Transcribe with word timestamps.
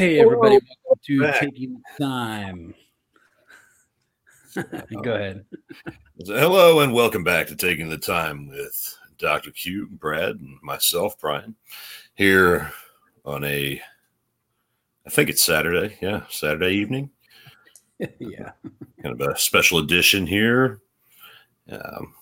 Hey, 0.00 0.18
everybody, 0.18 0.58
welcome 0.86 0.98
to 1.08 1.20
back. 1.20 1.40
Taking 1.40 1.82
Time. 2.00 2.74
Go 5.02 5.12
ahead. 5.12 5.44
Hello, 6.24 6.80
and 6.80 6.94
welcome 6.94 7.22
back 7.22 7.48
to 7.48 7.54
Taking 7.54 7.90
the 7.90 7.98
Time 7.98 8.48
with 8.48 8.96
Dr. 9.18 9.50
Q, 9.50 9.88
Brad, 9.90 10.36
and 10.36 10.56
myself, 10.62 11.20
Brian, 11.20 11.54
here 12.14 12.72
on 13.26 13.44
a, 13.44 13.78
I 15.06 15.10
think 15.10 15.28
it's 15.28 15.44
Saturday. 15.44 15.98
Yeah, 16.00 16.22
Saturday 16.30 16.76
evening. 16.76 17.10
yeah. 17.98 18.52
Kind 19.02 19.20
of 19.20 19.28
a 19.28 19.38
special 19.38 19.80
edition 19.80 20.26
here. 20.26 20.80
Um, 21.70 22.14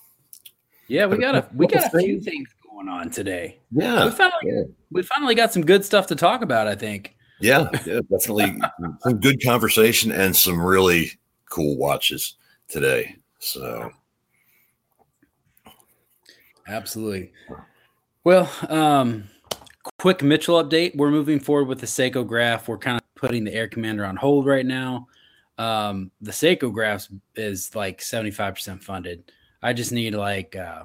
yeah, 0.88 1.06
we 1.06 1.16
got 1.18 1.36
a 1.36 1.48
we 1.54 1.68
got 1.68 1.94
a 1.94 1.98
few 2.00 2.20
things 2.20 2.48
going 2.68 2.88
on 2.88 3.10
today. 3.10 3.60
Yeah. 3.70 4.06
We 4.06 4.10
finally, 4.10 4.42
yeah. 4.42 4.62
we 4.90 5.02
finally 5.04 5.36
got 5.36 5.52
some 5.52 5.64
good 5.64 5.84
stuff 5.84 6.08
to 6.08 6.16
talk 6.16 6.42
about, 6.42 6.66
I 6.66 6.74
think. 6.74 7.14
Yeah, 7.40 7.68
yeah 7.86 8.00
definitely 8.10 8.60
some 9.02 9.20
good 9.20 9.42
conversation 9.42 10.12
and 10.12 10.34
some 10.34 10.60
really 10.60 11.12
cool 11.50 11.76
watches 11.76 12.36
today. 12.68 13.16
So 13.38 13.90
absolutely. 16.66 17.32
Well, 18.24 18.50
um, 18.68 19.24
quick 19.98 20.22
Mitchell 20.22 20.62
update. 20.62 20.96
We're 20.96 21.10
moving 21.10 21.40
forward 21.40 21.68
with 21.68 21.80
the 21.80 21.86
Cyclograph. 21.86 22.68
We're 22.68 22.78
kind 22.78 22.96
of 22.98 23.14
putting 23.14 23.44
the 23.44 23.54
Air 23.54 23.68
Commander 23.68 24.04
on 24.04 24.16
hold 24.16 24.46
right 24.46 24.66
now. 24.66 25.06
Um, 25.56 26.10
the 26.20 26.30
Cyclographs 26.30 27.12
is 27.34 27.74
like 27.74 28.00
75% 28.00 28.82
funded. 28.82 29.32
I 29.62 29.72
just 29.72 29.90
need 29.92 30.14
like 30.14 30.54
uh, 30.54 30.84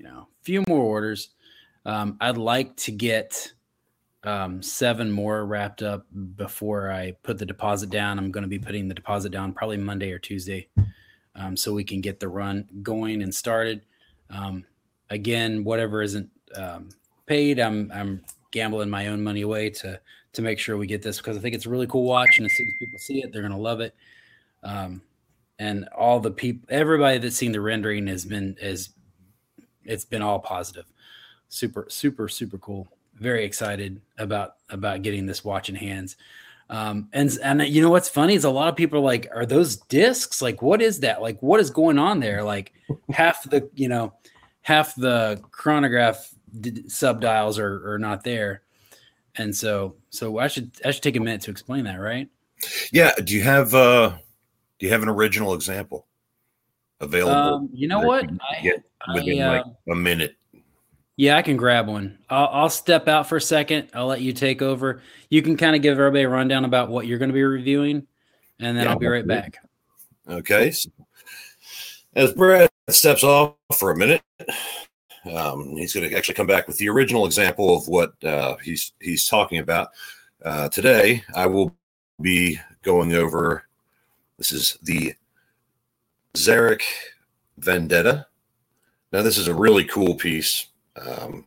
you 0.00 0.04
know, 0.04 0.28
a 0.40 0.44
few 0.44 0.64
more 0.66 0.82
orders. 0.82 1.30
Um, 1.84 2.16
I'd 2.20 2.38
like 2.38 2.76
to 2.78 2.92
get 2.92 3.52
um, 4.24 4.62
seven 4.62 5.10
more 5.10 5.46
wrapped 5.46 5.82
up 5.82 6.06
before 6.36 6.90
I 6.90 7.12
put 7.22 7.38
the 7.38 7.46
deposit 7.46 7.90
down. 7.90 8.18
I'm 8.18 8.30
going 8.30 8.42
to 8.42 8.48
be 8.48 8.58
putting 8.58 8.88
the 8.88 8.94
deposit 8.94 9.30
down 9.30 9.52
probably 9.52 9.78
Monday 9.78 10.12
or 10.12 10.18
Tuesday, 10.18 10.68
um, 11.34 11.56
so 11.56 11.72
we 11.72 11.84
can 11.84 12.00
get 12.00 12.20
the 12.20 12.28
run 12.28 12.68
going 12.82 13.22
and 13.22 13.34
started. 13.34 13.82
Um, 14.28 14.64
again, 15.08 15.64
whatever 15.64 16.02
isn't 16.02 16.28
um, 16.54 16.90
paid, 17.26 17.58
I'm 17.58 17.90
I'm 17.94 18.22
gambling 18.50 18.90
my 18.90 19.08
own 19.08 19.22
money 19.22 19.40
away 19.40 19.70
to 19.70 19.98
to 20.32 20.42
make 20.42 20.58
sure 20.58 20.76
we 20.76 20.86
get 20.86 21.02
this 21.02 21.16
because 21.16 21.36
I 21.36 21.40
think 21.40 21.54
it's 21.54 21.66
a 21.66 21.70
really 21.70 21.86
cool 21.86 22.04
watch, 22.04 22.36
and 22.36 22.46
as 22.46 22.56
soon 22.56 22.66
as 22.66 22.74
people 22.78 22.98
see 22.98 23.22
it, 23.22 23.32
they're 23.32 23.42
going 23.42 23.52
to 23.52 23.58
love 23.58 23.80
it. 23.80 23.94
Um, 24.62 25.00
and 25.58 25.88
all 25.96 26.20
the 26.20 26.30
people, 26.30 26.66
everybody 26.70 27.18
that's 27.18 27.36
seen 27.36 27.52
the 27.52 27.60
rendering 27.60 28.06
has 28.06 28.24
been 28.24 28.56
is 28.60 28.90
it's 29.84 30.04
been 30.04 30.22
all 30.22 30.38
positive. 30.38 30.84
Super, 31.48 31.86
super, 31.88 32.28
super 32.28 32.58
cool 32.58 32.88
very 33.20 33.44
excited 33.44 34.00
about 34.18 34.56
about 34.70 35.02
getting 35.02 35.26
this 35.26 35.44
watch 35.44 35.68
in 35.68 35.74
hands. 35.74 36.16
Um, 36.70 37.08
and 37.12 37.30
and 37.42 37.62
you 37.62 37.82
know 37.82 37.90
what's 37.90 38.08
funny 38.08 38.34
is 38.34 38.44
a 38.44 38.50
lot 38.50 38.68
of 38.68 38.76
people 38.76 38.98
are 38.98 39.02
like, 39.02 39.28
are 39.34 39.46
those 39.46 39.76
discs? 39.76 40.40
Like, 40.40 40.62
what 40.62 40.80
is 40.80 41.00
that? 41.00 41.20
Like, 41.20 41.40
what 41.42 41.60
is 41.60 41.70
going 41.70 41.98
on 41.98 42.20
there? 42.20 42.42
Like, 42.42 42.72
half 43.12 43.42
the 43.48 43.68
you 43.74 43.88
know, 43.88 44.14
half 44.62 44.94
the 44.94 45.40
chronograph 45.50 46.32
d- 46.60 46.84
subdials 46.84 47.58
are 47.58 47.94
are 47.94 47.98
not 47.98 48.24
there, 48.24 48.62
and 49.36 49.54
so 49.54 49.96
so 50.10 50.38
I 50.38 50.48
should 50.48 50.70
I 50.84 50.92
should 50.92 51.02
take 51.02 51.16
a 51.16 51.20
minute 51.20 51.42
to 51.42 51.50
explain 51.50 51.84
that, 51.84 51.96
right? 52.00 52.28
Yeah. 52.92 53.12
Do 53.22 53.34
you 53.34 53.42
have 53.42 53.74
uh 53.74 54.10
do 54.78 54.86
you 54.86 54.92
have 54.92 55.02
an 55.02 55.08
original 55.08 55.54
example 55.54 56.06
available? 57.00 57.54
Um, 57.54 57.68
you 57.72 57.88
know 57.88 58.00
what? 58.00 58.30
I, 58.52 58.80
within 59.14 59.42
I, 59.42 59.44
uh, 59.44 59.52
like 59.58 59.64
a 59.90 59.94
minute. 59.94 60.36
Yeah, 61.20 61.36
I 61.36 61.42
can 61.42 61.58
grab 61.58 61.86
one. 61.86 62.16
I'll, 62.30 62.48
I'll, 62.50 62.70
step 62.70 63.06
out 63.06 63.28
for 63.28 63.36
a 63.36 63.42
second. 63.42 63.90
I'll 63.92 64.06
let 64.06 64.22
you 64.22 64.32
take 64.32 64.62
over. 64.62 65.02
You 65.28 65.42
can 65.42 65.54
kind 65.54 65.76
of 65.76 65.82
give 65.82 65.98
everybody 65.98 66.22
a 66.22 66.30
rundown 66.30 66.64
about 66.64 66.88
what 66.88 67.06
you're 67.06 67.18
going 67.18 67.28
to 67.28 67.34
be 67.34 67.42
reviewing, 67.42 68.06
and 68.58 68.74
then 68.74 68.84
yeah, 68.86 68.90
I'll 68.90 68.98
be 68.98 69.06
right 69.06 69.26
back. 69.26 69.58
Okay. 70.26 70.70
So 70.70 70.88
as 72.16 72.32
Brad 72.32 72.70
steps 72.88 73.22
off 73.22 73.54
for 73.78 73.90
a 73.90 73.96
minute, 73.98 74.22
um, 75.30 75.76
he's 75.76 75.92
going 75.92 76.08
to 76.08 76.16
actually 76.16 76.36
come 76.36 76.46
back 76.46 76.66
with 76.66 76.78
the 76.78 76.88
original 76.88 77.26
example 77.26 77.76
of 77.76 77.86
what 77.86 78.14
uh, 78.24 78.56
he's 78.64 78.94
he's 78.98 79.26
talking 79.26 79.58
about 79.58 79.88
uh, 80.42 80.70
today. 80.70 81.22
I 81.34 81.44
will 81.44 81.76
be 82.18 82.58
going 82.80 83.12
over. 83.12 83.66
This 84.38 84.52
is 84.52 84.78
the 84.84 85.12
Xeric 86.32 86.80
Vendetta. 87.58 88.26
Now, 89.12 89.20
this 89.20 89.36
is 89.36 89.48
a 89.48 89.54
really 89.54 89.84
cool 89.84 90.14
piece. 90.14 90.69
Um, 90.96 91.46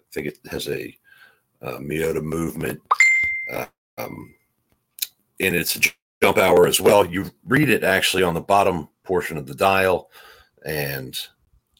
I 0.00 0.04
think 0.12 0.26
it 0.26 0.38
has 0.50 0.68
a, 0.68 0.96
a 1.62 1.72
Miyota 1.78 2.22
movement 2.22 2.80
uh, 3.52 3.66
um, 3.98 4.34
in 5.38 5.54
its 5.54 5.78
jump 6.22 6.38
hour 6.38 6.66
as 6.66 6.80
well. 6.80 7.04
You 7.04 7.30
read 7.46 7.68
it 7.68 7.84
actually 7.84 8.22
on 8.22 8.34
the 8.34 8.40
bottom 8.40 8.88
portion 9.04 9.36
of 9.36 9.46
the 9.46 9.54
dial, 9.54 10.10
and 10.64 11.18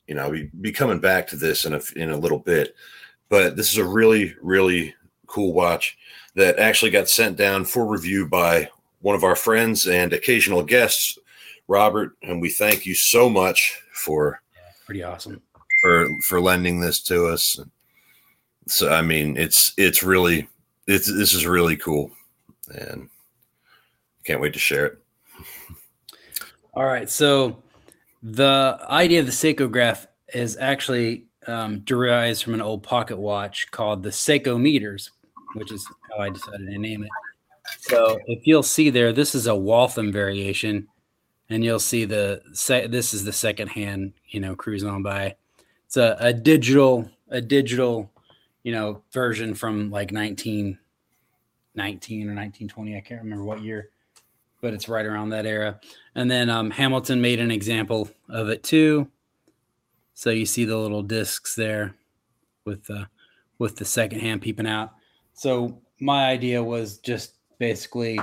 you 0.07 0.15
know 0.15 0.31
we 0.31 0.51
be 0.61 0.73
coming 0.73 1.01
back 1.01 1.27
to 1.29 1.37
this 1.37 1.65
in 1.65 1.75
a 1.75 1.81
in 1.97 2.11
a 2.11 2.17
little 2.17 2.39
bit. 2.39 2.75
But 3.29 3.57
this 3.57 3.71
is 3.71 3.79
a 3.79 3.85
really 3.85 4.35
really 4.41 4.95
cool 5.27 5.53
watch 5.53 5.99
that 6.35 6.59
actually 6.59 6.91
got 6.91 7.09
sent 7.09 7.37
down 7.37 7.65
for 7.65 7.87
review 7.87 8.27
by 8.27 8.69
one 9.01 9.15
of 9.15 9.25
our 9.25 9.37
friends 9.37 9.87
and 9.87 10.13
occasional 10.13 10.63
guests, 10.63 11.19
Robert, 11.67 12.17
and 12.23 12.41
we 12.41 12.51
thank 12.51 12.87
you 12.87 12.95
so 12.95 13.29
much 13.29 13.81
for 13.93 14.41
pretty 14.87 15.03
awesome 15.03 15.43
for 15.81 16.09
for 16.21 16.41
lending 16.41 16.81
this 16.81 17.01
to 17.05 17.27
us. 17.27 17.59
So 18.67 18.91
I 18.91 19.03
mean, 19.03 19.37
it's 19.37 19.73
it's 19.77 20.03
really 20.03 20.49
it's 20.87 21.07
this 21.07 21.35
is 21.35 21.47
really 21.47 21.77
cool, 21.77 22.11
and 22.75 23.09
can't 24.25 24.41
wait 24.41 24.53
to 24.53 24.59
share 24.59 24.87
it. 24.87 24.99
All 26.75 26.85
right, 26.85 27.09
so 27.09 27.63
the 28.23 28.79
idea 28.89 29.21
of 29.21 29.27
the 29.27 29.33
Cyclograph 29.33 30.07
is 30.35 30.57
actually 30.61 31.25
um, 31.47 31.81
derives 31.81 32.43
from 32.43 32.55
an 32.55 32.61
old 32.61 32.83
pocket 32.83 33.17
watch 33.17 33.71
called 33.71 34.03
the 34.03 34.11
Cyclometers, 34.11 35.11
which 35.55 35.73
is 35.73 35.87
how 36.11 36.23
I 36.23 36.31
decided 36.31 36.67
to 36.67 36.79
name 36.79 37.05
it. 37.05 37.11
So 37.81 38.19
if 38.27 38.47
you'll 38.47 38.63
see 38.63 38.91
there, 38.91 39.13
this 39.13 39.35
is 39.35 39.47
a 39.47 39.57
Waltham 39.57 40.13
variation, 40.13 40.87
and 41.49 41.65
you'll 41.65 41.79
see 41.79 42.05
the 42.05 42.43
this 42.55 43.15
is 43.15 43.25
the 43.25 43.33
second 43.33 43.69
hand, 43.69 44.13
you 44.29 44.41
know, 44.41 44.55
cruising 44.55 44.89
on 44.89 45.03
by 45.03 45.35
it's 45.89 45.97
a, 45.97 46.17
a 46.21 46.33
digital 46.33 47.11
a 47.31 47.41
digital 47.41 48.09
you 48.63 48.71
know 48.71 49.03
version 49.13 49.55
from 49.55 49.91
like 49.91 50.13
1919 50.13 50.79
or 52.29 52.35
1920 52.35 52.97
i 52.97 53.01
can't 53.01 53.23
remember 53.23 53.45
what 53.45 53.61
year 53.63 53.91
but 54.61 54.75
it's 54.75 54.89
right 54.89 55.07
around 55.07 55.31
that 55.31 55.47
era. 55.47 55.81
And 56.15 56.31
then 56.31 56.51
um, 56.51 56.71
hamilton 56.71 57.21
made 57.21 57.41
an 57.41 57.51
example 57.51 58.09
of 58.29 58.49
it 58.49 58.63
too. 58.63 59.09
So 60.15 60.31
you 60.31 60.47
see 60.47 60.65
the 60.65 60.77
little 60.77 61.03
discs 61.03 61.55
there 61.55 61.95
with 62.65 62.85
the 62.85 63.09
with 63.59 63.77
the 63.77 63.85
second 63.85 64.21
hand 64.21 64.43
peeping 64.43 64.67
out. 64.67 64.95
So 65.33 65.81
my 66.01 66.29
idea 66.29 66.63
was 66.63 66.99
just 66.99 67.35
basically 67.59 68.21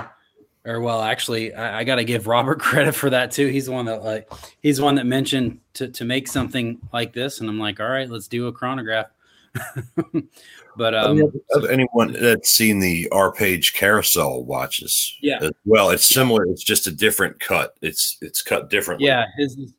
or 0.66 0.80
well, 0.80 1.00
actually, 1.00 1.54
I, 1.54 1.80
I 1.80 1.84
got 1.84 1.96
to 1.96 2.04
give 2.04 2.26
Robert 2.26 2.58
credit 2.60 2.92
for 2.92 3.08
that 3.10 3.30
too. 3.30 3.46
He's 3.46 3.66
the 3.66 3.72
one 3.72 3.86
that 3.86 4.02
like 4.02 4.30
he's 4.60 4.78
the 4.78 4.84
one 4.84 4.96
that 4.96 5.06
mentioned 5.06 5.60
to 5.74 5.88
to 5.88 6.04
make 6.04 6.28
something 6.28 6.78
like 6.92 7.12
this, 7.12 7.40
and 7.40 7.48
I'm 7.48 7.58
like, 7.58 7.80
all 7.80 7.88
right, 7.88 8.10
let's 8.10 8.28
do 8.28 8.48
a 8.48 8.52
chronograph. 8.52 9.06
but 10.76 10.94
um, 10.94 11.32
anyone 11.70 12.12
that's 12.12 12.50
seen 12.50 12.80
the 12.80 13.08
Arpege 13.10 13.72
carousel 13.74 14.44
watches, 14.44 15.16
yeah, 15.22 15.48
well, 15.64 15.90
it's 15.90 16.04
similar. 16.04 16.44
It's 16.46 16.64
just 16.64 16.86
a 16.86 16.90
different 16.90 17.40
cut. 17.40 17.76
It's 17.80 18.18
it's 18.20 18.42
cut 18.42 18.68
differently. 18.68 19.06
Yeah, 19.06 19.26
his 19.36 19.72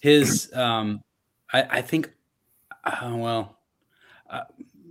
his 0.00 0.52
um, 0.54 1.02
I 1.52 1.62
I 1.62 1.82
think, 1.82 2.12
uh, 2.84 3.12
well, 3.14 3.56
uh, 4.28 4.42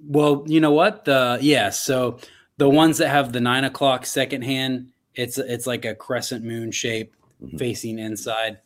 well, 0.08 0.44
you 0.48 0.60
know 0.60 0.72
what 0.72 1.06
the 1.06 1.38
yeah, 1.42 1.70
so 1.70 2.18
the 2.58 2.70
ones 2.70 2.98
that 3.00 3.10
have 3.10 3.34
the 3.34 3.42
nine 3.42 3.64
o'clock 3.64 4.06
second 4.06 4.44
hand 4.44 4.92
it's 5.16 5.38
it's 5.38 5.68
like 5.68 5.86
a 5.86 5.96
crescent 5.96 6.44
moon 6.44 6.72
shape 6.72 7.14
mm-hmm. 7.42 7.58
facing 7.58 8.00
inside. 8.00 8.60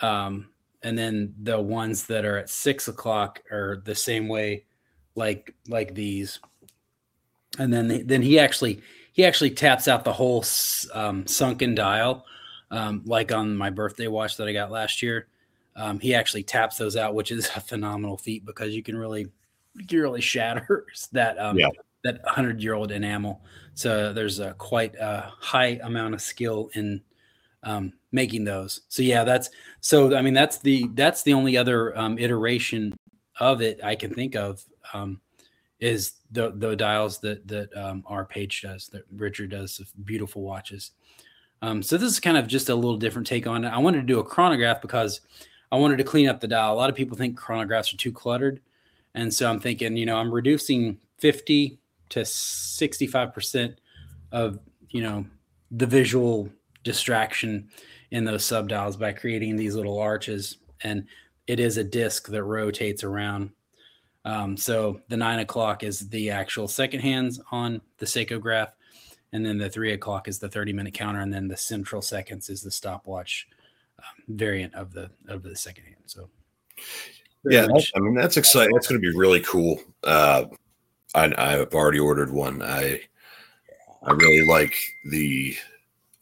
Um, 0.00 0.50
and 0.82 0.96
then 0.96 1.34
the 1.42 1.60
ones 1.60 2.06
that 2.06 2.24
are 2.24 2.38
at 2.38 2.50
six 2.50 2.88
o'clock 2.88 3.42
are 3.50 3.82
the 3.84 3.94
same 3.94 4.28
way, 4.28 4.64
like 5.14 5.54
like 5.68 5.94
these. 5.94 6.40
And 7.58 7.72
then 7.72 8.06
then 8.06 8.22
he 8.22 8.38
actually 8.38 8.80
he 9.12 9.24
actually 9.24 9.50
taps 9.50 9.88
out 9.88 10.04
the 10.04 10.12
whole 10.12 10.44
um, 10.94 11.26
sunken 11.26 11.74
dial, 11.74 12.24
um, 12.70 13.02
like 13.04 13.32
on 13.32 13.56
my 13.56 13.70
birthday 13.70 14.06
watch 14.06 14.36
that 14.36 14.46
I 14.46 14.52
got 14.52 14.70
last 14.70 15.02
year. 15.02 15.26
Um, 15.74 15.98
he 16.00 16.14
actually 16.14 16.42
taps 16.42 16.76
those 16.76 16.96
out, 16.96 17.14
which 17.14 17.30
is 17.30 17.50
a 17.56 17.60
phenomenal 17.60 18.16
feat 18.16 18.44
because 18.44 18.74
you 18.74 18.82
can 18.82 18.96
really 18.96 19.28
you 19.74 19.86
can 19.86 20.00
really 20.00 20.20
shatter 20.20 20.86
that 21.12 21.38
um, 21.38 21.58
yeah. 21.58 21.70
That 22.04 22.20
hundred 22.26 22.62
year 22.62 22.74
old 22.74 22.92
enamel. 22.92 23.42
So 23.74 24.12
there's 24.12 24.38
a 24.38 24.54
quite 24.54 24.94
a 24.96 25.32
high 25.38 25.80
amount 25.82 26.14
of 26.14 26.20
skill 26.20 26.70
in 26.74 27.00
um, 27.62 27.92
making 28.12 28.44
those. 28.44 28.82
So 28.88 29.02
yeah, 29.02 29.24
that's 29.24 29.50
so. 29.80 30.16
I 30.16 30.22
mean, 30.22 30.34
that's 30.34 30.58
the 30.58 30.88
that's 30.94 31.22
the 31.22 31.34
only 31.34 31.56
other 31.56 31.96
um, 31.98 32.18
iteration 32.18 32.94
of 33.40 33.62
it 33.62 33.80
I 33.82 33.94
can 33.94 34.14
think 34.14 34.34
of. 34.34 34.64
Um, 34.92 35.20
is 35.80 36.14
the 36.32 36.52
the 36.56 36.74
dials 36.74 37.18
that 37.20 37.46
that 37.46 37.76
um, 37.76 38.02
our 38.06 38.24
page 38.24 38.62
does 38.62 38.88
that 38.88 39.04
Richard 39.16 39.50
does 39.50 39.80
beautiful 40.04 40.42
watches. 40.42 40.92
Um, 41.62 41.82
so 41.82 41.96
this 41.96 42.12
is 42.12 42.20
kind 42.20 42.36
of 42.36 42.46
just 42.46 42.68
a 42.68 42.74
little 42.74 42.96
different 42.96 43.26
take 43.26 43.46
on 43.46 43.64
it. 43.64 43.68
I 43.68 43.78
wanted 43.78 44.00
to 44.00 44.06
do 44.06 44.20
a 44.20 44.24
chronograph 44.24 44.80
because 44.80 45.20
I 45.72 45.76
wanted 45.76 45.98
to 45.98 46.04
clean 46.04 46.28
up 46.28 46.40
the 46.40 46.46
dial. 46.46 46.72
A 46.72 46.76
lot 46.76 46.88
of 46.88 46.94
people 46.94 47.16
think 47.16 47.38
chronographs 47.38 47.92
are 47.92 47.96
too 47.96 48.12
cluttered, 48.12 48.60
and 49.14 49.32
so 49.32 49.50
I'm 49.50 49.60
thinking, 49.60 49.96
you 49.96 50.06
know, 50.06 50.16
I'm 50.16 50.32
reducing 50.32 50.98
50 51.18 51.78
to 52.10 52.24
65 52.24 53.32
percent 53.32 53.80
of 54.32 54.58
you 54.90 55.02
know 55.02 55.24
the 55.70 55.86
visual 55.86 56.48
distraction 56.84 57.68
in 58.10 58.24
those 58.24 58.44
subdials 58.44 58.98
by 58.98 59.12
creating 59.12 59.56
these 59.56 59.74
little 59.74 59.98
arches, 59.98 60.58
and 60.82 61.06
it 61.46 61.60
is 61.60 61.76
a 61.76 61.84
disc 61.84 62.28
that 62.28 62.42
rotates 62.44 63.04
around 63.04 63.50
um, 64.28 64.58
so 64.58 65.00
the 65.08 65.16
nine 65.16 65.38
o'clock 65.38 65.82
is 65.82 66.08
the 66.10 66.30
actual 66.30 66.68
second 66.68 67.00
hands 67.00 67.40
on 67.50 67.80
the 67.96 68.04
Cyclograph, 68.04 68.72
and 69.32 69.44
then 69.44 69.56
the 69.56 69.70
three 69.70 69.94
o'clock 69.94 70.28
is 70.28 70.38
the 70.38 70.50
30 70.50 70.74
minute 70.74 70.92
counter, 70.92 71.20
and 71.20 71.32
then 71.32 71.48
the 71.48 71.56
central 71.56 72.02
seconds 72.02 72.50
is 72.50 72.62
the 72.62 72.70
stopwatch 72.70 73.48
um, 73.98 74.36
variant 74.36 74.74
of 74.74 74.92
the 74.92 75.10
of 75.28 75.42
the 75.42 75.56
second 75.56 75.84
hand. 75.84 75.96
So 76.04 76.28
yeah, 77.44 77.68
I 77.96 78.00
mean 78.00 78.14
that's 78.14 78.36
exciting. 78.36 78.74
That's 78.74 78.86
going 78.86 79.00
to 79.00 79.10
be 79.10 79.16
really 79.16 79.40
cool. 79.40 79.80
Uh, 80.04 80.44
I, 81.14 81.32
I've 81.36 81.74
already 81.74 81.98
ordered 81.98 82.30
one. 82.30 82.62
I 82.62 83.00
I 84.02 84.12
really 84.12 84.46
like 84.46 84.74
the 85.04 85.56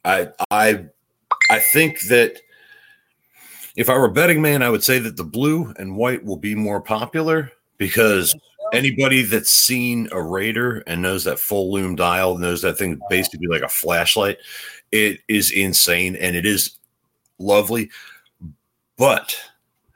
I 0.04 0.28
I 0.50 0.86
I 1.50 1.58
think 1.58 2.00
that 2.02 2.40
if 3.76 3.90
I 3.90 3.96
were 3.96 4.06
a 4.06 4.12
betting 4.12 4.40
man, 4.40 4.62
I 4.62 4.70
would 4.70 4.84
say 4.84 4.98
that 4.98 5.16
the 5.16 5.24
blue 5.24 5.74
and 5.78 5.96
white 5.96 6.24
will 6.24 6.38
be 6.38 6.54
more 6.54 6.80
popular 6.80 7.52
because 7.76 8.34
anybody 8.72 9.22
that's 9.22 9.50
seen 9.50 10.08
a 10.12 10.22
Raider 10.22 10.82
and 10.86 11.02
knows 11.02 11.24
that 11.24 11.38
full 11.38 11.72
loom 11.72 11.94
dial 11.94 12.38
knows 12.38 12.62
that 12.62 12.78
thing 12.78 12.98
basically 13.10 13.46
like 13.48 13.62
a 13.62 13.68
flashlight. 13.68 14.38
It 14.92 15.20
is 15.28 15.52
insane 15.52 16.16
and 16.16 16.34
it 16.34 16.46
is 16.46 16.78
lovely. 17.38 17.90
But 18.96 19.38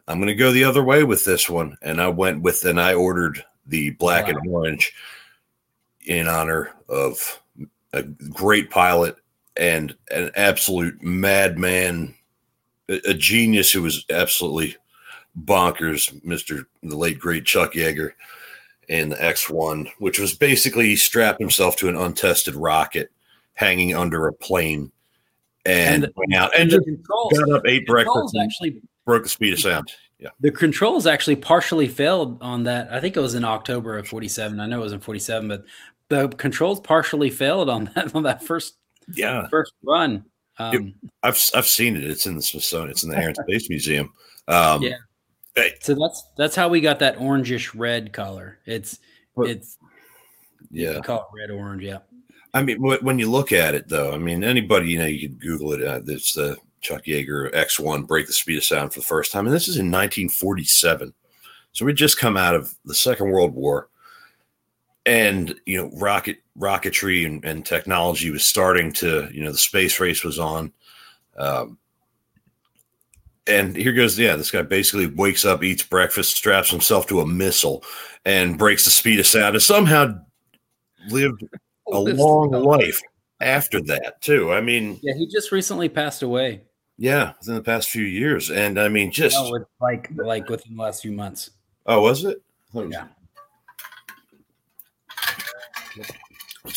I'm 0.07 0.19
going 0.19 0.29
to 0.29 0.35
go 0.35 0.53
the 0.53 0.65
other 0.65 0.85
way 0.85 1.05
with 1.05 1.25
this 1.25 1.49
one. 1.49 1.77
And 1.81 2.03
I 2.03 2.09
went 2.09 2.43
with, 2.43 2.65
and 2.65 2.81
I 2.81 2.95
ordered 2.95 3.43
the 3.71 3.91
black 3.91 4.27
wow. 4.27 4.35
and 4.35 4.51
orange 4.51 4.93
in 6.07 6.29
honor 6.29 6.73
of 6.89 7.41
a 7.93 8.03
great 8.03 8.71
pilot 8.71 9.17
and 9.57 9.97
an 10.11 10.31
absolute 10.35 11.03
madman, 11.03 12.15
a, 12.89 13.01
a 13.09 13.15
genius 13.15 13.71
who 13.71 13.83
was 13.83 14.05
absolutely 14.11 14.77
bonkers, 15.45 16.13
Mr. 16.25 16.65
the 16.83 16.97
late 16.97 17.19
great 17.19 17.45
Chuck 17.45 17.73
Yeager 17.75 18.13
in 18.89 19.11
the 19.11 19.17
X1, 19.17 19.89
which 19.99 20.19
was 20.19 20.35
basically 20.35 20.87
he 20.87 20.97
strapped 20.97 21.41
himself 21.41 21.77
to 21.77 21.89
an 21.89 21.97
untested 21.97 22.55
rocket 22.55 23.11
hanging 23.55 23.95
under 23.95 24.27
a 24.27 24.33
plane 24.33 24.91
and, 25.65 26.05
and 26.05 26.13
went 26.17 26.35
out 26.35 26.51
and 26.59 26.71
just 26.71 26.85
controls, 26.85 27.39
got 27.39 27.53
up, 27.53 27.63
ate 27.67 27.87
breakfast, 27.87 28.37
actually 28.43 28.81
broke 29.05 29.23
the 29.23 29.29
speed 29.29 29.53
of 29.53 29.61
sound. 29.61 29.93
Yeah. 30.21 30.29
The 30.41 30.51
controls 30.51 31.07
actually 31.07 31.37
partially 31.37 31.89
failed 31.89 32.43
on 32.43 32.65
that. 32.65 32.93
I 32.93 33.01
think 33.01 33.17
it 33.17 33.21
was 33.21 33.35
in 33.35 33.45
October 33.45 33.97
of 33.97 34.07
47. 34.07 34.61
I 34.61 34.67
know 34.67 34.81
it 34.81 34.85
was 34.85 34.93
in 34.93 35.01
47, 35.01 35.49
but 35.49 35.65
the 36.09 36.29
controls 36.29 36.79
partially 36.81 37.31
failed 37.31 37.71
on 37.71 37.91
that 37.95 38.15
on 38.15 38.25
that 38.25 38.45
first 38.45 38.75
yeah 39.15 39.49
first 39.49 39.73
run. 39.83 40.25
Um, 40.59 40.75
it, 40.75 41.11
I've 41.23 41.43
I've 41.55 41.67
seen 41.67 41.97
it. 41.97 42.05
It's 42.05 42.27
in 42.27 42.37
the 42.37 42.43
Smithsonian. 42.43 42.91
It's 42.91 43.03
in 43.03 43.11
the 43.11 43.17
Air 43.17 43.29
and 43.29 43.37
Space 43.37 43.71
Museum. 43.71 44.13
Um, 44.47 44.83
yeah. 44.83 44.97
So 45.81 45.95
that's 45.95 46.23
that's 46.37 46.55
how 46.55 46.69
we 46.69 46.81
got 46.81 46.99
that 46.99 47.19
orangish 47.19 47.73
red 47.75 48.13
color. 48.13 48.59
It's 48.67 48.99
but, 49.35 49.49
it's 49.49 49.79
yeah, 50.71 51.01
call 51.01 51.21
it 51.33 51.41
red 51.41 51.51
orange. 51.51 51.83
Yeah. 51.83 51.99
I 52.53 52.63
mean, 52.63 52.79
when 52.79 53.19
you 53.19 53.31
look 53.31 53.53
at 53.53 53.77
it, 53.77 53.89
though, 53.89 54.13
I 54.13 54.19
mean, 54.19 54.43
anybody 54.43 54.91
you 54.91 54.99
know, 54.99 55.07
you 55.07 55.29
can 55.29 55.39
Google 55.39 55.73
it. 55.73 55.83
Uh, 55.83 56.01
it's 56.07 56.35
the 56.35 56.57
Chuck 56.81 57.05
Yeager 57.05 57.53
X1 57.53 58.07
break 58.07 58.27
the 58.27 58.33
speed 58.33 58.59
of 58.59 58.65
sound 58.65 58.93
for 58.93 59.01
the 59.01 59.07
first 59.07 59.33
time, 59.33 59.47
and 59.47 59.55
this 59.55 59.69
is 59.69 59.77
in 59.77 59.87
1947. 59.87 61.13
So 61.73 61.85
we 61.85 61.93
just 61.93 62.19
come 62.19 62.37
out 62.37 62.55
of 62.55 62.75
the 62.85 62.95
Second 62.95 63.31
World 63.31 63.55
War, 63.55 63.89
and 65.07 65.55
you 65.67 65.79
know, 65.79 65.91
rocket 65.95 66.39
rocketry 66.59 67.27
and, 67.27 67.45
and 67.45 67.65
technology 67.65 68.31
was 68.31 68.45
starting 68.45 68.93
to, 68.95 69.29
you 69.33 69.43
know, 69.43 69.53
the 69.53 69.59
space 69.59 70.01
race 70.01 70.25
was 70.25 70.39
on. 70.39 70.73
Um, 71.37 71.79
and 73.47 73.75
here 73.75 73.93
goes 73.93 74.19
yeah 74.19 74.37
this 74.37 74.51
guy 74.51 74.63
basically 74.63 75.07
wakes 75.07 75.45
up 75.45 75.65
eats 75.65 75.83
breakfast 75.83 76.37
straps 76.37 76.71
himself 76.71 77.07
to 77.07 77.21
a 77.21 77.27
missile 77.27 77.83
and 78.25 78.59
breaks 78.59 78.85
the 78.85 78.91
speed 78.91 79.19
of 79.19 79.27
sound 79.27 79.55
and 79.55 79.63
somehow 79.63 80.15
lived 81.09 81.43
a 81.93 81.99
long 81.99 82.51
life 82.51 83.01
after 83.41 83.81
that 83.81 84.21
too. 84.21 84.53
I 84.53 84.61
mean 84.61 84.99
yeah 85.03 85.15
he 85.15 85.27
just 85.27 85.53
recently 85.53 85.89
passed 85.89 86.23
away 86.23 86.63
yeah 87.01 87.33
within 87.41 87.57
the 87.57 87.63
past 87.63 87.89
few 87.89 88.05
years 88.05 88.51
and 88.51 88.79
i 88.79 88.89
mean 88.89 89.11
just 89.11 89.35
no, 89.35 89.65
like 89.81 90.09
like 90.17 90.49
within 90.49 90.77
the 90.77 90.83
last 90.83 91.03
few 91.03 91.13
months 91.13 91.51
oh 91.87 92.01
was 92.01 92.25
it 92.25 92.41
yeah 92.75 93.07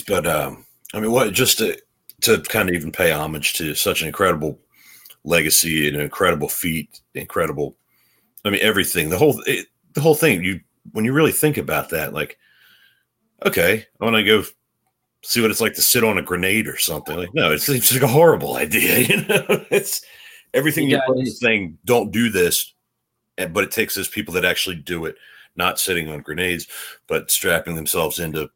but 0.08 0.26
um 0.26 0.66
i 0.96 1.00
mean 1.00 1.12
what 1.12 1.32
just 1.34 1.60
to 1.60 1.78
to 2.22 2.42
kind 2.42 2.70
of 2.70 2.76
even 2.76 2.92
pay 2.92 3.12
homage 3.12 3.54
to 3.54 3.76
such 3.76 4.02
an 4.02 4.08
incredible 4.08 4.58
legacy, 5.24 5.88
an 5.88 6.00
incredible 6.00 6.50
feat, 6.50 7.02
incredible. 7.14 7.76
I 8.46 8.50
mean, 8.50 8.62
everything. 8.62 9.10
The 9.10 9.18
whole 9.18 9.42
it, 9.46 9.68
the 9.94 10.02
whole 10.02 10.16
thing. 10.16 10.44
You 10.44 10.60
when 10.92 11.06
you 11.06 11.14
really 11.14 11.32
think 11.32 11.58
about 11.58 11.90
that, 11.90 12.14
like, 12.14 12.38
okay, 13.46 13.86
I 14.00 14.06
want 14.06 14.16
to 14.16 14.24
go 14.24 14.44
see 15.24 15.42
what 15.42 15.52
it's 15.52 15.62
like 15.62 15.74
to 15.76 15.82
sit 15.82 16.04
on 16.04 16.18
a 16.18 16.22
grenade 16.22 16.68
or 16.68 16.78
something. 16.78 17.18
Like, 17.18 17.34
no, 17.34 17.52
it 17.52 17.60
seems 17.60 17.92
like 17.92 18.02
a 18.02 18.08
horrible 18.08 18.56
idea. 18.58 19.00
You 19.00 19.18
know, 19.26 19.66
it's 19.72 20.04
everything 20.54 20.90
yeah, 20.90 21.00
you're 21.16 21.26
saying. 21.26 21.78
Don't 21.86 22.12
do 22.12 22.30
this, 22.30 22.74
but 23.38 23.64
it 23.64 23.72
takes 23.72 23.96
those 23.96 24.08
people 24.10 24.34
that 24.36 24.46
actually 24.46 24.76
do 24.76 25.06
it, 25.06 25.16
not 25.56 25.80
sitting 25.80 26.10
on 26.10 26.20
grenades, 26.20 26.68
but 27.08 27.32
strapping 27.32 27.76
themselves 27.76 28.20
into 28.20 28.50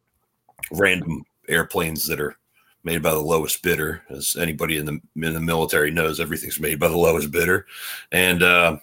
random 0.71 1.23
airplanes 1.47 2.07
that 2.07 2.19
are 2.19 2.37
made 2.83 3.01
by 3.01 3.11
the 3.11 3.19
lowest 3.19 3.63
bidder. 3.63 4.03
As 4.09 4.35
anybody 4.35 4.77
in 4.77 4.85
the 4.85 4.99
in 5.15 5.33
the 5.33 5.39
military 5.39 5.91
knows, 5.91 6.19
everything's 6.19 6.59
made 6.59 6.79
by 6.79 6.87
the 6.89 6.97
lowest 6.97 7.31
bidder, 7.31 7.65
and 8.11 8.43
uh, 8.43 8.77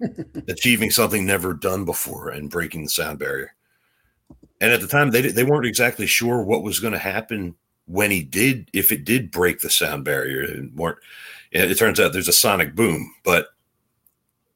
achieving 0.48 0.90
something 0.90 1.26
never 1.26 1.52
done 1.52 1.84
before 1.84 2.30
and 2.30 2.50
breaking 2.50 2.84
the 2.84 2.90
sound 2.90 3.18
barrier. 3.18 3.54
And 4.60 4.72
at 4.72 4.80
the 4.80 4.86
time, 4.86 5.10
they 5.10 5.22
they 5.22 5.44
weren't 5.44 5.66
exactly 5.66 6.06
sure 6.06 6.42
what 6.42 6.62
was 6.62 6.80
going 6.80 6.92
to 6.92 6.98
happen 6.98 7.54
when 7.86 8.10
he 8.10 8.22
did, 8.22 8.70
if 8.72 8.90
it 8.90 9.04
did 9.04 9.30
break 9.30 9.60
the 9.60 9.70
sound 9.70 10.04
barrier. 10.04 10.42
And 10.42 10.74
weren't. 10.74 10.98
It 11.52 11.78
turns 11.78 12.00
out 12.00 12.12
there's 12.12 12.28
a 12.28 12.32
sonic 12.32 12.74
boom, 12.74 13.14
but 13.24 13.48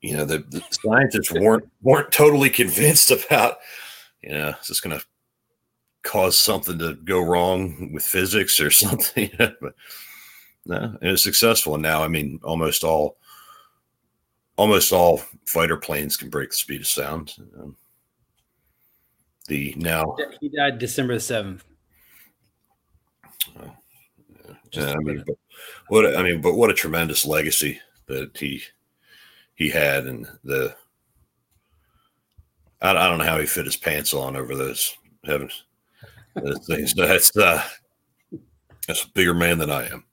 you 0.03 0.17
know 0.17 0.25
the, 0.25 0.39
the 0.39 0.63
scientists 0.71 1.31
weren't 1.31 1.69
weren't 1.83 2.13
totally 2.13 2.51
convinced 2.51 3.11
about. 3.11 3.59
You 4.23 4.31
know, 4.31 4.49
is 4.61 4.69
this 4.69 4.81
going 4.81 4.99
to 4.99 5.05
cause 6.03 6.39
something 6.39 6.79
to 6.79 6.95
go 6.95 7.21
wrong 7.21 7.91
with 7.93 8.05
physics 8.05 8.61
or 8.61 8.71
something. 8.71 9.31
but 9.39 9.75
no, 10.67 10.97
it 11.01 11.11
was 11.11 11.23
successful. 11.23 11.75
And 11.75 11.83
now, 11.83 12.03
I 12.03 12.09
mean, 12.09 12.41
almost 12.43 12.85
all, 12.85 13.17
almost 14.57 14.93
all 14.93 15.23
fighter 15.47 15.77
planes 15.77 16.17
can 16.17 16.31
break 16.31 16.51
the 16.51 16.57
speed 16.57 16.81
of 16.83 16.87
sound. 16.87 17.35
Um, 17.59 17.77
the 19.51 19.75
now 19.77 20.17
he 20.41 20.49
died 20.49 20.79
December 20.79 21.15
the 21.15 21.21
seventh. 21.21 21.65
Oh, 23.59 23.73
yeah, 24.73 24.93
I 24.93 24.99
mean, 24.99 25.25
but 25.27 25.37
what 25.89 26.17
I 26.17 26.23
mean, 26.23 26.41
but 26.41 26.55
what 26.55 26.71
a 26.71 26.75
tremendous 26.75 27.27
legacy 27.27 27.81
that 28.07 28.37
he 28.37 28.63
he 29.55 29.69
had, 29.69 30.07
and 30.07 30.27
the 30.45 30.75
I, 32.81 32.91
I 32.93 33.09
don't 33.09 33.19
know 33.19 33.25
how 33.25 33.39
he 33.39 33.47
fit 33.47 33.67
his 33.67 33.77
pants 33.77 34.15
on 34.15 34.37
over 34.37 34.55
those 34.55 34.97
heavens 35.25 35.65
that's 36.35 36.95
that's 36.95 37.37
uh, 37.37 37.63
that's 38.87 39.05
a 39.05 39.09
bigger 39.15 39.35
man 39.35 39.59
than 39.59 39.71
I 39.71 39.87
am. 39.87 40.05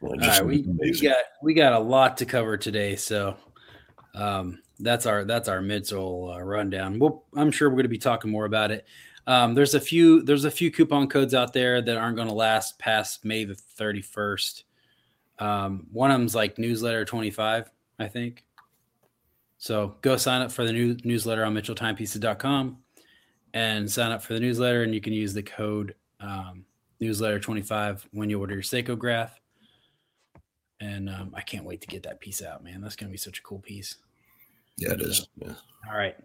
Well, 0.00 0.12
All 0.12 0.18
right, 0.18 0.44
we, 0.44 0.64
we, 0.78 1.00
got 1.00 1.16
we 1.42 1.54
got 1.54 1.72
a 1.72 1.78
lot 1.78 2.18
to 2.18 2.26
cover 2.26 2.56
today, 2.56 2.96
so 2.96 3.36
um, 4.14 4.60
that's 4.80 5.06
our 5.06 5.24
that's 5.24 5.48
our 5.48 5.60
Mitchell 5.60 6.32
uh, 6.34 6.40
rundown. 6.40 6.98
We'll, 6.98 7.24
I'm 7.36 7.50
sure 7.50 7.68
we're 7.68 7.76
going 7.76 7.84
to 7.84 7.88
be 7.88 7.98
talking 7.98 8.30
more 8.30 8.44
about 8.44 8.70
it. 8.70 8.86
Um, 9.26 9.54
there's 9.54 9.74
a 9.74 9.80
few 9.80 10.22
there's 10.22 10.44
a 10.44 10.50
few 10.50 10.70
coupon 10.70 11.08
codes 11.08 11.34
out 11.34 11.52
there 11.52 11.80
that 11.80 11.96
aren't 11.96 12.16
going 12.16 12.28
to 12.28 12.34
last 12.34 12.78
past 12.78 13.24
May 13.24 13.44
the 13.44 13.54
31st. 13.54 14.64
Um, 15.38 15.86
one 15.92 16.10
of 16.10 16.18
them's 16.18 16.34
like 16.34 16.58
newsletter 16.58 17.04
25, 17.04 17.70
I 17.98 18.08
think. 18.08 18.44
So 19.58 19.94
go 20.02 20.16
sign 20.16 20.42
up 20.42 20.52
for 20.52 20.64
the 20.64 20.72
new 20.72 20.96
newsletter 21.04 21.44
on 21.44 21.54
mitchelltimepieces.com 21.54 22.78
and 23.54 23.90
sign 23.90 24.12
up 24.12 24.22
for 24.22 24.34
the 24.34 24.40
newsletter. 24.40 24.82
And 24.82 24.94
you 24.94 25.00
can 25.00 25.12
use 25.12 25.32
the 25.32 25.42
code 25.42 25.94
um, 26.20 26.64
newsletter25 27.00 28.04
when 28.12 28.28
you 28.28 28.38
order 28.38 28.54
your 28.54 28.62
Cyclograph. 28.62 29.30
And 30.80 31.08
um, 31.08 31.32
I 31.34 31.40
can't 31.40 31.64
wait 31.64 31.80
to 31.80 31.86
get 31.86 32.02
that 32.02 32.20
piece 32.20 32.42
out, 32.42 32.62
man. 32.62 32.82
That's 32.82 32.96
going 32.96 33.08
to 33.08 33.12
be 33.12 33.16
such 33.16 33.38
a 33.38 33.42
cool 33.42 33.60
piece. 33.60 33.96
Yeah, 34.76 34.92
it 34.92 35.00
is. 35.00 35.28
Yeah. 35.36 35.54
All 35.88 35.96
right. 35.96 36.16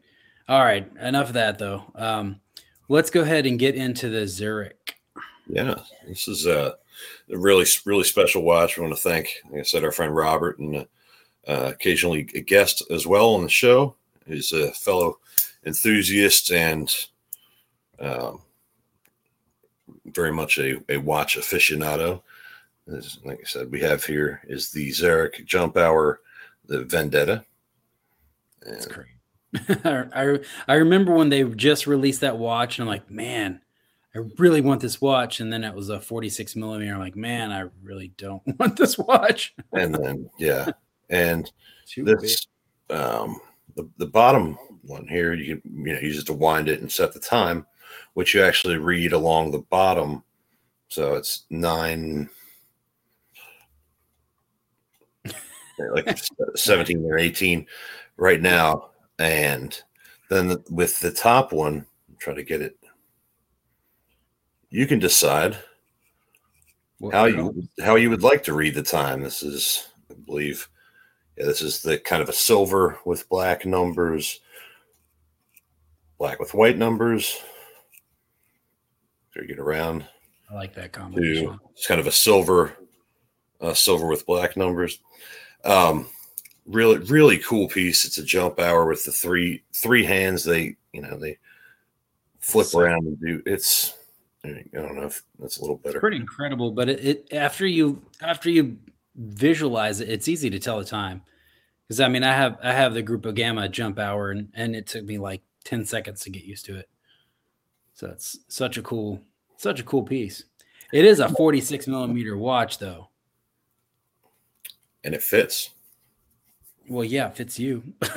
All 0.48 0.64
right. 0.64 0.90
Enough 1.00 1.28
of 1.28 1.34
that, 1.34 1.60
though. 1.60 1.84
Um, 1.96 2.40
let's 2.88 3.10
go 3.10 3.22
ahead 3.22 3.46
and 3.46 3.60
get 3.60 3.76
into 3.76 4.10
the 4.10 4.22
Xeric. 4.22 4.74
Yeah, 5.48 5.76
this 6.08 6.28
is 6.28 6.46
a, 6.46 6.76
really, 7.30 7.66
really 7.86 8.04
special 8.04 8.44
watch. 8.44 8.78
We 8.78 8.84
want 8.84 8.96
to 8.96 9.02
thank, 9.02 9.30
like 9.50 9.62
I 9.62 9.64
said, 9.64 9.84
our 9.84 9.92
friend 9.92 10.16
Robert 10.16 10.60
and 10.60 10.88
uh, 11.48 11.72
occasionally 11.74 12.30
a 12.36 12.42
guest 12.42 12.84
as 12.92 13.08
well 13.08 13.34
on 13.36 13.44
the 13.44 13.50
show. 13.50 13.96
He's 14.28 14.52
a 14.52 14.72
fellow 14.72 15.20
enthusiast 15.66 16.52
and 16.52 16.94
um, 18.00 18.42
very 20.06 20.32
much 20.32 20.60
a, 20.60 20.82
a 20.90 20.98
watch 20.98 21.38
aficionado. 21.38 22.22
As, 22.88 23.20
like 23.24 23.40
I 23.40 23.46
said, 23.46 23.72
we 23.72 23.82
have 23.82 24.04
here 24.04 24.42
is 24.48 24.72
the 24.72 24.90
Xeric 24.90 25.46
Jump 25.46 25.78
Hour, 25.78 26.22
the 26.66 26.84
Vendetta. 26.84 27.46
That's 28.66 28.86
crazy. 28.86 29.10
I 29.84 30.40
I 30.68 30.74
remember 30.76 31.14
when 31.14 31.30
they 31.30 31.44
just 31.44 31.88
released 31.88 32.22
that 32.22 32.38
watch, 32.38 32.78
and 32.78 32.84
I'm 32.84 32.94
like, 32.94 33.10
man, 33.10 33.62
I 34.16 34.20
really 34.38 34.62
want 34.62 34.82
this 34.82 35.02
watch. 35.02 35.40
And 35.40 35.52
then 35.52 35.64
it 35.64 35.74
was 35.74 35.90
a 35.90 36.00
46 36.00 36.56
millimeter. 36.56 36.94
I'm 36.94 37.00
like, 37.00 37.16
man, 37.16 37.52
I 37.52 37.66
really 37.84 38.10
don't 38.18 38.42
want 38.60 38.78
this 38.78 38.98
watch. 38.98 39.56
and 39.74 39.96
then 39.96 40.30
yeah, 40.38 40.70
and 41.10 41.52
this 41.98 42.48
um, 42.90 43.40
the 43.76 43.90
the 43.98 44.08
bottom 44.08 44.58
one 44.84 45.08
here, 45.08 45.34
you 45.34 45.58
can 45.58 45.86
you 45.86 45.94
know 45.94 46.00
use 46.00 46.20
it 46.20 46.26
to 46.28 46.34
wind 46.34 46.70
it 46.70 46.82
and 46.82 46.92
set 46.92 47.14
the 47.14 47.20
time, 47.20 47.66
which 48.14 48.34
you 48.34 48.44
actually 48.44 48.78
read 48.78 49.14
along 49.14 49.52
the 49.52 49.60
bottom. 49.60 50.24
So 50.90 51.16
it's 51.16 51.46
nine. 51.50 52.30
like 55.94 56.20
17 56.56 57.06
or 57.06 57.18
18 57.18 57.66
right 58.20 58.42
now. 58.42 58.90
And 59.18 59.82
then 60.30 60.64
with 60.70 61.00
the 61.00 61.12
top 61.12 61.52
one 61.52 61.86
try 62.20 62.34
to 62.34 62.44
get 62.44 62.62
it. 62.62 62.78
You 64.70 64.86
can 64.86 65.00
decide 65.00 65.58
what 67.00 67.14
how 67.14 67.26
you 67.26 67.68
how 67.82 67.96
you 67.96 68.10
would 68.10 68.24
like 68.24 68.44
to 68.44 68.54
read 68.54 68.76
the 68.76 68.84
time. 68.84 69.22
This 69.22 69.42
is 69.42 69.88
i 70.12 70.14
believe 70.26 70.70
yeah, 71.38 71.46
this 71.46 71.62
is 71.62 71.82
the 71.82 71.98
kind 71.98 72.22
of 72.22 72.30
a 72.30 72.34
silver 72.34 73.00
with 73.06 73.28
black 73.30 73.66
numbers 73.66 74.42
black 76.18 76.40
with 76.40 76.54
white 76.54 76.78
numbers. 76.78 77.42
So 79.34 79.42
you 79.42 79.48
get 79.48 79.60
around 79.60 80.06
i 80.52 80.56
like 80.56 80.74
that 80.76 80.92
combination. 80.92 81.60
it's 81.72 81.88
kind 81.88 82.02
of 82.02 82.08
a 82.08 82.12
silver 82.12 82.76
uh, 83.62 83.74
silver 83.74 84.08
with 84.08 84.26
black 84.26 84.56
numbers. 84.56 85.00
Um, 85.66 86.08
really, 86.70 86.98
really 87.00 87.38
cool 87.40 87.68
piece. 87.68 88.06
It's 88.06 88.18
a 88.18 88.24
jump 88.24 88.60
hour 88.60 88.86
with 88.86 89.04
the 89.04 89.12
three 89.12 89.64
three 89.74 90.06
hands. 90.06 90.44
They, 90.44 90.76
you 90.94 91.02
know, 91.02 91.18
they 91.18 91.38
flip 92.40 92.74
around 92.74 93.06
and 93.06 93.20
do. 93.20 93.42
It's 93.46 93.96
I 94.44 94.64
don't 94.74 94.96
know 94.96 95.08
if 95.08 95.24
that's 95.40 95.58
a 95.58 95.62
little 95.62 95.78
better. 95.78 95.98
It's 95.98 96.02
pretty 96.02 96.18
incredible, 96.18 96.72
but 96.72 96.90
it, 96.90 97.06
it 97.06 97.34
after 97.34 97.68
you 97.68 98.02
after 98.22 98.50
you 98.50 98.78
visualize 99.16 100.00
it, 100.00 100.10
it's 100.10 100.28
easy 100.28 100.50
to 100.50 100.60
tell 100.60 100.80
the 100.80 100.86
time. 100.86 101.22
Because 101.88 102.00
I 102.00 102.08
mean, 102.08 102.24
I 102.24 102.34
have 102.34 102.58
I 102.64 102.74
have 102.74 102.94
the 102.94 103.04
Grupo 103.04 103.34
Gamma 103.34 103.68
jump 103.68 104.00
hour, 104.00 104.32
and 104.32 104.50
and 104.54 104.76
it 104.76 104.88
took 104.88 105.04
me 105.04 105.18
like 105.18 105.42
ten 105.64 105.86
seconds 105.86 106.22
to 106.22 106.30
get 106.30 106.44
used 106.44 106.66
to 106.66 106.78
it. 106.78 106.90
So 107.94 108.08
it's 108.08 108.38
such 108.48 108.78
a 108.78 108.82
cool, 108.82 109.22
such 109.58 109.80
a 109.80 109.84
cool 109.84 110.04
piece. 110.04 110.46
It 110.94 111.06
is 111.06 111.20
a 111.20 111.30
46 111.30 111.86
millimeter 111.86 112.36
watch, 112.38 112.80
though 112.80 113.10
and 115.04 115.14
it 115.14 115.24
fits. 115.24 115.72
Well, 116.88 117.04
yeah, 117.04 117.28
it 117.28 117.36
fits 117.36 117.60
you. 117.60 117.84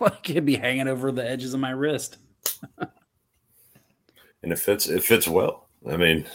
like 0.00 0.30
it'd 0.30 0.46
be 0.46 0.56
hanging 0.56 0.88
over 0.88 1.10
the 1.10 1.28
edges 1.28 1.54
of 1.54 1.60
my 1.60 1.70
wrist. 1.70 2.18
and 2.78 4.52
it 4.52 4.58
fits. 4.58 4.88
It 4.88 5.02
fits 5.02 5.26
well. 5.26 5.68
I 5.88 5.96
mean, 5.96 6.26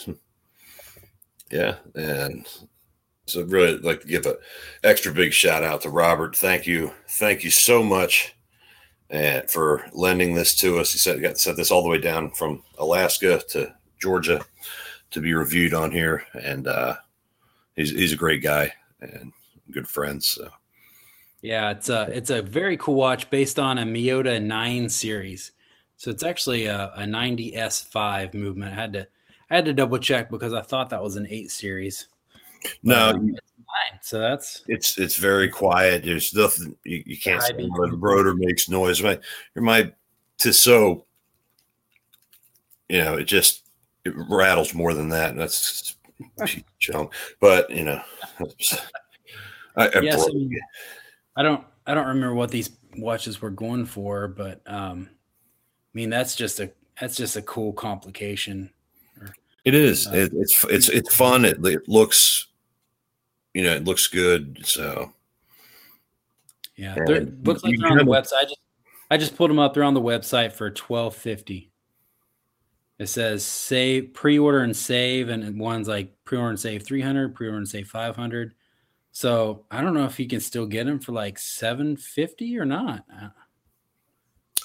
yeah, 1.51 1.75
and 1.95 2.47
so 3.25 3.43
really 3.43 3.77
like 3.77 4.01
to 4.01 4.07
give 4.07 4.25
a 4.25 4.37
extra 4.83 5.13
big 5.13 5.33
shout 5.33 5.63
out 5.63 5.81
to 5.81 5.89
Robert. 5.89 6.35
Thank 6.35 6.67
you, 6.67 6.91
thank 7.11 7.43
you 7.43 7.51
so 7.51 7.83
much, 7.83 8.35
and 9.09 9.49
for 9.49 9.85
lending 9.93 10.35
this 10.35 10.55
to 10.55 10.79
us. 10.79 10.91
He 10.91 10.97
said 10.97 11.21
got 11.21 11.37
sent 11.37 11.57
this 11.57 11.71
all 11.71 11.83
the 11.83 11.89
way 11.89 11.99
down 11.99 12.31
from 12.31 12.63
Alaska 12.77 13.41
to 13.49 13.73
Georgia 13.99 14.45
to 15.11 15.21
be 15.21 15.33
reviewed 15.33 15.73
on 15.73 15.91
here, 15.91 16.25
and 16.33 16.67
uh, 16.67 16.95
he's 17.75 17.91
he's 17.91 18.13
a 18.13 18.17
great 18.17 18.43
guy 18.43 18.73
and 18.99 19.31
good 19.71 19.87
friends. 19.87 20.27
So. 20.27 20.49
Yeah, 21.41 21.71
it's 21.71 21.89
a 21.89 22.09
it's 22.11 22.29
a 22.29 22.41
very 22.41 22.77
cool 22.77 22.95
watch 22.95 23.29
based 23.29 23.59
on 23.59 23.77
a 23.77 23.83
Miyota 23.83 24.41
nine 24.41 24.89
series. 24.89 25.51
So 25.97 26.11
it's 26.11 26.23
actually 26.23 26.65
a, 26.65 26.91
a 26.95 27.01
90S5 27.01 28.33
movement. 28.33 28.73
I 28.73 28.75
had 28.75 28.93
to 28.93 29.07
I 29.49 29.55
had 29.55 29.65
to 29.65 29.73
double 29.73 29.97
check 29.97 30.29
because 30.29 30.53
I 30.53 30.61
thought 30.61 30.89
that 30.89 31.01
was 31.01 31.15
an 31.15 31.27
eight 31.29 31.51
series. 31.51 32.07
No, 32.83 33.09
um, 33.09 33.35
so 34.01 34.19
that's 34.19 34.63
it's 34.67 34.97
it's 34.97 35.15
very 35.15 35.49
quiet. 35.49 36.03
There's 36.03 36.33
nothing 36.33 36.75
you, 36.83 37.03
you 37.05 37.17
can't 37.17 37.41
see 37.41 37.53
the 37.53 37.97
rotor 37.97 38.33
makes 38.33 38.67
noise. 38.67 39.01
My 39.01 39.19
my 39.55 39.91
Tissot, 40.37 41.03
you 42.89 42.99
know, 42.99 43.15
it 43.17 43.25
just 43.25 43.63
it 44.05 44.13
rattles 44.29 44.73
more 44.73 44.93
than 44.93 45.09
that. 45.09 45.35
That's 45.35 45.95
junk. 46.79 47.13
But 47.39 47.69
you 47.69 47.83
know, 47.83 48.01
I, 49.75 49.87
I 49.87 49.99
yes, 50.01 50.23
I, 50.23 50.33
mean, 50.33 50.59
I, 51.37 51.43
don't. 51.43 51.63
I 51.85 51.93
don't 51.93 52.07
remember 52.07 52.35
what 52.35 52.51
these 52.51 52.71
watches 52.97 53.41
were 53.41 53.49
going 53.49 53.85
for, 53.85 54.27
but 54.27 54.61
um, 54.65 55.09
I 55.09 55.93
mean 55.93 56.09
that's 56.09 56.35
just 56.35 56.59
a 56.59 56.71
that's 56.99 57.15
just 57.15 57.35
a 57.35 57.41
cool 57.43 57.71
complication. 57.73 58.71
It 59.63 59.75
is. 59.75 60.07
Uh, 60.07 60.11
it, 60.13 60.31
it's 60.33 60.65
it's 60.65 60.89
it's 60.89 61.15
fun. 61.15 61.45
It, 61.45 61.63
it 61.65 61.87
looks, 61.87 62.47
you 63.53 63.63
know, 63.63 63.73
it 63.73 63.85
looks 63.85 64.07
good. 64.07 64.65
So 64.65 65.11
yeah, 66.75 66.95
looks 67.43 67.63
like 67.63 67.77
they're 67.79 67.91
on 67.91 67.97
the 67.97 68.03
website. 68.03 68.39
I 68.39 68.43
just 68.43 68.59
I 69.11 69.17
just 69.17 69.35
pulled 69.35 69.49
them 69.49 69.59
up. 69.59 69.73
They're 69.73 69.83
on 69.83 69.93
the 69.93 70.01
website 70.01 70.53
for 70.53 70.69
twelve 70.69 71.15
fifty. 71.15 71.71
It 72.99 73.07
says 73.07 73.45
save 73.45 74.13
pre-order 74.13 74.61
and 74.61 74.75
save, 74.75 75.29
and 75.29 75.59
one's 75.59 75.87
like 75.87 76.13
pre-order 76.25 76.49
and 76.49 76.59
save 76.59 76.83
three 76.83 77.01
hundred, 77.01 77.35
pre-order 77.35 77.57
and 77.57 77.67
save 77.67 77.87
five 77.87 78.15
hundred. 78.15 78.53
So 79.17 79.65
I 79.71 79.81
don't 79.81 79.95
know 79.95 80.05
if 80.05 80.19
you 80.19 80.27
can 80.27 80.39
still 80.39 80.67
get 80.67 80.85
them 80.85 80.99
for 80.99 81.11
like 81.11 81.39
seven 81.39 81.97
fifty 81.97 82.55
or 82.55 82.65
not. 82.65 83.03
Uh, 83.11 83.29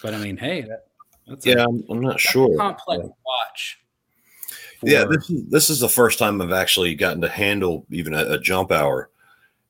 but 0.02 0.12
I 0.12 0.18
mean, 0.18 0.37
hey, 0.37 0.61
that, 0.61 0.88
that's 1.26 1.47
yeah, 1.47 1.61
i 1.61 1.62
am 1.62 1.82
I'm 1.88 2.00
not 2.02 2.21
sure. 2.21 2.54
complex 2.59 3.02
watch. 3.25 3.80
For, 4.78 4.90
yeah, 4.90 5.04
this 5.04 5.30
is 5.30 5.49
this 5.49 5.71
is 5.71 5.80
the 5.80 5.88
first 5.88 6.18
time 6.18 6.42
I've 6.42 6.52
actually 6.52 6.94
gotten 6.94 7.23
to 7.23 7.30
handle 7.30 7.87
even 7.88 8.12
a, 8.12 8.32
a 8.32 8.38
jump 8.38 8.73
hour, 8.73 9.09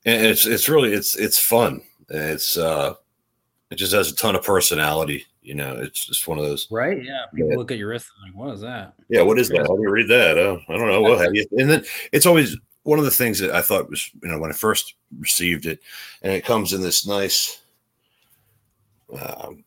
and 0.05 0.25
it's 0.25 0.45
it's 0.45 0.67
really 0.67 0.91
it's 0.91 1.15
it's 1.15 1.39
fun. 1.39 1.79
It's 2.09 2.57
uh, 2.57 2.95
it 3.71 3.75
just 3.75 3.93
has 3.93 4.11
a 4.11 4.15
ton 4.17 4.35
of 4.35 4.43
personality. 4.43 5.25
You 5.41 5.55
know, 5.55 5.77
it's 5.77 6.07
just 6.07 6.27
one 6.27 6.39
of 6.39 6.43
those. 6.43 6.67
Right. 6.69 7.01
Yeah. 7.01 7.21
People 7.33 7.51
yeah. 7.51 7.57
look 7.57 7.71
at 7.71 7.77
your 7.77 7.87
wrist 7.87 8.07
and 8.17 8.35
like, 8.35 8.37
what 8.37 8.53
is 8.53 8.59
that? 8.59 8.95
Yeah. 9.07 9.21
What 9.21 9.39
is 9.39 9.47
that? 9.47 9.59
How 9.59 9.77
do 9.77 9.81
you 9.81 9.91
read 9.91 10.09
that? 10.09 10.37
Oh, 10.37 10.59
I 10.67 10.73
don't 10.75 10.89
know. 10.89 11.01
Well, 11.01 11.17
have 11.19 11.33
you? 11.33 11.45
And 11.53 11.69
then 11.69 11.85
it's 12.11 12.25
always 12.25 12.57
one 12.83 12.99
of 12.99 13.05
the 13.05 13.11
things 13.11 13.39
that 13.39 13.51
I 13.51 13.61
thought 13.61 13.89
was, 13.89 14.09
you 14.21 14.29
know, 14.29 14.39
when 14.39 14.51
I 14.51 14.53
first 14.53 14.95
received 15.19 15.65
it, 15.65 15.79
and 16.21 16.33
it 16.33 16.45
comes 16.45 16.73
in 16.73 16.81
this 16.81 17.07
nice 17.07 17.61
um, 19.19 19.63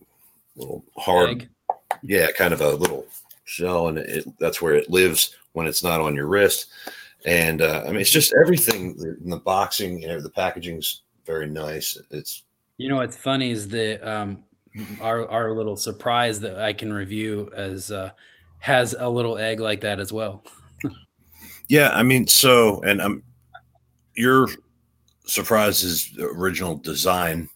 little 0.54 0.85
hard, 0.96 1.30
Egg. 1.30 1.49
yeah, 2.02 2.30
kind 2.32 2.52
of 2.52 2.61
a 2.61 2.75
little 2.75 3.06
shell, 3.44 3.88
and 3.88 3.99
it, 3.99 4.26
that's 4.38 4.61
where 4.61 4.75
it 4.75 4.90
lives 4.90 5.35
when 5.52 5.66
it's 5.66 5.82
not 5.82 6.00
on 6.00 6.14
your 6.14 6.26
wrist. 6.26 6.66
And 7.25 7.62
uh, 7.62 7.85
I 7.87 7.90
mean, 7.90 8.00
it's 8.00 8.11
just 8.11 8.35
everything 8.40 8.96
in 9.20 9.30
the 9.30 9.38
boxing, 9.38 10.00
you 10.00 10.08
know, 10.08 10.20
the 10.20 10.30
packaging's 10.30 11.02
very 11.25 11.46
nice. 11.46 11.99
It's, 12.11 12.44
you 12.76 12.88
know, 12.88 12.96
what's 12.96 13.16
funny 13.16 13.50
is 13.50 13.66
the 13.66 13.99
um, 14.08 14.44
our 15.00 15.28
our 15.28 15.52
little 15.52 15.76
surprise 15.76 16.38
that 16.40 16.58
I 16.58 16.73
can 16.73 16.92
review 16.92 17.50
as 17.56 17.90
uh, 17.90 18.11
has 18.58 18.94
a 18.99 19.08
little 19.08 19.38
egg 19.38 19.61
like 19.61 19.80
that 19.80 19.99
as 19.99 20.12
well. 20.12 20.44
Yeah, 21.68 21.90
I 21.90 22.02
mean, 22.02 22.26
so 22.26 22.80
and 22.82 23.02
I'm 23.02 23.23
your 24.14 24.49
surprise's 25.26 26.16
original 26.18 26.76
design 26.76 27.49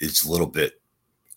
is 0.00 0.24
a 0.24 0.30
little 0.30 0.46
bit 0.46 0.80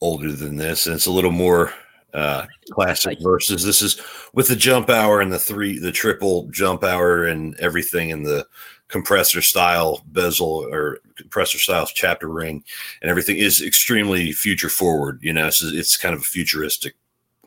older 0.01 0.31
than 0.31 0.55
this, 0.55 0.87
and 0.87 0.95
it's 0.95 1.05
a 1.05 1.11
little 1.11 1.31
more 1.31 1.73
uh, 2.13 2.45
classic 2.71 3.17
versus 3.21 3.63
this 3.63 3.81
is 3.81 3.99
with 4.33 4.47
the 4.47 4.55
jump 4.55 4.89
hour 4.89 5.19
and 5.19 5.31
the 5.33 5.39
three, 5.39 5.77
the 5.77 5.91
triple 5.91 6.47
jump 6.49 6.83
hour 6.83 7.25
and 7.25 7.59
everything 7.59 8.09
in 8.09 8.23
the 8.23 8.45
compressor 8.87 9.41
style 9.41 10.01
bezel 10.07 10.65
or 10.71 10.99
compressor 11.17 11.57
style 11.57 11.87
chapter 11.93 12.27
ring 12.29 12.63
and 13.01 13.09
everything 13.09 13.37
is 13.37 13.61
extremely 13.61 14.31
future 14.31 14.69
forward. 14.69 15.19
You 15.21 15.33
know, 15.33 15.47
it's, 15.47 15.61
it's 15.61 15.97
kind 15.97 16.15
of 16.15 16.21
a 16.21 16.25
futuristic 16.25 16.93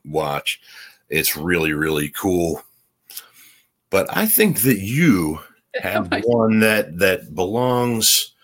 watch. 0.05 0.61
It's 1.09 1.37
really, 1.37 1.73
really 1.73 2.11
cool 2.11 2.63
but 3.91 4.07
I 4.17 4.27
think 4.27 4.63
that 4.63 4.79
you 4.81 5.39
have 5.81 6.13
one 6.25 6.61
that 6.61 6.99
that 6.99 7.35
belongs 7.35 8.35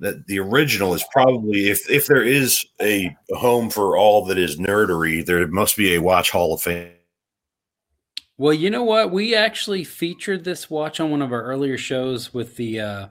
that 0.00 0.26
the 0.26 0.38
original 0.40 0.92
is 0.94 1.04
probably 1.12 1.68
if 1.70 1.88
if 1.90 2.06
there 2.06 2.22
is 2.22 2.64
a 2.80 3.14
home 3.30 3.70
for 3.70 3.96
all 3.96 4.24
that 4.26 4.38
is 4.38 4.58
nerdery, 4.58 5.24
there 5.24 5.46
must 5.48 5.76
be 5.76 5.94
a 5.94 6.00
watch 6.02 6.30
hall 6.30 6.52
of 6.54 6.60
fame 6.62 6.90
Well, 8.36 8.52
you 8.52 8.68
know 8.70 8.82
what? 8.84 9.12
We 9.12 9.34
actually 9.34 9.84
featured 9.84 10.44
this 10.44 10.68
watch 10.68 10.98
on 11.00 11.10
one 11.10 11.22
of 11.22 11.32
our 11.32 11.42
earlier 11.42 11.78
shows 11.78 12.34
with 12.34 12.56
the 12.56 12.80
uh 12.80 13.08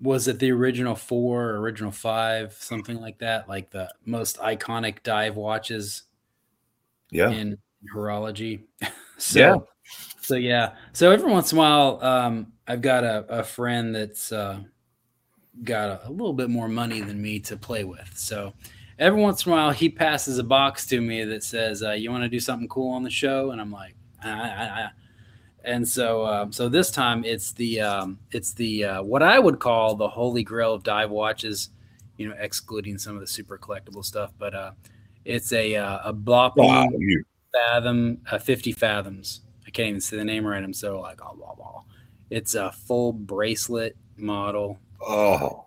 was 0.00 0.26
it 0.28 0.38
the 0.40 0.50
original 0.50 0.94
4 0.96 1.50
or 1.50 1.60
original 1.60 1.92
5, 1.92 2.52
something 2.54 2.96
like 3.00 3.18
that, 3.18 3.48
like 3.48 3.70
the 3.70 3.88
most 4.04 4.38
iconic 4.38 5.02
dive 5.04 5.36
watches 5.36 6.02
Yeah. 7.10 7.30
in 7.30 7.58
horology. 7.94 8.62
so 9.18 9.38
Yeah. 9.38 9.56
So 10.20 10.36
yeah. 10.36 10.74
So 10.92 11.10
every 11.10 11.30
once 11.30 11.52
in 11.52 11.58
a 11.58 11.60
while 11.60 12.02
um 12.02 12.52
I've 12.66 12.80
got 12.80 13.04
a, 13.04 13.24
a 13.28 13.44
friend 13.44 13.94
that's 13.94 14.32
uh 14.32 14.60
got 15.62 15.88
a, 15.88 16.08
a 16.08 16.10
little 16.10 16.32
bit 16.32 16.50
more 16.50 16.68
money 16.68 17.00
than 17.00 17.20
me 17.20 17.38
to 17.40 17.56
play 17.56 17.84
with. 17.84 18.10
So 18.16 18.54
every 18.98 19.20
once 19.20 19.46
in 19.46 19.52
a 19.52 19.54
while 19.54 19.70
he 19.70 19.88
passes 19.88 20.38
a 20.38 20.44
box 20.44 20.86
to 20.86 21.00
me 21.00 21.24
that 21.24 21.44
says, 21.44 21.82
uh, 21.82 21.92
"You 21.92 22.10
want 22.10 22.24
to 22.24 22.28
do 22.28 22.40
something 22.40 22.68
cool 22.68 22.92
on 22.94 23.02
the 23.02 23.10
show?" 23.10 23.50
And 23.50 23.60
I'm 23.60 23.70
like, 23.70 23.94
I, 24.22 24.30
I, 24.30 24.64
I. 24.84 24.88
and 25.64 25.86
so 25.86 26.26
um, 26.26 26.52
so 26.52 26.68
this 26.68 26.90
time 26.90 27.24
it's 27.24 27.52
the 27.52 27.80
um, 27.80 28.18
it's 28.32 28.52
the 28.52 28.84
uh, 28.84 29.02
what 29.02 29.22
I 29.22 29.38
would 29.38 29.60
call 29.60 29.94
the 29.94 30.08
holy 30.08 30.42
grail 30.42 30.74
of 30.74 30.82
dive 30.82 31.10
watches, 31.10 31.70
you 32.16 32.28
know, 32.28 32.34
excluding 32.38 32.98
some 32.98 33.14
of 33.14 33.20
the 33.20 33.26
super 33.26 33.58
collectible 33.58 34.04
stuff, 34.04 34.32
but 34.38 34.54
uh, 34.54 34.72
it's 35.24 35.52
a 35.52 35.76
uh, 35.76 35.98
a 36.04 36.12
Blopping 36.12 36.64
Wow. 36.64 36.88
Fathom, 37.52 38.18
uh, 38.32 38.38
50 38.38 38.72
fathoms. 38.72 39.42
Can't 39.74 39.88
even 39.88 40.00
say 40.00 40.16
the 40.16 40.24
name 40.24 40.46
right. 40.46 40.62
I'm 40.62 40.72
so 40.72 41.00
like, 41.00 41.20
oh, 41.22 41.34
blah, 41.36 41.54
blah. 41.54 41.82
It's 42.30 42.54
a 42.54 42.72
full 42.72 43.12
bracelet 43.12 43.96
model. 44.16 44.78
oh, 45.06 45.66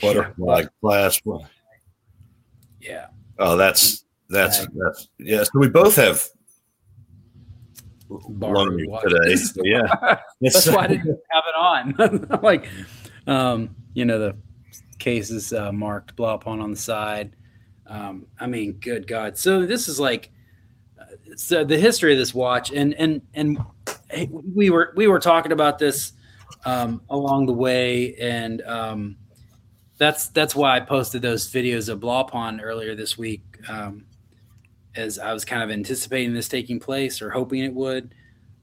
butterfly 0.00 0.64
clasp. 0.80 1.26
Yeah. 2.80 3.06
Oh, 3.38 3.56
that's 3.56 4.04
that's 4.28 4.60
Right. 4.60 4.68
that's 4.74 5.08
yeah. 5.18 5.44
So 5.44 5.50
we 5.60 5.68
both 5.68 5.94
have 5.96 6.26
lungs 8.08 8.82
today. 9.02 9.36
So 9.36 9.60
yeah, 9.64 10.18
That's 10.40 10.66
why 10.68 10.84
I 10.84 10.86
didn't 10.88 11.20
have 11.30 11.44
it 11.46 11.54
on. 11.56 12.40
Like, 12.42 12.68
um, 13.26 13.76
you 13.94 14.04
know, 14.04 14.18
the 14.18 14.36
case 14.98 15.30
is 15.30 15.52
uh, 15.52 15.70
marked 15.72 16.16
Blopon 16.16 16.62
on 16.62 16.70
the 16.72 16.76
side. 16.76 17.36
Um, 17.86 18.26
I 18.40 18.46
mean, 18.46 18.72
good 18.74 19.06
God. 19.06 19.36
So 19.38 19.64
this 19.66 19.88
is 19.88 20.00
like, 20.00 20.31
so 21.36 21.64
the 21.64 21.78
history 21.78 22.12
of 22.12 22.18
this 22.18 22.34
watch, 22.34 22.70
and 22.72 22.94
and 22.94 23.22
and 23.34 23.58
we 24.54 24.70
were 24.70 24.92
we 24.96 25.06
were 25.06 25.18
talking 25.18 25.52
about 25.52 25.78
this 25.78 26.12
um, 26.64 27.02
along 27.10 27.46
the 27.46 27.52
way, 27.52 28.14
and 28.16 28.62
um, 28.62 29.16
that's 29.98 30.28
that's 30.28 30.54
why 30.54 30.76
I 30.76 30.80
posted 30.80 31.22
those 31.22 31.50
videos 31.50 31.88
of 31.88 32.00
Blopon 32.00 32.60
earlier 32.62 32.94
this 32.94 33.16
week. 33.16 33.42
Um, 33.68 34.04
as 34.94 35.18
I 35.18 35.32
was 35.32 35.44
kind 35.44 35.62
of 35.62 35.70
anticipating 35.70 36.34
this 36.34 36.48
taking 36.48 36.78
place 36.78 37.22
or 37.22 37.30
hoping 37.30 37.60
it 37.60 37.72
would. 37.72 38.14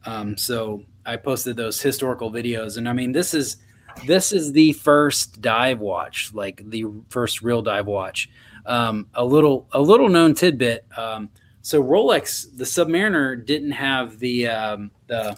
Um, 0.06 0.38
so 0.38 0.84
I 1.06 1.18
posted 1.18 1.58
those 1.58 1.82
historical 1.82 2.32
videos, 2.32 2.78
and 2.78 2.88
I 2.88 2.94
mean, 2.94 3.12
this 3.12 3.34
is 3.34 3.58
this 4.06 4.32
is 4.32 4.54
the 4.54 4.74
first 4.74 5.42
dive 5.42 5.80
watch, 5.80 6.32
like 6.34 6.62
the 6.70 6.86
first 7.10 7.42
real 7.42 7.62
dive 7.62 7.88
watch. 7.88 8.30
Um, 8.66 9.08
a 9.14 9.26
little 9.26 9.68
a 9.72 9.82
little 9.82 10.10
known 10.10 10.36
tidbit. 10.36 10.86
Um, 10.96 11.30
so 11.62 11.84
Rolex, 11.84 12.46
the 12.58 12.64
Submariner 12.64 13.46
didn't 13.46 13.72
have 13.72 14.20
the 14.20 14.48
um, 14.48 14.92
the. 15.08 15.38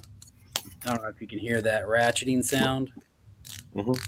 I 0.85 0.89
don't 0.93 1.03
know 1.03 1.09
if 1.09 1.21
you 1.21 1.27
can 1.27 1.39
hear 1.39 1.61
that 1.61 1.85
ratcheting 1.85 2.43
sound. 2.43 2.91
Mhm. 3.75 3.99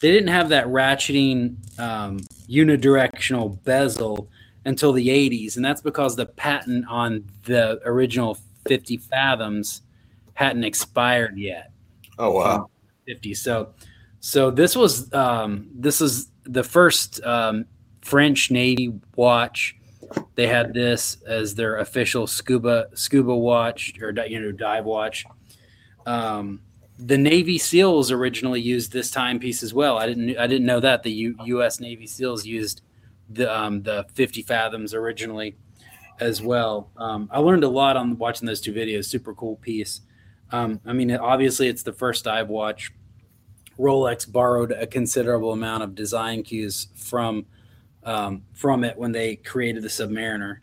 They 0.00 0.12
didn't 0.12 0.28
have 0.28 0.50
that 0.50 0.66
ratcheting 0.66 1.56
um, 1.78 2.20
unidirectional 2.48 3.62
bezel 3.64 4.28
until 4.64 4.92
the 4.92 5.08
80s, 5.08 5.56
and 5.56 5.64
that's 5.64 5.80
because 5.80 6.14
the 6.14 6.26
patent 6.26 6.84
on 6.88 7.24
the 7.44 7.80
original 7.84 8.38
50 8.66 8.98
fathoms 8.98 9.82
hadn't 10.34 10.64
expired 10.64 11.38
yet. 11.38 11.72
Oh 12.18 12.32
wow. 12.32 12.70
50. 13.06 13.34
So, 13.34 13.74
so 14.20 14.50
this 14.50 14.76
was 14.76 15.12
um, 15.14 15.68
this 15.74 16.00
is 16.00 16.30
the 16.44 16.62
first 16.62 17.22
um, 17.24 17.64
French 18.02 18.50
Navy 18.50 18.92
watch. 19.16 19.77
They 20.34 20.46
had 20.46 20.72
this 20.74 21.18
as 21.26 21.54
their 21.54 21.78
official 21.78 22.26
scuba 22.26 22.88
scuba 22.94 23.34
watch 23.36 23.94
or 24.00 24.14
you 24.26 24.40
know 24.40 24.52
dive 24.52 24.84
watch. 24.84 25.24
Um, 26.06 26.60
the 26.98 27.18
Navy 27.18 27.58
SEALs 27.58 28.10
originally 28.10 28.60
used 28.60 28.92
this 28.92 29.10
timepiece 29.10 29.62
as 29.62 29.72
well. 29.72 29.98
I 29.98 30.06
didn't 30.06 30.36
I 30.36 30.46
didn't 30.46 30.66
know 30.66 30.80
that 30.80 31.02
the 31.02 31.12
U, 31.12 31.36
U.S. 31.44 31.80
Navy 31.80 32.06
SEALs 32.06 32.44
used 32.44 32.82
the 33.28 33.54
um, 33.54 33.82
the 33.82 34.06
50 34.14 34.42
fathoms 34.42 34.94
originally 34.94 35.56
as 36.20 36.42
well. 36.42 36.90
Um, 36.96 37.28
I 37.32 37.38
learned 37.38 37.64
a 37.64 37.68
lot 37.68 37.96
on 37.96 38.18
watching 38.18 38.46
those 38.46 38.60
two 38.60 38.72
videos. 38.72 39.04
Super 39.04 39.34
cool 39.34 39.56
piece. 39.56 40.00
Um, 40.50 40.80
I 40.86 40.92
mean, 40.92 41.12
obviously, 41.12 41.68
it's 41.68 41.82
the 41.82 41.92
first 41.92 42.24
dive 42.24 42.48
watch. 42.48 42.92
Rolex 43.78 44.30
borrowed 44.30 44.72
a 44.72 44.86
considerable 44.86 45.52
amount 45.52 45.84
of 45.84 45.94
design 45.94 46.42
cues 46.42 46.88
from 46.96 47.46
um, 48.08 48.42
from 48.54 48.84
it 48.84 48.96
when 48.96 49.12
they 49.12 49.36
created 49.36 49.82
the 49.82 49.88
Submariner, 49.88 50.58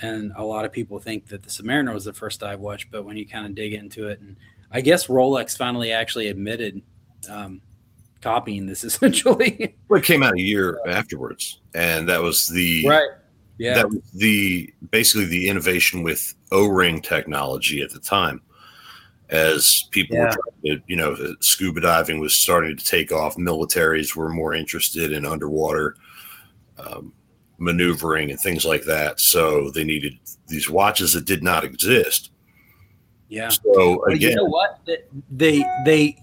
and 0.00 0.32
a 0.36 0.44
lot 0.44 0.64
of 0.64 0.72
people 0.72 0.98
think 0.98 1.28
that 1.28 1.44
the 1.44 1.48
Submariner 1.48 1.94
was 1.94 2.04
the 2.04 2.12
first 2.12 2.40
dive 2.40 2.58
watch. 2.58 2.90
But 2.90 3.04
when 3.04 3.16
you 3.16 3.26
kind 3.26 3.46
of 3.46 3.54
dig 3.54 3.72
into 3.72 4.08
it, 4.08 4.20
and 4.20 4.36
I 4.72 4.80
guess 4.80 5.06
Rolex 5.06 5.56
finally 5.56 5.92
actually 5.92 6.26
admitted 6.26 6.82
um, 7.30 7.62
copying 8.20 8.66
this 8.66 8.82
essentially. 8.84 9.76
Well, 9.88 10.00
it 10.00 10.04
came 10.04 10.24
out 10.24 10.34
a 10.34 10.40
year 10.40 10.80
afterwards, 10.86 11.60
and 11.74 12.08
that 12.08 12.20
was 12.20 12.48
the 12.48 12.86
right. 12.88 13.08
Yeah. 13.58 13.74
that 13.74 13.88
was 13.88 14.00
the 14.14 14.72
basically 14.90 15.26
the 15.26 15.48
innovation 15.48 16.02
with 16.02 16.34
O-ring 16.50 17.00
technology 17.00 17.80
at 17.80 17.90
the 17.90 18.00
time. 18.00 18.42
As 19.30 19.84
people 19.92 20.16
Yeah. 20.16 20.24
were 20.24 20.30
trying 20.62 20.78
to, 20.78 20.82
you 20.88 20.96
know, 20.96 21.16
scuba 21.40 21.80
diving 21.80 22.18
was 22.18 22.34
starting 22.34 22.76
to 22.76 22.84
take 22.84 23.12
off. 23.12 23.36
Militaries 23.36 24.16
were 24.16 24.28
more 24.28 24.52
interested 24.52 25.12
in 25.12 25.24
underwater 25.24 25.96
um, 26.78 27.12
maneuvering 27.58 28.30
and 28.30 28.40
things 28.40 28.64
like 28.64 28.84
that. 28.84 29.20
So 29.20 29.70
they 29.70 29.84
needed 29.84 30.18
these 30.48 30.68
watches 30.68 31.12
that 31.12 31.24
did 31.24 31.42
not 31.42 31.64
exist. 31.64 32.30
yeah. 33.28 33.48
So 33.48 34.04
again, 34.04 34.30
you 34.30 34.36
know 34.36 34.44
what? 34.44 34.80
They 35.30 35.64
they 35.82 36.16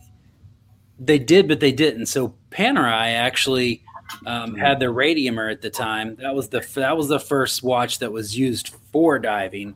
they 0.99 1.19
did, 1.19 1.47
but 1.47 1.59
they 1.59 1.71
didn't. 1.71 2.07
So 2.07 2.35
Panerai 2.51 3.13
actually 3.13 3.83
um, 4.25 4.55
had 4.55 4.79
the 4.79 4.87
Radiomir 4.87 5.51
at 5.51 5.61
the 5.61 5.69
time. 5.69 6.15
That 6.17 6.35
was 6.35 6.49
the 6.49 6.65
that 6.75 6.97
was 6.97 7.07
the 7.07 7.19
first 7.19 7.63
watch 7.63 7.99
that 7.99 8.11
was 8.11 8.37
used 8.37 8.69
for 8.91 9.17
diving, 9.19 9.75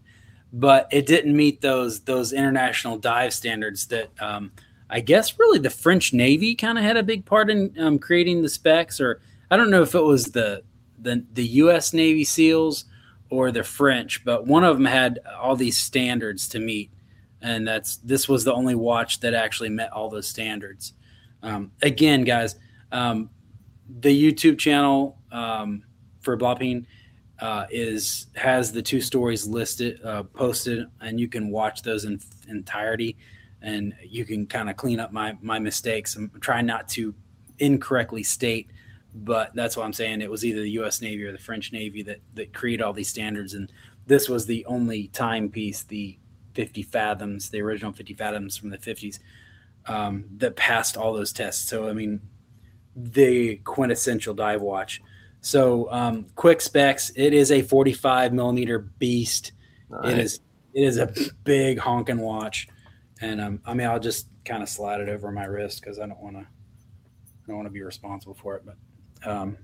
but 0.51 0.87
it 0.91 1.05
didn't 1.05 1.35
meet 1.35 1.61
those 1.61 2.01
those 2.01 2.33
international 2.33 2.97
dive 2.97 3.33
standards 3.33 3.87
that 3.87 4.09
um, 4.19 4.51
I 4.89 4.99
guess 4.99 5.39
really 5.39 5.59
the 5.59 5.69
French 5.69 6.13
Navy 6.13 6.55
kind 6.55 6.77
of 6.77 6.83
had 6.83 6.97
a 6.97 7.03
big 7.03 7.25
part 7.25 7.49
in 7.49 7.73
um, 7.79 7.99
creating 7.99 8.41
the 8.41 8.49
specs. 8.49 8.99
Or 8.99 9.21
I 9.51 9.57
don't 9.57 9.69
know 9.69 9.81
if 9.81 9.95
it 9.95 10.03
was 10.03 10.25
the 10.25 10.63
the 10.99 11.25
the 11.33 11.45
U.S. 11.45 11.93
Navy 11.93 12.23
SEALs 12.23 12.85
or 13.29 13.51
the 13.51 13.63
French, 13.63 14.23
but 14.23 14.45
one 14.45 14.63
of 14.63 14.77
them 14.77 14.85
had 14.85 15.19
all 15.39 15.55
these 15.55 15.77
standards 15.77 16.47
to 16.49 16.59
meet 16.59 16.91
and 17.43 17.67
that's 17.67 17.97
this 17.97 18.27
was 18.27 18.43
the 18.43 18.53
only 18.53 18.73
watch 18.73 19.19
that 19.19 19.33
actually 19.33 19.69
met 19.69 19.91
all 19.91 20.09
those 20.09 20.27
standards. 20.27 20.93
Um, 21.43 21.71
again, 21.81 22.23
guys, 22.23 22.55
um, 22.91 23.29
the 23.99 24.09
YouTube 24.09 24.57
channel 24.57 25.19
um, 25.31 25.83
for 26.21 26.37
Blopping 26.37 26.87
uh, 27.39 27.65
is 27.69 28.27
has 28.35 28.71
the 28.71 28.81
two 28.81 29.01
stories 29.01 29.45
listed 29.45 29.99
uh, 30.05 30.23
posted, 30.23 30.87
and 31.01 31.19
you 31.19 31.27
can 31.27 31.49
watch 31.49 31.81
those 31.81 32.05
in 32.05 32.19
entirety, 32.47 33.17
and 33.61 33.93
you 34.01 34.23
can 34.23 34.47
kind 34.47 34.69
of 34.69 34.77
clean 34.77 35.01
up 35.01 35.11
my 35.11 35.37
my 35.41 35.59
mistakes. 35.59 36.15
I'm 36.15 36.31
trying 36.39 36.65
not 36.65 36.87
to 36.89 37.13
incorrectly 37.59 38.23
state, 38.23 38.69
but 39.13 39.53
that's 39.53 39.77
what 39.77 39.85
I'm 39.85 39.93
saying. 39.93 40.21
It 40.21 40.31
was 40.31 40.43
either 40.43 40.61
the 40.61 40.71
U.S. 40.71 41.01
Navy 41.01 41.23
or 41.23 41.31
the 41.31 41.37
French 41.37 41.71
Navy 41.71 42.01
that 42.03 42.19
that 42.33 42.53
created 42.53 42.83
all 42.83 42.93
these 42.93 43.09
standards, 43.09 43.53
and 43.53 43.71
this 44.07 44.27
was 44.27 44.45
the 44.45 44.65
only 44.65 45.07
timepiece, 45.07 45.83
the 45.83 46.17
50 46.53 46.83
fathoms, 46.83 47.49
the 47.49 47.61
original 47.61 47.91
50 47.91 48.13
fathoms 48.13 48.57
from 48.57 48.69
the 48.69 48.77
50s, 48.77 49.19
um, 49.87 50.25
that 50.37 50.55
passed 50.55 50.97
all 50.97 51.13
those 51.13 51.33
tests. 51.33 51.67
So, 51.67 51.89
I 51.89 51.93
mean, 51.93 52.21
the 52.95 53.57
quintessential 53.57 54.33
dive 54.33 54.61
watch. 54.61 55.01
So, 55.41 55.91
um, 55.91 56.27
quick 56.35 56.61
specs. 56.61 57.11
It 57.15 57.33
is 57.33 57.51
a 57.51 57.61
45 57.61 58.33
millimeter 58.33 58.79
beast. 58.79 59.51
It 60.03 60.17
is 60.17 60.39
it 60.73 60.83
is 60.83 60.97
a 60.97 61.13
big 61.43 61.77
honking 61.77 62.17
watch, 62.17 62.67
and 63.21 63.39
um, 63.39 63.61
I 63.63 63.75
mean, 63.75 63.87
I'll 63.87 63.99
just 63.99 64.27
kind 64.43 64.63
of 64.63 64.69
slide 64.69 65.01
it 65.01 65.09
over 65.09 65.31
my 65.31 65.45
wrist 65.45 65.81
because 65.81 65.99
I 65.99 66.07
don't 66.07 66.19
want 66.19 66.35
to 66.35 66.41
I 66.41 67.47
don't 67.47 67.57
want 67.57 67.67
to 67.67 67.71
be 67.73 67.83
responsible 67.83 68.33
for 68.33 68.55
it. 68.55 68.63
But 68.65 68.75
um, 69.25 69.57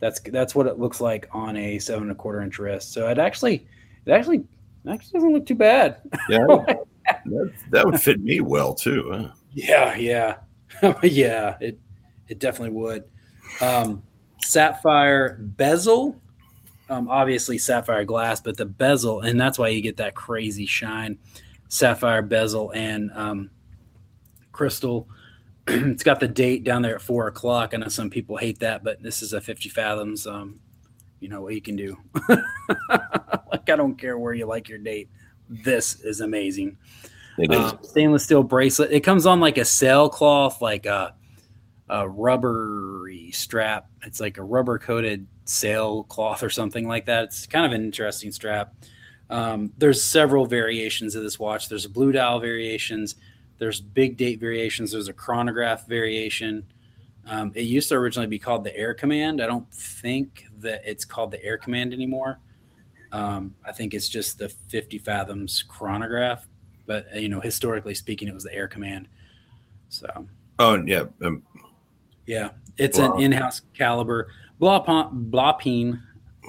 that's 0.00 0.20
that's 0.20 0.54
what 0.54 0.66
it 0.66 0.78
looks 0.78 1.00
like 1.00 1.28
on 1.32 1.56
a 1.56 1.78
seven 1.78 2.04
and 2.04 2.12
a 2.12 2.14
quarter 2.14 2.40
inch 2.40 2.58
wrist. 2.58 2.92
So 2.92 3.08
it 3.08 3.18
actually 3.18 3.66
it 4.06 4.12
actually 4.12 4.44
actually 4.88 5.12
doesn't 5.12 5.32
look 5.32 5.46
too 5.46 5.54
bad. 5.54 5.98
yeah, 6.28 6.46
that, 6.46 7.52
that 7.70 7.86
would 7.86 8.00
fit 8.00 8.20
me 8.20 8.40
well 8.40 8.74
too. 8.74 9.10
huh? 9.12 9.28
Yeah, 9.52 9.94
yeah, 9.96 10.36
yeah. 11.02 11.56
It 11.60 11.78
it 12.28 12.38
definitely 12.38 12.76
would. 12.76 13.04
Um, 13.60 14.02
sapphire 14.38 15.36
bezel. 15.40 16.16
um, 16.88 17.08
obviously 17.08 17.58
sapphire 17.58 18.04
glass, 18.04 18.40
but 18.40 18.56
the 18.56 18.64
bezel, 18.66 19.20
and 19.20 19.40
that's 19.40 19.58
why 19.58 19.68
you 19.68 19.80
get 19.82 19.96
that 19.98 20.14
crazy 20.14 20.66
shine, 20.66 21.18
sapphire 21.68 22.22
bezel 22.22 22.70
and 22.74 23.10
um, 23.14 23.50
crystal. 24.52 25.08
it's 25.90 26.02
got 26.02 26.20
the 26.20 26.28
date 26.28 26.64
down 26.64 26.82
there 26.82 26.96
at 26.96 27.02
four 27.02 27.28
o'clock. 27.28 27.74
I 27.74 27.76
know 27.76 27.88
some 27.88 28.10
people 28.10 28.36
hate 28.36 28.58
that, 28.60 28.82
but 28.82 29.02
this 29.02 29.22
is 29.22 29.32
a 29.32 29.40
50 29.40 29.68
fathoms. 29.68 30.26
Um, 30.26 30.60
you 31.20 31.28
know 31.28 31.42
what 31.42 31.54
you 31.54 31.62
can 31.62 31.76
do. 31.76 31.96
like 32.28 33.68
I 33.68 33.76
don't 33.76 33.96
care 33.96 34.18
where 34.18 34.34
you 34.34 34.46
like 34.46 34.68
your 34.68 34.78
date. 34.78 35.08
This 35.48 36.00
is 36.00 36.20
amazing. 36.20 36.76
Is. 37.38 37.48
Um, 37.56 37.78
stainless 37.82 38.24
steel 38.24 38.42
bracelet. 38.42 38.90
It 38.90 39.00
comes 39.00 39.26
on 39.26 39.40
like 39.40 39.58
a 39.58 39.64
sailcloth, 39.64 40.60
like 40.60 40.86
a, 40.86 41.14
a 41.88 42.08
rubbery 42.08 43.30
strap. 43.32 43.88
It's 44.02 44.20
like 44.20 44.38
a 44.38 44.42
rubber 44.42 44.78
coated 44.78 45.26
sailcloth 45.44 46.42
or 46.42 46.50
something 46.50 46.86
like 46.86 47.06
that. 47.06 47.24
It's 47.24 47.46
kind 47.46 47.66
of 47.66 47.72
an 47.72 47.84
interesting 47.84 48.32
strap. 48.32 48.74
Um, 49.30 49.72
there's 49.78 50.02
several 50.02 50.46
variations 50.46 51.14
of 51.14 51.22
this 51.22 51.38
watch. 51.38 51.68
There's 51.68 51.84
a 51.84 51.90
blue 51.90 52.12
dial 52.12 52.40
variations. 52.40 53.14
There's 53.60 53.78
big 53.80 54.16
date 54.16 54.40
variations. 54.40 54.92
There's 54.92 55.08
a 55.08 55.12
chronograph 55.12 55.86
variation. 55.86 56.64
Um, 57.26 57.52
it 57.54 57.62
used 57.64 57.90
to 57.90 57.94
originally 57.96 58.26
be 58.26 58.38
called 58.38 58.64
the 58.64 58.74
Air 58.74 58.94
Command. 58.94 59.42
I 59.42 59.46
don't 59.46 59.70
think 59.72 60.46
that 60.60 60.80
it's 60.86 61.04
called 61.04 61.30
the 61.30 61.44
Air 61.44 61.58
Command 61.58 61.92
anymore. 61.92 62.40
Um, 63.12 63.54
I 63.62 63.72
think 63.72 63.92
it's 63.92 64.08
just 64.08 64.38
the 64.38 64.48
50 64.48 64.96
fathoms 64.98 65.62
chronograph. 65.68 66.48
But 66.86 67.06
uh, 67.14 67.18
you 67.18 67.28
know, 67.28 67.40
historically 67.40 67.94
speaking, 67.94 68.28
it 68.28 68.34
was 68.34 68.44
the 68.44 68.54
Air 68.54 68.66
Command. 68.66 69.08
So 69.90 70.26
oh 70.58 70.82
yeah, 70.86 71.04
um, 71.20 71.42
yeah, 72.26 72.50
it's 72.78 72.98
Wow. 72.98 73.12
an 73.16 73.22
in-house 73.22 73.60
caliber. 73.74 74.28
Blaupin, 74.58 75.30
Blaupin 75.30 76.00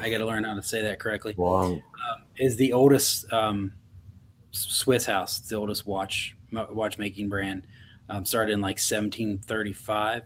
I 0.01 0.09
got 0.09 0.19
to 0.19 0.25
learn 0.25 0.45
how 0.45 0.53
to 0.55 0.63
say 0.63 0.81
that 0.81 0.97
correctly. 0.99 1.35
long. 1.37 1.83
Is 2.37 2.55
the 2.55 2.71
oldest 2.71 3.31
um, 3.33 3.73
Swiss 4.51 5.05
house. 5.05 5.39
The 5.39 5.55
oldest 5.55 5.85
watch 5.85 6.35
watchmaking 6.51 7.29
brand. 7.29 7.67
Um, 8.09 8.25
started 8.25 8.53
in 8.53 8.61
like 8.61 8.77
1735. 8.77 10.23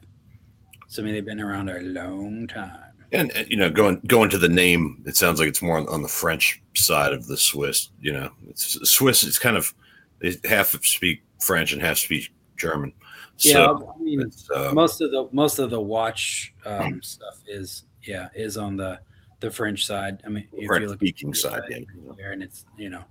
So 0.88 1.02
I 1.02 1.06
mean, 1.06 1.14
they've 1.14 1.26
been 1.26 1.42
around 1.42 1.70
a 1.70 1.80
long 1.82 2.48
time. 2.48 2.94
And 3.12 3.32
uh, 3.36 3.44
you 3.48 3.58
know, 3.58 3.70
going 3.70 4.02
going 4.08 4.30
to 4.32 4.38
the 4.38 4.50
name, 4.50 5.04
it 5.06 5.16
sounds 5.16 5.40
like 5.40 5.48
it's 5.48 5.62
more 5.62 5.78
on, 5.78 5.88
on 5.88 6.02
the 6.02 6.08
French 6.08 6.62
side 6.76 7.14
of 7.14 7.28
the 7.28 7.38
Swiss. 7.38 7.90
You 8.02 8.14
know, 8.14 8.32
it's 8.50 8.90
Swiss. 8.90 9.24
It's 9.24 9.40
kind 9.40 9.58
of 9.58 9.74
they 10.22 10.36
half 10.46 10.68
speak 10.84 11.24
French 11.40 11.74
and 11.74 11.82
half 11.82 11.98
speak 11.98 12.34
German. 12.58 12.94
Yeah, 13.40 13.54
So 13.54 13.96
I 13.96 14.02
mean, 14.02 14.32
uh, 14.54 14.72
most 14.74 15.02
of 15.02 15.12
the 15.12 15.28
most 15.32 15.60
of 15.60 15.70
the 15.70 15.82
watch 15.82 16.54
um, 16.66 17.02
stuff 17.02 17.42
is 17.48 17.84
yeah 18.04 18.30
is 18.34 18.58
on 18.58 18.78
the 18.78 19.00
the 19.42 19.52
French 19.52 19.86
side. 19.86 20.22
I 20.26 20.30
mean, 20.30 20.48
if 20.54 20.68
French 20.68 20.90
speaking 20.92 21.30
at 21.30 21.38
side. 21.38 21.64
Yeah. 21.70 22.12
there, 22.18 22.32
and 22.32 22.42
it's 22.42 22.66
you 22.78 22.90
know, 22.90 23.04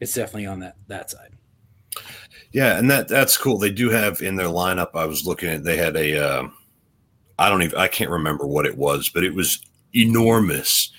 it's 0.00 0.14
definitely 0.14 0.46
on 0.46 0.60
that 0.60 0.76
that 0.88 1.10
side. 1.10 1.32
Yeah, 2.52 2.78
and 2.78 2.90
that 2.90 3.08
that's 3.08 3.36
cool. 3.36 3.58
They 3.58 3.70
do 3.70 3.90
have 3.90 4.20
in 4.22 4.36
their 4.36 4.46
lineup. 4.48 4.90
I 4.94 5.06
was 5.06 5.26
looking 5.26 5.48
at. 5.50 5.64
They 5.64 5.76
had 5.76 5.96
a. 5.96 6.18
Uh, 6.18 6.48
I 7.38 7.48
don't 7.48 7.62
even. 7.62 7.78
I 7.78 7.88
can't 7.88 8.10
remember 8.10 8.46
what 8.46 8.66
it 8.66 8.76
was, 8.76 9.08
but 9.08 9.24
it 9.24 9.34
was 9.34 9.64
enormous, 9.94 10.90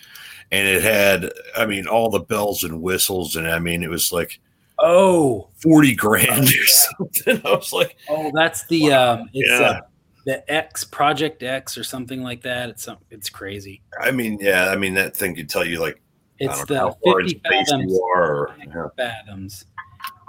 and 0.52 0.68
it 0.68 0.82
had. 0.82 1.32
I 1.58 1.66
mean, 1.66 1.88
all 1.88 2.10
the 2.10 2.20
bells 2.20 2.64
and 2.64 2.82
whistles, 2.82 3.36
and 3.36 3.48
I 3.48 3.60
mean, 3.60 3.84
it 3.84 3.90
was 3.90 4.12
like 4.12 4.40
Oh, 4.80 5.50
forty 5.62 5.94
grand 5.94 6.48
or 6.48 6.66
something. 6.66 7.42
I 7.46 7.52
was 7.56 7.72
like, 7.74 7.98
oh, 8.10 8.32
that's 8.34 8.66
the 8.68 8.92
um, 8.94 9.30
it's 9.34 9.50
Yeah. 9.50 9.60
uh, 9.68 9.82
the 10.26 10.52
X 10.52 10.84
Project 10.84 11.44
X 11.44 11.78
or 11.78 11.84
something 11.84 12.24
like 12.24 12.42
that. 12.44 12.70
It's 12.70 12.84
some, 12.84 12.98
it's 13.10 13.30
crazy. 13.30 13.82
I 14.00 14.12
mean, 14.12 14.38
yeah, 14.42 14.70
I 14.70 14.78
mean 14.78 14.94
that 14.96 15.16
thing 15.16 15.36
could 15.36 15.50
tell 15.50 15.66
you 15.66 15.80
like 15.80 16.02
It's 16.42 16.66
don't 16.66 16.70
know 16.72 16.98
how 17.06 17.20
the 17.20 17.24
50 17.24 17.42
fathoms. 17.48 18.00
are. 18.16 18.48
Or, 18.48 18.56
yeah. 18.58 18.88
fathoms. 18.98 19.66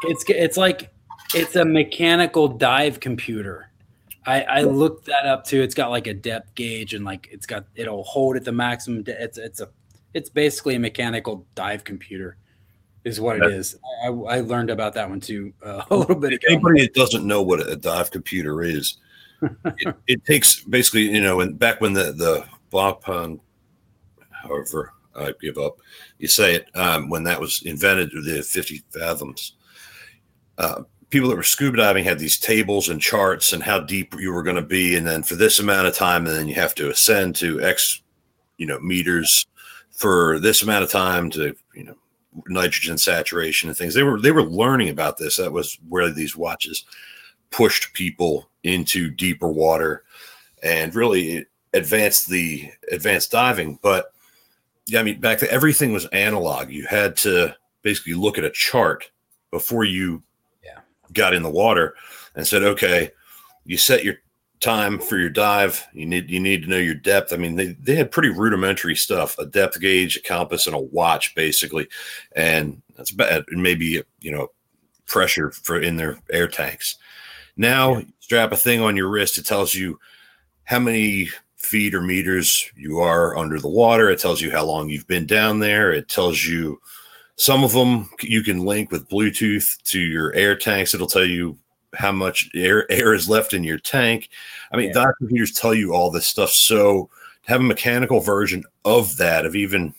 It's 0.02 0.24
it's 0.28 0.56
like 0.58 0.92
it's 1.34 1.56
a 1.56 1.64
mechanical 1.64 2.48
dive 2.48 3.00
computer. 3.00 3.70
I, 4.26 4.42
I 4.42 4.60
looked 4.60 5.06
that 5.06 5.24
up 5.24 5.44
too. 5.44 5.62
It's 5.62 5.74
got 5.74 5.90
like 5.90 6.06
a 6.06 6.14
depth 6.14 6.54
gauge 6.54 6.92
and 6.92 7.04
like 7.04 7.28
it's 7.32 7.46
got 7.46 7.64
it'll 7.74 8.04
hold 8.04 8.36
at 8.36 8.44
the 8.44 8.52
maximum. 8.52 9.02
De- 9.02 9.22
it's 9.22 9.38
it's 9.38 9.60
a 9.60 9.70
it's 10.12 10.28
basically 10.28 10.74
a 10.74 10.78
mechanical 10.78 11.46
dive 11.54 11.82
computer, 11.82 12.36
is 13.04 13.18
what 13.18 13.38
it 13.38 13.50
is. 13.50 13.74
I, 14.04 14.08
I 14.08 14.40
learned 14.40 14.68
about 14.68 14.92
that 14.94 15.08
one 15.08 15.20
too 15.20 15.54
uh, 15.64 15.84
a 15.90 15.96
little 15.96 16.16
bit 16.16 16.34
ago. 16.34 16.46
Anybody 16.50 16.82
that 16.82 16.94
doesn't 16.94 17.26
know 17.26 17.40
what 17.40 17.66
a 17.66 17.74
dive 17.74 18.10
computer 18.10 18.62
is, 18.62 18.98
it, 19.42 19.94
it 20.06 20.24
takes 20.26 20.62
basically, 20.62 21.10
you 21.10 21.22
know, 21.22 21.40
and 21.40 21.58
back 21.58 21.80
when 21.80 21.94
the 21.94 22.12
the 22.12 22.44
Blaupin, 22.70 23.40
however 24.30 24.92
I 25.14 25.32
give 25.40 25.58
up, 25.58 25.78
you 26.18 26.28
say 26.28 26.54
it, 26.54 26.66
um, 26.74 27.08
when 27.08 27.24
that 27.24 27.40
was 27.40 27.62
invented, 27.62 28.10
the 28.12 28.42
fifty 28.42 28.82
fathoms. 28.90 29.54
Uh, 30.58 30.82
people 31.10 31.28
that 31.28 31.36
were 31.36 31.42
scuba 31.42 31.76
diving 31.76 32.04
had 32.04 32.18
these 32.18 32.38
tables 32.38 32.88
and 32.88 33.00
charts 33.00 33.52
and 33.52 33.62
how 33.62 33.78
deep 33.78 34.14
you 34.18 34.32
were 34.32 34.42
going 34.42 34.56
to 34.56 34.62
be, 34.62 34.96
and 34.96 35.06
then 35.06 35.22
for 35.22 35.34
this 35.34 35.58
amount 35.58 35.86
of 35.86 35.94
time, 35.94 36.26
and 36.26 36.34
then 36.36 36.48
you 36.48 36.54
have 36.54 36.74
to 36.74 36.90
ascend 36.90 37.36
to 37.36 37.60
X, 37.60 38.02
you 38.56 38.66
know, 38.66 38.80
meters 38.80 39.46
for 39.90 40.38
this 40.40 40.62
amount 40.62 40.84
of 40.84 40.90
time 40.90 41.30
to, 41.30 41.54
you 41.74 41.84
know, 41.84 41.94
nitrogen 42.46 42.96
saturation 42.96 43.68
and 43.68 43.76
things. 43.76 43.94
They 43.94 44.02
were 44.02 44.20
they 44.20 44.32
were 44.32 44.42
learning 44.42 44.88
about 44.88 45.18
this. 45.18 45.36
That 45.36 45.52
was 45.52 45.78
where 45.88 46.10
these 46.10 46.36
watches 46.36 46.84
pushed 47.50 47.92
people 47.92 48.48
into 48.62 49.10
deeper 49.10 49.52
water 49.52 50.04
and 50.62 50.94
really 50.94 51.44
advanced 51.74 52.30
the 52.30 52.70
advanced 52.90 53.30
diving. 53.30 53.78
But 53.82 54.12
yeah, 54.86 55.00
I 55.00 55.02
mean 55.02 55.20
back 55.20 55.38
then 55.38 55.50
everything 55.50 55.92
was 55.92 56.06
analog. 56.06 56.70
You 56.70 56.86
had 56.86 57.16
to 57.18 57.54
basically 57.82 58.14
look 58.14 58.38
at 58.38 58.44
a 58.44 58.50
chart 58.50 59.10
before 59.50 59.84
you 59.84 60.22
Yeah. 60.64 60.80
got 61.12 61.34
in 61.34 61.42
the 61.42 61.50
water 61.50 61.94
and 62.34 62.46
said, 62.46 62.62
okay, 62.62 63.10
you 63.64 63.76
set 63.76 64.04
your 64.04 64.16
time 64.60 64.98
for 64.98 65.18
your 65.18 65.28
dive. 65.30 65.84
You 65.92 66.06
need 66.06 66.30
you 66.30 66.40
need 66.40 66.62
to 66.62 66.68
know 66.70 66.78
your 66.78 66.94
depth. 66.94 67.32
I 67.32 67.36
mean, 67.36 67.56
they, 67.56 67.72
they 67.80 67.96
had 67.96 68.10
pretty 68.12 68.28
rudimentary 68.30 68.94
stuff, 68.96 69.36
a 69.38 69.46
depth 69.46 69.80
gauge, 69.80 70.16
a 70.16 70.22
compass, 70.22 70.66
and 70.66 70.74
a 70.76 70.78
watch, 70.80 71.34
basically. 71.34 71.88
And 72.36 72.80
that's 72.96 73.10
bad. 73.10 73.44
And 73.48 73.62
maybe 73.62 74.02
you 74.20 74.30
know, 74.30 74.48
pressure 75.06 75.50
for 75.50 75.80
in 75.80 75.96
their 75.96 76.18
air 76.30 76.48
tanks. 76.48 76.96
Now 77.56 77.98
Yeah. 77.98 78.04
strap 78.20 78.52
a 78.52 78.56
thing 78.56 78.80
on 78.80 78.96
your 78.96 79.08
wrist, 79.08 79.36
it 79.38 79.44
tells 79.46 79.74
you 79.74 79.98
how 80.64 80.78
many 80.78 81.28
feet 81.62 81.94
or 81.94 82.02
meters 82.02 82.70
you 82.76 82.98
are 82.98 83.36
under 83.36 83.58
the 83.58 83.68
water. 83.68 84.10
It 84.10 84.18
tells 84.18 84.40
you 84.40 84.50
how 84.50 84.64
long 84.64 84.88
you've 84.88 85.06
been 85.06 85.26
down 85.26 85.60
there. 85.60 85.92
It 85.92 86.08
tells 86.08 86.44
you 86.44 86.80
some 87.36 87.64
of 87.64 87.72
them 87.72 88.10
you 88.20 88.42
can 88.42 88.60
link 88.64 88.90
with 88.90 89.08
Bluetooth 89.08 89.80
to 89.84 90.00
your 90.00 90.32
air 90.34 90.56
tanks. 90.56 90.94
It'll 90.94 91.06
tell 91.06 91.24
you 91.24 91.56
how 91.94 92.12
much 92.12 92.50
air 92.54 92.90
air 92.90 93.14
is 93.14 93.28
left 93.28 93.52
in 93.54 93.64
your 93.64 93.78
tank. 93.78 94.28
I 94.70 94.76
mean, 94.76 94.92
Yeah. 94.94 95.12
computers 95.18 95.52
tell 95.52 95.74
you 95.74 95.94
all 95.94 96.10
this 96.10 96.26
stuff. 96.26 96.50
So 96.50 97.10
to 97.44 97.50
have 97.52 97.60
a 97.60 97.64
mechanical 97.64 98.20
version 98.20 98.64
of 98.84 99.16
that, 99.18 99.46
of 99.46 99.56
even 99.56 99.94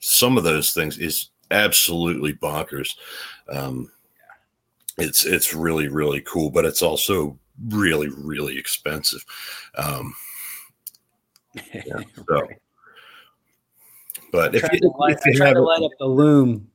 some 0.00 0.36
of 0.36 0.44
those 0.44 0.72
things, 0.72 0.98
is 0.98 1.30
absolutely 1.50 2.34
bonkers. 2.34 2.96
Um, 3.48 3.90
it's 4.98 5.24
it's 5.24 5.54
really 5.54 5.88
really 5.88 6.20
cool, 6.22 6.50
but 6.50 6.64
it's 6.64 6.82
also 6.82 7.38
really 7.68 8.08
really 8.08 8.58
expensive. 8.58 9.24
Um, 9.76 10.14
yeah, 11.54 11.82
so, 12.16 12.24
Right. 12.28 12.58
but 14.32 14.54
if 14.54 14.62
you, 14.72 14.80
to 14.80 14.88
light, 14.88 15.16
if 15.16 15.34
you 15.34 15.42
have, 15.42 15.54
to 15.54 15.62
light 15.62 15.82
up 15.82 15.90
the 15.98 16.06
loom. 16.06 16.70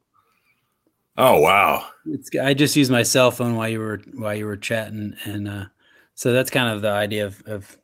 oh 1.17 1.39
wow, 1.39 1.85
It's, 2.05 2.29
I 2.41 2.53
just 2.53 2.75
used 2.75 2.91
my 2.91 3.03
cell 3.03 3.31
phone 3.31 3.55
while 3.55 3.69
you 3.69 3.79
were 3.79 4.01
while 4.13 4.35
you 4.35 4.45
were 4.45 4.57
chatting, 4.57 5.15
and 5.25 5.47
uh, 5.47 5.65
so 6.15 6.31
that's 6.33 6.49
kind 6.49 6.73
of 6.73 6.81
the 6.81 6.89
idea 6.91 7.25
of, 7.25 7.41
of 7.45 7.77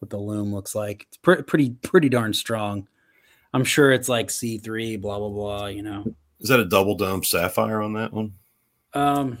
what 0.00 0.10
the 0.10 0.18
loom 0.18 0.52
looks 0.54 0.74
like. 0.74 1.06
It's 1.08 1.16
pre- 1.18 1.42
pretty 1.42 1.70
pretty 1.82 2.08
darn 2.08 2.32
strong. 2.34 2.88
I'm 3.52 3.64
sure 3.64 3.92
it's 3.92 4.08
like 4.08 4.30
C 4.30 4.58
three, 4.58 4.96
blah 4.96 5.18
blah 5.18 5.28
blah. 5.30 5.66
You 5.66 5.82
know, 5.82 6.14
is 6.40 6.48
that 6.48 6.60
a 6.60 6.64
double 6.64 6.96
dome 6.96 7.22
sapphire 7.22 7.80
on 7.80 7.92
that 7.94 8.12
one? 8.12 8.34
um, 8.94 9.38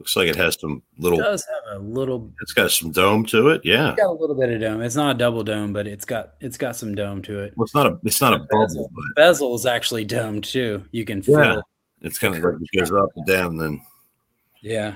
Looks 0.00 0.16
like 0.16 0.28
it 0.28 0.36
has 0.36 0.58
some 0.58 0.82
little. 0.96 1.20
it 1.20 1.22
does 1.24 1.44
have 1.68 1.76
a 1.76 1.84
little, 1.84 2.32
It's 2.40 2.54
got 2.54 2.70
some 2.70 2.90
dome 2.90 3.26
to 3.26 3.48
it. 3.50 3.60
Yeah, 3.64 3.90
it's 3.90 4.00
got 4.00 4.08
a 4.08 4.12
little 4.18 4.34
bit 4.34 4.48
of 4.48 4.58
dome. 4.58 4.80
It's 4.80 4.94
not 4.96 5.14
a 5.14 5.18
double 5.18 5.44
dome, 5.44 5.74
but 5.74 5.86
it's 5.86 6.06
got 6.06 6.36
it's 6.40 6.56
got 6.56 6.74
some 6.74 6.94
dome 6.94 7.20
to 7.22 7.40
it. 7.40 7.52
well, 7.54 7.66
it's 7.66 7.74
not 7.74 7.86
a 7.86 7.98
it's 8.02 8.18
not 8.20 8.32
a 8.32 8.38
Bezel. 8.38 8.84
bubble, 8.84 8.90
but 8.94 9.04
Bezel 9.14 9.54
is 9.54 9.66
actually 9.66 10.06
domed 10.06 10.44
too. 10.44 10.82
You 10.90 11.04
can 11.04 11.20
feel, 11.20 11.38
Yeah. 11.38 11.60
it's 12.00 12.18
kind 12.18 12.34
of 12.34 12.42
like 12.42 12.54
it 12.72 12.78
goes 12.78 12.90
up 12.92 13.10
and 13.14 13.26
down. 13.26 13.58
Then 13.58 13.82
yeah. 14.62 14.94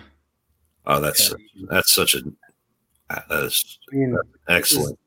oh, 0.86 1.00
that's 1.00 1.34
I 1.34 1.36
that's 1.68 1.92
such 1.92 2.14
a 2.14 2.22
ah, 3.10 3.24
that's 3.28 3.78
mean, 3.92 4.16
excellent. 4.48 4.98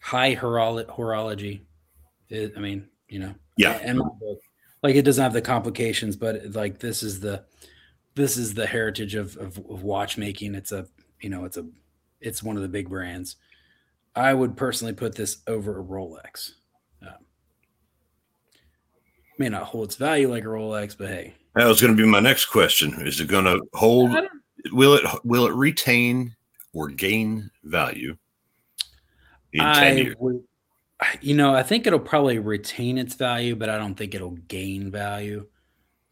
high 0.00 0.36
horolo- 0.36 0.84
horology. 0.94 1.62
It, 2.28 2.52
I 2.54 2.60
mean, 2.60 2.86
you 3.08 3.20
know, 3.20 3.34
Yeah. 3.56 3.78
and 3.82 4.02
like 4.82 4.94
it 4.94 5.06
doesn't 5.06 5.22
have 5.22 5.32
the 5.32 5.40
complications, 5.40 6.16
but 6.16 6.52
like 6.52 6.80
this 6.80 7.02
is 7.02 7.20
the 7.20 7.44
this 8.16 8.36
is 8.36 8.54
the 8.54 8.66
heritage 8.66 9.14
of, 9.14 9.36
of 9.36 9.58
of 9.58 9.84
watchmaking. 9.84 10.56
It's 10.56 10.72
a 10.72 10.86
you 11.20 11.30
know, 11.30 11.44
it's 11.44 11.56
a 11.56 11.66
it's 12.20 12.42
one 12.42 12.56
of 12.56 12.62
the 12.62 12.68
big 12.68 12.88
brands. 12.88 13.36
I 14.16 14.34
would 14.34 14.56
personally 14.56 14.94
put 14.94 15.14
this 15.14 15.38
over 15.46 15.78
a 15.78 15.84
Rolex. 15.84 16.52
Um, 17.02 17.26
may 19.38 19.50
not 19.50 19.64
hold 19.64 19.88
its 19.88 19.96
value 19.96 20.30
like 20.30 20.44
a 20.44 20.48
Rolex, 20.48 20.96
but 20.98 21.08
hey, 21.08 21.34
That 21.54 21.66
was 21.66 21.80
going 21.80 21.94
to 21.94 22.02
be 22.02 22.08
my 22.08 22.20
next 22.20 22.46
question. 22.46 23.06
Is 23.06 23.20
it 23.20 23.28
going 23.28 23.44
to 23.44 23.60
hold? 23.74 24.10
Will 24.72 24.94
it 24.94 25.04
will 25.24 25.46
it 25.46 25.52
retain 25.52 26.34
or 26.72 26.88
gain 26.88 27.50
value 27.64 28.16
in 29.52 29.60
ten 29.60 29.98
years? 29.98 30.16
would, 30.18 30.42
you 31.20 31.34
know, 31.34 31.54
I 31.54 31.62
think 31.62 31.86
it'll 31.86 31.98
probably 31.98 32.38
retain 32.38 32.96
its 32.96 33.14
value, 33.14 33.54
but 33.54 33.68
I 33.68 33.76
don't 33.76 33.94
think 33.94 34.14
it'll 34.14 34.38
gain 34.48 34.90
value. 34.90 35.46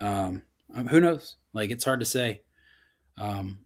Um, 0.00 0.42
um, 0.74 0.86
who 0.86 1.00
knows? 1.00 1.36
Like 1.54 1.70
it's 1.70 1.84
hard 1.84 2.00
to 2.00 2.06
say. 2.06 2.42
Um, 3.16 3.60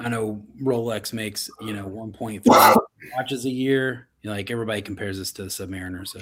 I 0.00 0.08
know 0.08 0.42
Rolex 0.60 1.12
makes 1.12 1.48
you 1.60 1.72
know 1.72 1.86
1.5 1.86 2.76
watches 3.16 3.44
a 3.44 3.50
year. 3.50 4.08
Like 4.24 4.50
everybody 4.50 4.82
compares 4.82 5.18
this 5.18 5.30
to 5.32 5.44
the 5.44 5.48
Submariner, 5.48 6.06
so 6.06 6.20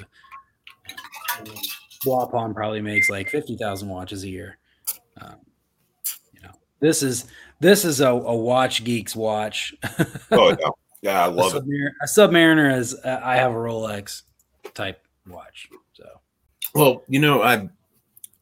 Wapon 2.05 2.55
probably 2.55 2.83
makes 2.83 3.09
like 3.09 3.31
50,000 3.31 3.89
watches 3.89 4.25
a 4.25 4.29
year. 4.29 4.59
Um, 5.21 5.37
you 6.33 6.43
know, 6.43 6.51
this 6.81 7.03
is 7.03 7.27
this 7.61 7.85
is 7.85 8.01
a, 8.01 8.11
a 8.11 8.37
watch 8.37 8.85
geek's 8.85 9.17
watch. 9.17 9.75
Oh 10.31 10.51
yeah, 10.51 10.69
yeah, 11.03 11.25
I 11.25 11.27
a, 11.27 11.31
love 11.31 11.55
it. 11.55 11.65
Submariner, 11.65 11.91
a 12.03 12.07
Submariner 12.07 12.79
is 12.79 12.95
uh, 12.95 13.21
I 13.25 13.37
have 13.37 13.53
a 13.53 13.57
Rolex 13.57 14.23
type 14.75 15.03
watch. 15.27 15.69
So 15.95 16.05
Well, 16.75 17.03
you 17.09 17.21
know, 17.21 17.43
I 17.43 17.69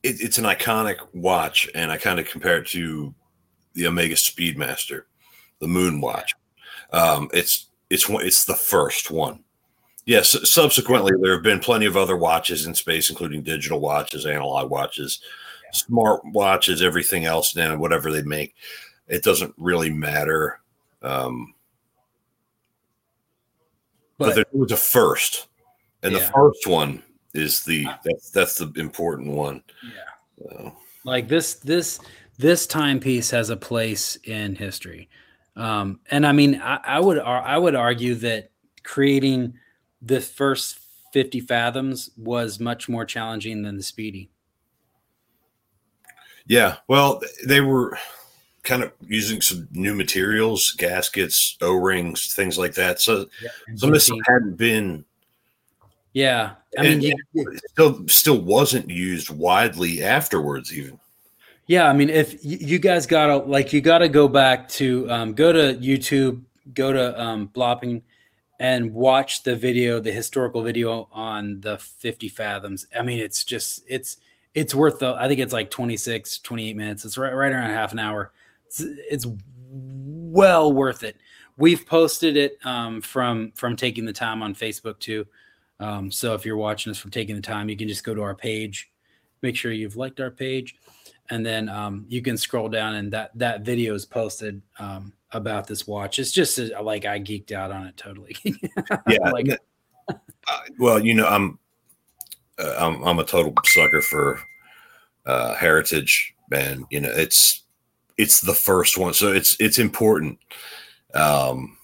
it, 0.02 0.20
it's 0.20 0.38
an 0.38 0.44
iconic 0.44 0.96
watch, 1.12 1.68
and 1.74 1.90
I 1.90 1.96
kind 1.96 2.18
of 2.18 2.28
compare 2.28 2.58
it 2.58 2.68
to 2.68 3.14
the 3.74 3.86
Omega 3.86 4.14
Speedmaster, 4.14 5.02
the 5.60 5.68
Moon 5.68 6.00
watch. 6.00 6.34
Um, 6.92 7.30
it's 7.32 7.68
it's 7.90 8.08
it's 8.08 8.44
the 8.44 8.54
first 8.54 9.10
one. 9.10 9.44
Yes, 10.04 10.36
subsequently 10.50 11.12
there 11.20 11.34
have 11.34 11.44
been 11.44 11.60
plenty 11.60 11.86
of 11.86 11.96
other 11.96 12.16
watches 12.16 12.66
in 12.66 12.74
space, 12.74 13.08
including 13.08 13.42
digital 13.42 13.80
watches, 13.80 14.26
analog 14.26 14.68
watches, 14.68 15.20
smart 15.72 16.20
watches, 16.24 16.82
everything 16.82 17.24
else 17.24 17.54
now, 17.54 17.76
whatever 17.76 18.10
they 18.10 18.22
make. 18.22 18.54
It 19.06 19.22
doesn't 19.22 19.54
really 19.56 19.90
matter. 19.90 20.60
Um, 21.02 21.54
but, 24.18 24.26
but 24.26 24.34
there 24.34 24.44
was 24.52 24.72
a 24.72 24.76
first, 24.76 25.48
and 26.02 26.14
the 26.14 26.20
first 26.20 26.66
one 26.66 27.02
is 27.34 27.64
the 27.64 27.86
that's 28.04 28.30
that's 28.30 28.56
the 28.56 28.72
important 28.76 29.32
one. 29.32 29.62
yeah. 29.82 30.50
So, 30.50 30.76
like 31.04 31.28
this 31.28 31.54
this 31.54 32.00
this 32.38 32.66
timepiece 32.66 33.30
has 33.30 33.50
a 33.50 33.56
place 33.56 34.16
in 34.24 34.54
history 34.56 35.08
um 35.54 36.00
and 36.10 36.26
i 36.26 36.32
mean 36.32 36.60
i, 36.62 36.80
I 36.82 37.00
would 37.00 37.18
i 37.18 37.58
would 37.58 37.74
argue 37.74 38.14
that 38.16 38.50
creating 38.82 39.52
the 40.00 40.20
first 40.20 40.78
50 41.12 41.40
fathoms 41.40 42.08
was 42.16 42.58
much 42.58 42.88
more 42.88 43.04
challenging 43.04 43.62
than 43.62 43.76
the 43.76 43.82
speedy 43.82 44.30
yeah, 46.46 46.76
well, 46.88 47.20
they 47.46 47.60
were 47.60 47.96
kind 48.62 48.82
of 48.82 48.92
using 49.00 49.40
some 49.40 49.68
new 49.72 49.94
materials, 49.94 50.74
gaskets, 50.78 51.56
O 51.60 51.74
rings, 51.74 52.32
things 52.34 52.58
like 52.58 52.74
that. 52.74 53.00
So 53.00 53.26
And 53.68 53.78
some 53.78 53.90
of 53.90 53.94
this 53.94 54.10
hadn't 54.26 54.56
been 54.56 55.04
yeah 56.12 56.52
i 56.78 56.82
mean 56.82 57.00
you, 57.00 57.14
it 57.34 57.62
still 57.70 58.06
still 58.08 58.40
wasn't 58.40 58.88
used 58.88 59.30
widely 59.30 60.02
afterwards. 60.02 60.72
Even 60.72 60.98
Yeah, 61.66 61.88
I 61.88 61.92
mean, 61.92 62.10
if 62.10 62.44
you 62.44 62.78
guys 62.78 63.06
gotta 63.06 63.36
like, 63.36 63.72
you 63.72 63.80
gotta 63.80 64.08
go 64.08 64.28
back 64.28 64.68
to 64.70 65.10
um, 65.10 65.34
go 65.34 65.52
to 65.52 65.78
YouTube, 65.80 66.42
go 66.74 66.92
to 66.92 67.20
um, 67.20 67.46
Blopping, 67.46 68.02
and 68.60 68.92
watch 68.92 69.42
the 69.42 69.56
video, 69.56 70.00
the 70.00 70.12
historical 70.12 70.62
video 70.62 71.08
on 71.12 71.60
the 71.60 71.78
50 71.78 72.28
fathoms. 72.28 72.86
I 72.96 73.02
mean, 73.02 73.18
it's 73.18 73.44
just 73.44 73.82
it's 73.88 74.18
it's 74.54 74.74
worth 74.74 74.98
the. 74.98 75.14
I 75.14 75.28
think 75.28 75.40
it's 75.40 75.52
like 75.52 75.70
26, 75.70 76.38
28 76.38 76.76
minutes. 76.76 77.04
It's 77.04 77.18
right 77.18 77.34
right 77.34 77.52
around 77.52 77.70
half 77.70 77.92
an 77.92 77.98
hour. 77.98 78.32
It's, 78.66 78.80
it's 78.84 79.26
well 79.70 80.72
worth 80.72 81.02
it. 81.02 81.16
We've 81.56 81.86
posted 81.86 82.36
it 82.36 82.58
um, 82.64 83.00
from 83.00 83.52
from 83.54 83.76
taking 83.76 84.04
the 84.04 84.12
time 84.12 84.42
on 84.42 84.54
Facebook 84.54 84.98
too. 84.98 85.26
Um, 85.82 86.10
so 86.10 86.34
if 86.34 86.46
you're 86.46 86.56
watching 86.56 86.90
us 86.90 86.98
from 86.98 87.10
taking 87.10 87.36
the 87.36 87.42
time, 87.42 87.68
you 87.68 87.76
can 87.76 87.88
just 87.88 88.04
go 88.04 88.14
to 88.14 88.22
our 88.22 88.34
page. 88.34 88.90
Make 89.42 89.56
sure 89.56 89.72
you've 89.72 89.96
liked 89.96 90.20
our 90.20 90.30
page 90.30 90.76
and 91.30 91.44
then 91.46 91.68
um, 91.68 92.04
you 92.08 92.20
can 92.20 92.36
scroll 92.36 92.68
down 92.68 92.96
and 92.96 93.12
that 93.12 93.30
that 93.34 93.62
video 93.62 93.94
is 93.94 94.04
posted 94.04 94.60
um, 94.78 95.12
about 95.32 95.66
this 95.66 95.86
watch. 95.86 96.18
It's 96.18 96.30
just 96.30 96.58
uh, 96.58 96.82
like 96.82 97.06
i 97.06 97.18
geeked 97.18 97.52
out 97.52 97.70
on 97.70 97.86
it 97.86 97.96
totally. 97.96 98.36
Yeah, 99.08 99.30
Like- 99.30 99.58
uh, 100.08 100.14
well, 100.78 101.02
you 101.04 101.14
know, 101.14 101.26
I'm 101.26 101.58
uh, 102.58 102.74
I'm 102.78 103.02
I'm 103.02 103.18
a 103.18 103.24
total 103.24 103.54
sucker 103.64 104.02
for 104.02 104.40
uh, 105.24 105.54
heritage, 105.54 106.34
and 106.52 106.84
you 106.90 107.00
know, 107.00 107.10
it's 107.10 107.62
it's 108.18 108.40
the 108.40 108.52
first 108.52 108.98
one, 108.98 109.14
so 109.14 109.32
it's 109.32 109.56
it's 109.60 109.78
important. 109.78 110.38
Um, 111.14 111.78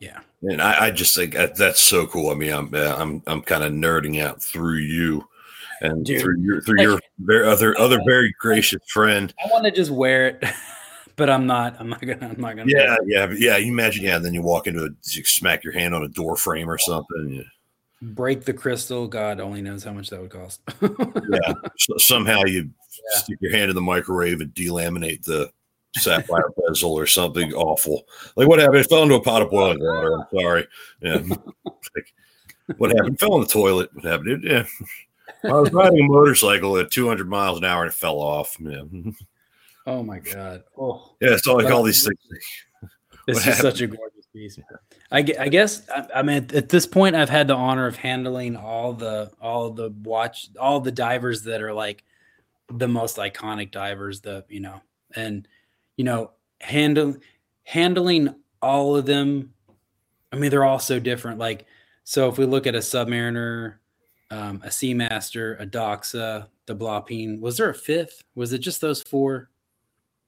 yeah 0.00 0.20
And 0.50 0.60
I, 0.60 0.86
I 0.86 0.90
just 0.90 1.14
think 1.14 1.34
that, 1.34 1.56
that's 1.56 1.80
so 1.80 2.06
cool. 2.06 2.30
I 2.30 2.34
mean, 2.34 2.52
I'm 2.52 2.74
I'm 2.74 3.22
I'm 3.26 3.42
kind 3.42 3.64
of 3.64 3.72
nerding 3.72 4.22
out 4.22 4.42
through 4.42 4.78
you 4.78 5.26
and 5.80 6.04
Dude. 6.04 6.20
through 6.20 6.40
your 6.40 6.60
through 6.60 6.80
your 6.82 7.00
very 7.18 7.46
other 7.48 7.78
other 7.78 7.98
very 8.06 8.32
gracious 8.38 8.80
friend. 8.88 9.34
i 9.44 9.48
want 9.50 9.64
to 9.64 9.70
just 9.72 9.90
wear 9.90 10.28
it 10.28 10.44
but 11.16 11.28
i'm 11.28 11.46
not 11.46 11.76
i'm 11.80 11.88
not 11.88 12.00
gonna 12.00 12.16
i'm 12.20 12.40
not 12.40 12.56
gonna 12.56 12.64
Yeah, 12.66 12.96
yeah, 13.06 13.28
yeah. 13.36 13.56
You 13.56 13.72
imagine, 13.72 14.04
yeah. 14.04 14.16
And 14.16 14.24
then 14.24 14.32
you 14.34 14.40
walk 14.42 14.66
into 14.68 14.84
a, 14.84 14.88
you 15.10 15.24
smack 15.24 15.64
your 15.64 15.72
hand 15.72 15.94
on 15.94 16.02
a 16.04 16.08
door 16.08 16.36
frame 16.36 16.70
or 16.70 16.78
something. 16.78 17.44
break 18.02 18.44
the 18.44 18.52
crystal 18.52 19.08
god 19.08 19.40
only 19.40 19.62
knows 19.62 19.82
how 19.82 19.92
much 19.92 20.10
that 20.10 20.20
would 20.20 20.30
cost 20.30 20.60
yeah. 20.82 21.52
So, 21.78 21.96
somehow 21.98 22.44
you 22.44 22.70
Yeah. 23.12 23.18
stick 23.18 23.38
your 23.40 23.50
hand 23.52 23.68
in 23.70 23.74
the 23.74 23.82
microwave 23.82 24.40
and 24.40 24.54
delaminate 24.54 25.24
the 25.24 25.50
sapphire 25.94 26.50
bezel 26.56 26.92
or 26.92 27.06
something 27.06 27.52
awful. 27.54 28.06
Like 28.36 28.48
what 28.48 28.58
happened? 28.58 28.78
It 28.78 28.88
fell 28.88 29.02
into 29.02 29.14
a 29.14 29.22
pot 29.22 29.42
of 29.42 29.50
boiling 29.50 29.78
water. 29.80 30.14
I'm 30.14 30.26
sorry. 30.38 30.66
Yeah. 31.00 31.22
like, 31.64 32.14
what 32.78 32.90
happened? 32.90 33.14
It 33.14 33.20
fell 33.20 33.34
in 33.36 33.42
the 33.42 33.46
toilet. 33.46 33.90
What 33.94 34.04
happened? 34.04 34.44
It- 34.44 34.50
yeah. 34.50 34.64
I 35.44 35.52
was 35.52 35.72
riding 35.72 36.00
a 36.00 36.08
motorcycle 36.08 36.78
at 36.78 36.90
200 36.90 37.28
miles 37.28 37.58
an 37.58 37.64
hour 37.64 37.82
and 37.82 37.92
it 37.92 37.96
fell 37.96 38.18
off. 38.18 38.56
Yeah. 38.58 38.82
oh 39.86 40.02
my 40.02 40.18
god 40.18 40.62
oh 40.78 41.14
Yeah. 41.20 41.32
It's 41.32 41.46
all 41.46 41.56
like 41.62 41.72
all 41.72 41.82
these 41.82 42.04
things. 42.04 42.18
This 43.26 43.38
What 43.38 43.54
is 43.54 43.58
such 43.58 43.80
a 43.80 43.86
gorgeous 43.86 44.26
piece. 44.34 44.58
I, 45.10 45.18
I 45.18 45.48
guess 45.48 45.88
I, 45.88 46.06
I 46.16 46.22
mean 46.22 46.46
at 46.52 46.68
this 46.68 46.86
point 46.86 47.16
I've 47.16 47.30
had 47.30 47.48
the 47.48 47.54
honor 47.54 47.86
of 47.86 47.96
handling 47.96 48.54
all 48.54 48.92
the 48.92 49.30
all 49.40 49.70
the 49.70 49.88
watch 50.02 50.50
all 50.60 50.80
the 50.80 50.92
divers 50.92 51.42
that 51.44 51.62
are 51.62 51.72
like 51.72 52.04
the 52.68 52.86
most 52.86 53.16
iconic 53.16 53.70
divers 53.70 54.20
the 54.20 54.44
you 54.50 54.60
know 54.60 54.82
and 55.16 55.48
you 55.96 56.04
know 56.04 56.30
handle 56.60 57.16
handling 57.64 58.34
all 58.60 58.96
of 58.96 59.06
them 59.06 59.52
I 60.32 60.36
mean 60.36 60.50
they're 60.50 60.64
all 60.64 60.78
so 60.78 60.98
different. 60.98 61.38
Like 61.38 61.66
so 62.04 62.28
if 62.28 62.38
we 62.38 62.44
look 62.44 62.66
at 62.66 62.74
a 62.74 62.78
submariner 62.78 63.76
um, 64.30 64.60
a 64.64 64.68
seamaster 64.68 65.60
a 65.60 65.66
doxa 65.66 66.48
the 66.66 66.74
bloppine 66.74 67.40
was 67.40 67.56
there 67.56 67.70
a 67.70 67.74
fifth? 67.74 68.22
Was 68.34 68.52
it 68.52 68.58
just 68.58 68.80
those 68.80 69.02
four? 69.02 69.50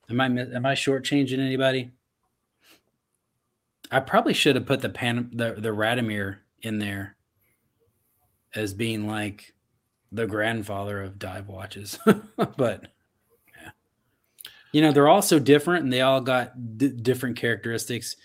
Am 0.08 0.20
I 0.20 0.26
am 0.26 0.66
I 0.66 0.74
shortchanging 0.74 1.38
anybody? 1.38 1.90
I 3.90 4.00
probably 4.00 4.34
should 4.34 4.56
have 4.56 4.66
put 4.66 4.80
the 4.80 4.88
pan 4.88 5.30
the 5.32 5.54
the 5.54 5.70
Radiomir 5.70 6.38
in 6.62 6.78
there 6.78 7.16
as 8.54 8.74
being 8.74 9.06
like 9.06 9.54
the 10.12 10.26
grandfather 10.26 11.02
of 11.02 11.18
dive 11.18 11.48
watches, 11.48 11.98
but 12.56 12.88
you 14.72 14.80
know 14.82 14.92
they're 14.92 15.08
all 15.08 15.22
so 15.22 15.38
different 15.38 15.84
and 15.84 15.92
they 15.92 16.00
all 16.02 16.20
got 16.20 16.78
d- 16.78 16.88
different 16.90 17.36
characteristics. 17.36 18.16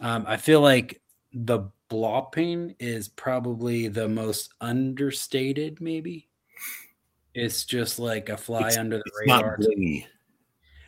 Um, 0.00 0.24
I 0.26 0.36
feel 0.36 0.60
like 0.60 1.00
the 1.32 1.70
Blopping 1.88 2.74
is 2.78 3.08
probably 3.08 3.88
the 3.88 4.08
most 4.08 4.52
understated. 4.60 5.80
Maybe 5.80 6.28
it's 7.34 7.64
just 7.64 7.98
like 7.98 8.28
a 8.28 8.36
fly 8.36 8.60
It's- 8.60 8.76
under 8.76 8.98
the 8.98 9.02
It's 9.06 9.26
not 9.26 9.42
radar. 9.44 9.58
blingy. 9.58 10.06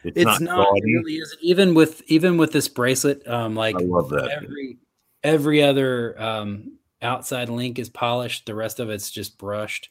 It's, 0.04 0.16
It's 0.16 0.40
not, 0.40 0.40
not, 0.42 0.68
it 0.76 0.84
really 0.84 1.14
isn't. 1.16 1.38
Even 1.42 1.74
with 1.74 2.02
even 2.06 2.36
with 2.38 2.52
this 2.52 2.68
bracelet, 2.68 3.26
um, 3.28 3.54
like 3.54 3.76
I 3.76 3.80
love 3.84 4.08
that. 4.10 4.30
every 4.30 4.78
every 5.22 5.62
other 5.62 6.20
um 6.20 6.78
outside 7.02 7.48
link 7.50 7.78
is 7.78 7.88
polished 7.90 8.44
the 8.46 8.54
rest 8.54 8.78
of 8.80 8.88
it's 8.90 9.10
just 9.10 9.36
brushed 9.38 9.88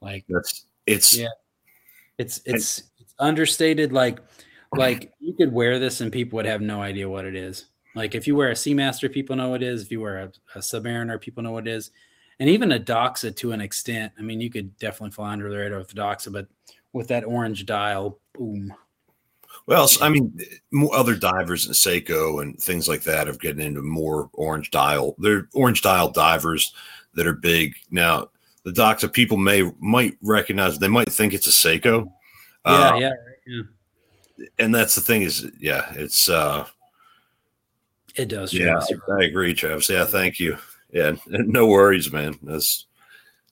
like 0.00 0.24
That's 0.28 0.64
it's 0.86 1.16
Yeah. 1.16 1.28
it's 2.18 2.40
it's, 2.46 2.82
it's 2.98 3.14
understated 3.18 3.92
like 3.92 4.18
like 4.76 5.12
you 5.20 5.34
could 5.34 5.52
wear 5.52 5.78
this 5.78 6.00
and 6.00 6.12
people 6.12 6.36
would 6.36 6.46
have 6.46 6.60
no 6.60 6.82
idea 6.82 7.08
what 7.08 7.24
it 7.24 7.34
is 7.34 7.66
like 7.94 8.14
if 8.14 8.26
you 8.26 8.34
wear 8.36 8.50
a 8.50 8.54
seamaster 8.54 9.10
people 9.12 9.36
know 9.36 9.48
what 9.50 9.62
it 9.62 9.68
is 9.68 9.82
if 9.82 9.90
you 9.90 10.00
wear 10.00 10.18
a, 10.18 10.32
a 10.56 10.58
submariner 10.58 11.20
people 11.20 11.42
know 11.42 11.52
what 11.52 11.66
it 11.66 11.70
is 11.72 11.90
and 12.40 12.48
even 12.48 12.72
a 12.72 12.80
doxa 12.80 13.34
to 13.34 13.52
an 13.52 13.60
extent 13.60 14.12
i 14.18 14.22
mean 14.22 14.40
you 14.40 14.50
could 14.50 14.76
definitely 14.78 15.10
fly 15.10 15.32
under 15.32 15.50
the 15.50 15.56
radar 15.56 15.78
with 15.78 15.88
the 15.88 15.94
doxa 15.94 16.32
but 16.32 16.46
with 16.92 17.08
that 17.08 17.24
orange 17.24 17.66
dial 17.66 18.18
boom 18.34 18.72
Well, 19.66 19.88
I 20.02 20.08
mean, 20.08 20.36
other 20.92 21.14
divers 21.14 21.66
in 21.66 21.72
Seiko 21.72 22.42
and 22.42 22.58
things 22.58 22.88
like 22.88 23.02
that 23.04 23.28
have 23.28 23.38
gotten 23.38 23.60
into 23.60 23.82
more 23.82 24.28
orange 24.34 24.70
dial. 24.70 25.14
They're 25.18 25.48
orange 25.54 25.80
dial 25.80 26.10
divers 26.10 26.74
that 27.14 27.26
are 27.26 27.34
big 27.34 27.74
now. 27.90 28.28
the 28.64 28.72
Doxa 28.72 29.10
people 29.12 29.36
may 29.36 29.70
might 29.78 30.16
recognize. 30.22 30.78
They 30.78 30.88
might 30.88 31.10
think 31.10 31.32
it's 31.32 31.46
a 31.46 31.50
Seiko. 31.50 32.10
Yeah, 32.66 32.72
Uh, 32.72 32.96
yeah, 32.98 33.12
yeah. 33.46 33.62
And 34.58 34.74
that's 34.74 34.94
the 34.94 35.00
thing 35.00 35.22
is, 35.22 35.50
yeah, 35.60 35.92
it's 35.94 36.28
uh, 36.28 36.66
It 38.16 38.26
does. 38.28 38.52
yeah, 38.52 38.72
Travis. 38.72 38.92
I, 39.08 39.12
I 39.20 39.24
agree, 39.24 39.54
Travis. 39.54 39.88
Yeah, 39.88 40.04
thank 40.04 40.38
you. 40.40 40.56
Yeah, 40.92 41.16
no 41.26 41.66
worries, 41.66 42.12
man. 42.12 42.38
That's 42.42 42.86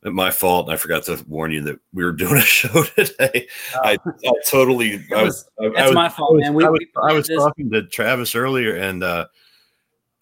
my 0.04 0.30
fault. 0.30 0.68
I 0.70 0.76
forgot 0.76 1.04
to 1.04 1.24
warn 1.28 1.52
you 1.52 1.62
that 1.62 1.78
we 1.92 2.04
were 2.04 2.12
doing 2.12 2.36
a 2.36 2.40
show 2.42 2.84
today. 2.96 3.48
I, 3.74 3.96
I 4.06 4.32
totally. 4.48 4.94
It 4.94 5.12
I 5.12 5.22
was, 5.22 5.48
was- 5.58 5.72
I, 5.76 5.86
was, 5.86 5.94
my 5.94 6.08
fault, 6.08 6.38
man. 6.38 6.54
We, 6.54 6.64
I 6.64 6.70
was, 6.70 6.84
we 6.96 7.14
was 7.16 7.28
talking 7.28 7.70
to 7.70 7.82
Travis 7.86 8.34
earlier, 8.34 8.76
and 8.76 9.02
uh, 9.02 9.26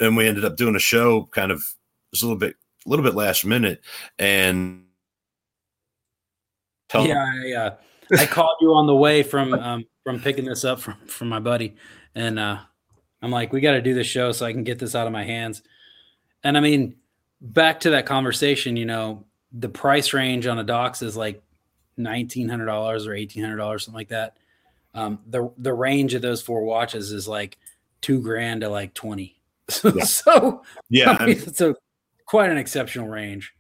and 0.01 0.17
we 0.17 0.27
ended 0.27 0.45
up 0.45 0.57
doing 0.57 0.77
a 0.77 0.81
show. 0.81 1.25
Kind 1.25 1.53
of 1.53 1.59
it 1.59 2.13
was 2.13 2.23
a 2.23 2.27
little 2.27 2.39
bit, 2.39 2.57
a 2.87 2.89
little 2.89 3.05
bit 3.05 3.15
last 3.15 3.45
minute, 3.45 3.81
and 4.19 4.85
tell 6.89 7.07
yeah, 7.07 7.75
I, 8.19 8.27
called 8.27 8.57
you 8.61 8.75
on 8.75 8.87
the 8.87 8.95
way 8.95 9.23
from 9.23 9.55
um, 9.61 9.85
from 10.05 10.21
picking 10.21 10.45
this 10.45 10.65
up 10.65 10.81
from 10.81 10.97
from 11.07 11.29
my 11.29 11.41
buddy, 11.41 11.77
and 12.15 12.39
uh, 12.39 12.59
I'm 13.23 13.31
like, 13.31 13.53
we 13.53 13.61
got 13.61 13.73
to 13.73 13.83
do 13.83 13.95
this 13.95 14.07
show 14.07 14.33
so 14.33 14.47
I 14.47 14.53
can 14.53 14.65
get 14.65 14.79
this 14.79 14.95
out 14.95 15.07
of 15.07 15.13
my 15.13 15.25
hands. 15.25 15.63
And 16.43 16.57
I 16.57 16.61
mean, 16.61 16.97
back 17.41 17.81
to 17.81 17.91
that 17.91 18.07
conversation, 18.07 18.77
you 18.77 18.87
know, 18.87 19.25
the 19.53 19.69
price 19.69 20.13
range 20.13 20.47
on 20.47 20.59
a 20.59 20.65
Doxa 20.65 21.03
is 21.03 21.17
like 21.17 21.43
nineteen 21.97 22.49
hundred 22.49 22.67
dollars 22.67 23.07
or 23.07 23.15
eighteen 23.15 23.43
hundred 23.43 23.59
dollars, 23.59 23.85
something 23.85 23.99
like 23.99 24.09
that. 24.09 24.37
Um, 24.95 25.21
the 25.27 25.53
the 25.59 25.73
range 25.75 26.15
of 26.15 26.23
those 26.23 26.43
four 26.43 26.65
watches 26.65 27.13
is 27.13 27.29
like 27.29 27.59
two 28.01 28.21
grand 28.21 28.63
to 28.63 28.69
like 28.69 28.95
twenty. 28.95 29.37
Yeah. 29.85 30.05
so 30.05 30.63
yeah, 30.89 31.17
I 31.21 31.27
mean, 31.27 31.37
it's 31.37 31.61
a 31.61 31.77
quite 32.27 32.51
an 32.51 32.59
exceptional 32.59 33.07
range. 33.09 33.55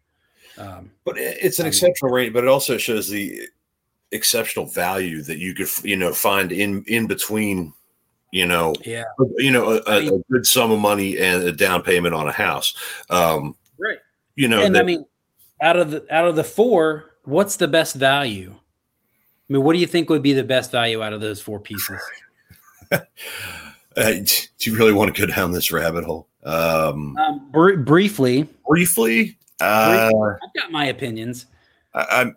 Um, 0.58 0.90
But 1.04 1.16
it's 1.18 1.58
an 1.60 1.66
Um, 1.66 1.68
exceptional 1.68 2.10
range, 2.12 2.32
but 2.32 2.42
it 2.44 2.48
also 2.48 2.76
shows 2.76 3.08
the 3.08 3.42
exceptional 4.12 4.66
value 4.66 5.22
that 5.22 5.38
you 5.38 5.54
could, 5.54 5.68
you 5.82 5.96
know, 5.96 6.12
find 6.12 6.52
in 6.52 6.84
in 6.86 7.06
between, 7.06 7.72
you 8.32 8.46
know, 8.46 8.74
yeah, 8.84 9.04
you 9.38 9.50
know, 9.50 9.72
a, 9.72 9.82
I 9.86 9.96
a, 9.96 10.00
mean- 10.00 10.14
a 10.28 10.32
good 10.32 10.46
sum 10.46 10.70
of 10.70 10.80
money 10.80 11.18
and 11.18 11.42
a 11.42 11.52
down 11.52 11.82
payment 11.82 12.14
on 12.14 12.28
a 12.28 12.32
house. 12.32 12.74
Um, 13.08 13.56
right. 13.78 13.98
you 14.36 14.48
know, 14.48 14.62
and 14.62 14.76
I 14.76 14.82
mean, 14.82 15.04
out 15.60 15.76
of 15.76 15.90
the 15.90 16.06
out 16.14 16.26
of 16.26 16.36
the 16.36 16.44
four, 16.44 17.16
what's 17.24 17.56
the 17.56 17.68
best 17.68 17.96
value? 17.96 18.54
I 18.54 19.52
mean, 19.52 19.64
what 19.64 19.72
do 19.72 19.80
you 19.80 19.86
think 19.86 20.08
would 20.10 20.22
be 20.22 20.32
the 20.32 20.44
best 20.44 20.70
value 20.70 21.02
out 21.02 21.12
of 21.12 21.20
those 21.20 21.40
four 21.40 21.58
pieces? 21.58 22.00
uh, 22.92 22.98
do 23.96 24.24
you 24.60 24.76
really 24.76 24.92
want 24.92 25.14
to 25.14 25.26
go 25.26 25.32
down 25.32 25.50
this 25.52 25.72
rabbit 25.72 26.04
hole? 26.04 26.28
Um, 26.44 27.16
Um, 27.18 27.50
br- 27.50 27.76
briefly, 27.76 28.48
briefly, 28.66 29.36
uh, 29.60 30.10
I've 30.14 30.54
got 30.54 30.70
my 30.70 30.86
opinions. 30.86 31.46
I, 31.94 32.06
I'm. 32.10 32.36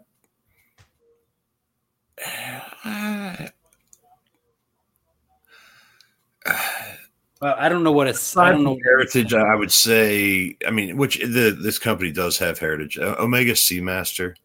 Well, 7.43 7.55
I 7.57 7.67
don't 7.67 7.83
know 7.83 7.91
what 7.91 8.07
it's. 8.07 8.37
I 8.37 8.51
don't 8.51 8.63
know. 8.63 8.77
heritage. 8.85 9.33
I 9.33 9.53
would 9.55 9.71
say. 9.71 10.55
I 10.65 10.71
mean, 10.71 10.95
which 10.95 11.19
the 11.19 11.57
this 11.61 11.77
company 11.77 12.09
does 12.09 12.37
have 12.37 12.57
heritage. 12.57 12.97
Omega 12.97 13.51
Seamaster. 13.51 14.35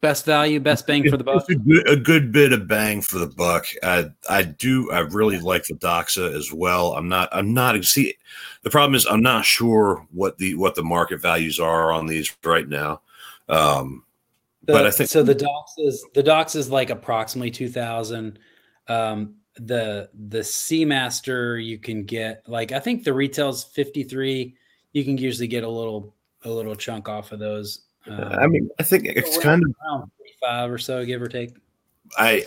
Best 0.00 0.24
value, 0.26 0.60
best 0.60 0.86
bang 0.86 1.10
for 1.10 1.16
the 1.16 1.24
buck. 1.24 1.48
A 1.50 1.56
good, 1.56 1.88
a 1.88 1.96
good 1.96 2.30
bit 2.30 2.52
of 2.52 2.68
bang 2.68 3.02
for 3.02 3.18
the 3.18 3.26
buck. 3.26 3.66
I 3.82 4.10
I 4.30 4.44
do. 4.44 4.92
I 4.92 5.00
really 5.00 5.40
like 5.40 5.64
the 5.64 5.74
Doxa 5.74 6.32
as 6.32 6.52
well. 6.52 6.92
I'm 6.92 7.08
not. 7.08 7.28
I'm 7.32 7.52
not. 7.52 7.82
See, 7.84 8.14
the 8.62 8.70
problem 8.70 8.94
is 8.94 9.04
I'm 9.04 9.22
not 9.22 9.44
sure 9.44 10.06
what 10.12 10.38
the 10.38 10.54
what 10.54 10.76
the 10.76 10.84
market 10.84 11.20
values 11.20 11.58
are 11.58 11.90
on 11.90 12.06
these 12.06 12.32
right 12.44 12.68
now. 12.68 13.00
Um, 13.48 14.04
The- 14.66 14.72
But 14.72 14.86
I 14.86 14.90
think- 14.90 15.08
so. 15.10 15.22
The 15.22 15.34
Doxa 15.34 15.86
is 15.86 16.04
the 16.14 16.22
Doxa 16.22 16.56
is 16.56 16.70
like 16.70 16.90
approximately 16.90 17.50
two 17.50 17.68
thousand. 17.68 18.38
Um, 18.88 19.36
the 19.58 20.10
the 20.28 20.40
Seamaster 20.40 21.64
you 21.64 21.78
can 21.78 22.04
get 22.04 22.42
like 22.46 22.72
I 22.72 22.78
think 22.80 23.04
the 23.04 23.14
retail's 23.14 23.64
fifty 23.64 24.02
three. 24.02 24.54
You 24.92 25.04
can 25.04 25.16
usually 25.18 25.48
get 25.48 25.64
a 25.64 25.68
little 25.68 26.14
a 26.44 26.50
little 26.50 26.74
chunk 26.74 27.08
off 27.08 27.32
of 27.32 27.38
those. 27.38 27.80
Um, 28.06 28.20
I 28.20 28.46
mean, 28.46 28.70
I 28.78 28.82
think 28.82 29.04
it's 29.06 29.36
kind 29.38 29.62
of. 29.64 29.74
around 29.84 30.10
45 30.18 30.70
or 30.70 30.78
so, 30.78 31.04
give 31.04 31.20
or 31.20 31.26
take. 31.28 31.50
I 32.16 32.46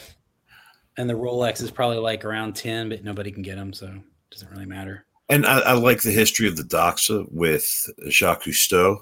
And 0.98 1.10
the 1.10 1.16
Rolex 1.16 1.62
is 1.62 1.70
probably 1.70 1.98
like 1.98 2.24
around 2.24 2.56
10, 2.56 2.88
but 2.90 3.04
nobody 3.04 3.30
can 3.32 3.42
get 3.42 3.56
them, 3.58 3.74
so 3.74 3.88
it 3.88 4.02
doesn't 4.32 4.50
really 4.52 4.66
matter. 4.66 5.06
and 5.28 5.46
I, 5.46 5.60
I 5.60 5.74
like 5.74 6.02
the 6.02 6.12
history 6.12 6.48
of 6.48 6.56
the 6.56 6.64
Doxa 6.64 7.30
with 7.32 7.90
Jacques 8.10 8.44
Cousteau. 8.44 9.00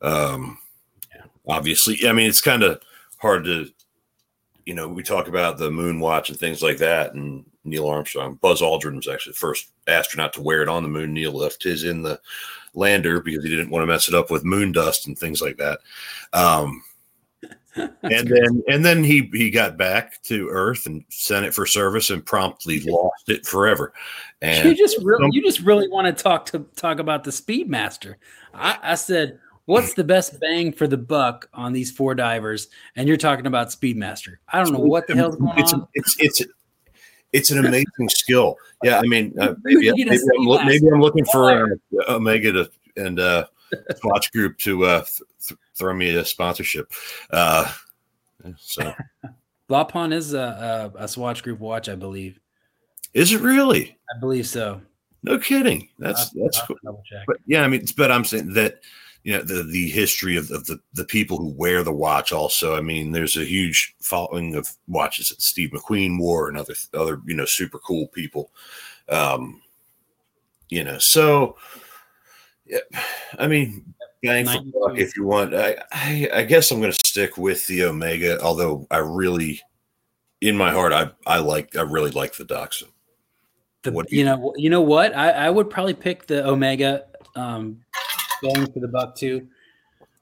Um. 0.00 0.58
Obviously, 1.46 2.08
I 2.08 2.12
mean, 2.12 2.28
it's 2.28 2.40
kind 2.40 2.62
of 2.62 2.80
hard 3.18 3.44
to, 3.44 3.70
you 4.66 4.74
know, 4.74 4.88
we 4.88 5.02
talk 5.02 5.28
about 5.28 5.58
the 5.58 5.70
moon 5.70 6.00
watch 6.00 6.30
and 6.30 6.38
things 6.38 6.62
like 6.62 6.78
that, 6.78 7.14
and 7.14 7.44
Neil 7.64 7.88
Armstrong, 7.88 8.38
Buzz 8.40 8.60
Aldrin 8.60 8.96
was 8.96 9.08
actually 9.08 9.32
the 9.32 9.38
first 9.38 9.70
astronaut 9.86 10.32
to 10.34 10.42
wear 10.42 10.62
it 10.62 10.68
on 10.68 10.82
the 10.82 10.88
moon. 10.88 11.14
Neil 11.14 11.32
left 11.32 11.62
his 11.62 11.84
in 11.84 12.02
the 12.02 12.20
lander 12.74 13.20
because 13.20 13.44
he 13.44 13.50
didn't 13.50 13.70
want 13.70 13.82
to 13.82 13.86
mess 13.86 14.08
it 14.08 14.14
up 14.14 14.30
with 14.30 14.44
moon 14.44 14.72
dust 14.72 15.06
and 15.06 15.18
things 15.18 15.40
like 15.40 15.56
that. 15.58 15.80
Um, 16.32 16.82
and 17.74 18.28
then 18.28 18.62
and 18.68 18.84
then 18.84 19.02
he 19.02 19.30
he 19.32 19.50
got 19.50 19.78
back 19.78 20.22
to 20.24 20.48
Earth 20.50 20.84
and 20.84 21.04
sent 21.08 21.46
it 21.46 21.54
for 21.54 21.64
service 21.64 22.10
and 22.10 22.24
promptly 22.24 22.80
lost 22.84 23.28
it 23.28 23.46
forever. 23.46 23.94
you 24.42 24.74
just 24.74 24.98
really, 25.02 25.28
you 25.32 25.42
just 25.42 25.60
really 25.60 25.88
want 25.88 26.06
to 26.06 26.22
talk 26.22 26.44
to 26.46 26.60
talk 26.76 26.98
about 26.98 27.24
the 27.24 27.30
Speedmaster. 27.30 28.16
I, 28.52 28.78
I 28.82 28.94
said, 28.96 29.38
what's 29.66 29.94
the 29.94 30.04
best 30.04 30.40
bang 30.40 30.72
for 30.72 30.86
the 30.86 30.96
buck 30.96 31.48
on 31.54 31.72
these 31.72 31.90
four 31.90 32.14
divers? 32.14 32.68
And 32.96 33.08
you're 33.08 33.16
talking 33.16 33.46
about 33.46 33.68
Speedmaster. 33.68 34.36
I 34.52 34.62
don't 34.62 34.72
know 34.72 34.80
what 34.80 35.06
the 35.06 35.14
hell's 35.14 35.36
going 35.36 35.58
it's, 35.58 35.72
on. 35.72 35.86
It's 35.94 36.16
it's 36.18 36.42
it's 37.32 37.50
an 37.50 37.64
amazing 37.64 38.08
skill. 38.08 38.56
Yeah, 38.82 38.98
I 38.98 39.02
mean, 39.02 39.34
uh, 39.40 39.54
maybe, 39.62 39.90
maybe, 39.90 40.10
I'm, 40.10 40.18
Seamaster. 40.18 40.66
maybe 40.66 40.88
I'm 40.88 41.00
looking 41.00 41.24
for 41.26 41.52
uh, 41.52 41.76
Omega 42.08 42.52
to 42.52 42.70
and 42.96 43.18
uh, 43.18 43.46
Swatch 43.96 44.30
Group 44.32 44.58
to 44.58 44.84
uh, 44.84 44.98
th- 45.00 45.22
th- 45.46 45.60
throw 45.74 45.94
me 45.94 46.14
a 46.14 46.24
sponsorship. 46.24 46.92
Uh, 47.30 47.72
so, 48.58 48.92
Lapon 49.70 50.12
is 50.12 50.34
a, 50.34 50.92
a, 50.94 51.04
a 51.04 51.08
Swatch 51.08 51.42
Group 51.42 51.60
watch, 51.60 51.88
I 51.88 51.94
believe. 51.94 52.38
is 53.14 53.32
it 53.32 53.40
really? 53.40 53.96
I 54.14 54.18
believe 54.20 54.46
so. 54.46 54.82
No 55.22 55.38
kidding. 55.38 55.88
That's 55.98 56.34
I'll- 56.36 56.42
that's 56.42 56.60
I'll 56.60 56.66
cool. 56.66 57.02
But 57.26 57.38
yeah, 57.46 57.62
I 57.62 57.68
mean, 57.68 57.86
but 57.96 58.10
I'm 58.10 58.24
saying 58.24 58.52
that 58.54 58.80
you 59.24 59.32
know 59.32 59.42
the 59.42 59.62
the 59.62 59.88
history 59.88 60.36
of, 60.36 60.50
of 60.50 60.66
the 60.66 60.80
the 60.94 61.04
people 61.04 61.38
who 61.38 61.54
wear 61.54 61.82
the 61.82 61.92
watch. 61.92 62.32
Also, 62.32 62.76
I 62.76 62.80
mean, 62.80 63.12
there's 63.12 63.36
a 63.36 63.44
huge 63.44 63.94
following 64.00 64.54
of 64.54 64.70
watches 64.88 65.28
that 65.28 65.40
Steve 65.40 65.70
McQueen 65.70 66.18
wore 66.18 66.48
and 66.48 66.58
other 66.58 66.74
other 66.94 67.20
you 67.26 67.34
know 67.34 67.44
super 67.44 67.78
cool 67.78 68.08
people. 68.08 68.50
Um, 69.08 69.62
you 70.68 70.82
know, 70.82 70.98
so 70.98 71.56
yeah, 72.66 72.78
I 73.38 73.46
mean, 73.46 73.94
bang 74.22 74.46
for 74.46 74.54
92. 74.54 74.80
buck 74.80 74.98
if 74.98 75.16
you 75.16 75.24
want. 75.24 75.54
I, 75.54 75.76
I 75.92 76.28
I 76.34 76.42
guess 76.42 76.70
I'm 76.70 76.80
going 76.80 76.92
to 76.92 77.06
stick 77.06 77.36
with 77.36 77.66
the 77.66 77.84
Omega, 77.84 78.40
although 78.40 78.86
I 78.90 78.98
really, 78.98 79.60
in 80.40 80.56
my 80.56 80.72
heart, 80.72 80.92
I 80.92 81.10
I 81.26 81.38
like 81.38 81.76
I 81.76 81.82
really 81.82 82.10
like 82.10 82.34
the 82.34 82.44
Doxa. 82.44 82.84
The, 83.82 83.90
do 83.90 84.04
you 84.16 84.24
know, 84.24 84.52
you 84.56 84.70
know 84.70 84.80
what? 84.80 85.14
I, 85.16 85.30
I 85.30 85.50
would 85.50 85.68
probably 85.68 85.94
pick 85.94 86.26
the 86.28 86.46
Omega 86.46 87.04
um, 87.34 87.80
going 88.42 88.70
for 88.72 88.80
the 88.80 88.88
buck 88.88 89.14
too. 89.16 89.46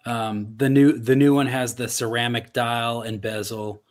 Um, 0.07 0.55
the 0.57 0.69
new 0.69 0.93
the 0.99 1.17
new 1.17 1.35
one 1.35 1.47
has 1.47 1.75
the 1.75 1.89
ceramic 1.89 2.53
dial 2.53 3.03
and 3.03 3.21
bezel, 3.21 3.83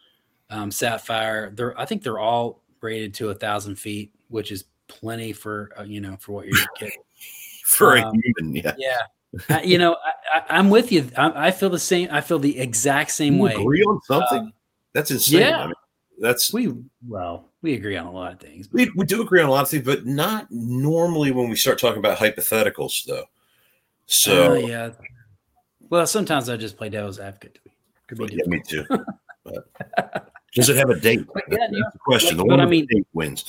um, 0.49 0.71
sapphire. 0.71 1.51
They're 1.51 1.79
I 1.79 1.85
think 1.85 2.03
they're 2.03 2.19
all 2.19 2.63
rated 2.81 3.13
to 3.15 3.29
a 3.29 3.35
thousand 3.35 3.75
feet, 3.75 4.11
which 4.29 4.51
is 4.51 4.65
plenty 4.87 5.33
for 5.33 5.69
uh, 5.77 5.83
you 5.83 6.01
know 6.01 6.17
for 6.19 6.31
what 6.33 6.45
you're 6.47 6.65
getting. 6.79 6.97
For 7.65 7.95
Um, 7.99 8.05
a 8.15 8.21
human, 8.23 8.55
yeah. 8.55 8.73
yeah, 8.79 8.97
I, 9.47 9.61
you 9.61 9.77
know 9.77 9.95
I, 10.33 10.41
I'm 10.57 10.71
with 10.71 10.91
you. 10.91 11.07
I, 11.15 11.49
I 11.49 11.51
feel 11.51 11.69
the 11.69 11.77
same. 11.77 12.07
I 12.11 12.19
feel 12.21 12.39
the 12.39 12.57
exact 12.59 13.11
same 13.11 13.35
You 13.35 13.43
way. 13.43 13.53
agree 13.53 13.83
on 13.83 14.01
something? 14.07 14.39
Um, 14.39 14.53
That's 14.93 15.11
insane. 15.11 15.41
yeah. 15.41 15.59
I 15.59 15.65
mean, 15.67 15.75
that's 16.19 16.51
We 16.51 16.73
well 17.07 17.45
we 17.61 17.75
agree 17.75 17.95
on 17.95 18.07
a 18.07 18.11
lot 18.11 18.33
of 18.33 18.39
things. 18.39 18.69
we, 18.71 18.89
we 18.95 19.05
do 19.05 19.21
agree 19.21 19.39
on 19.39 19.49
a 19.49 19.51
lot 19.51 19.61
of 19.61 19.69
things, 19.69 19.85
but 19.85 20.07
not 20.07 20.47
normally 20.49 21.29
when 21.29 21.47
we 21.47 21.55
start 21.55 21.77
talking 21.77 21.99
about 21.99 22.17
hypotheticals, 22.17 23.05
though. 23.05 23.25
So 24.09 24.53
Uh, 24.53 24.55
yeah. 24.55 24.89
Well, 25.89 26.05
sometimes 26.07 26.49
I 26.49 26.57
just 26.57 26.77
play 26.77 26.89
devil's 26.89 27.19
advocate. 27.19 27.59
Could 28.07 28.17
be 28.17 28.35
yeah, 28.35 28.43
me 28.47 28.59
too. 28.67 28.83
But 29.43 29.69
does 30.55 30.69
it 30.69 30.77
have 30.77 30.89
a 30.89 30.99
date? 30.99 31.25
But 31.33 31.43
yeah, 31.49 31.57
That's 31.71 31.93
the 31.93 31.99
question. 31.99 32.37
The 32.37 32.43
but 32.43 32.49
one 32.57 32.61
I 32.61 32.65
mean- 32.65 32.87
date 32.89 33.07
wins. 33.13 33.45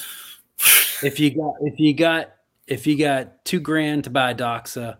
if 1.02 1.18
you 1.18 1.30
got 1.34 1.54
if 1.62 1.80
you 1.80 1.94
got 1.94 2.32
if 2.66 2.86
you 2.86 2.96
got 2.98 3.44
two 3.46 3.58
grand 3.60 4.04
to 4.04 4.10
buy 4.10 4.30
a 4.32 4.34
doxa, 4.34 4.98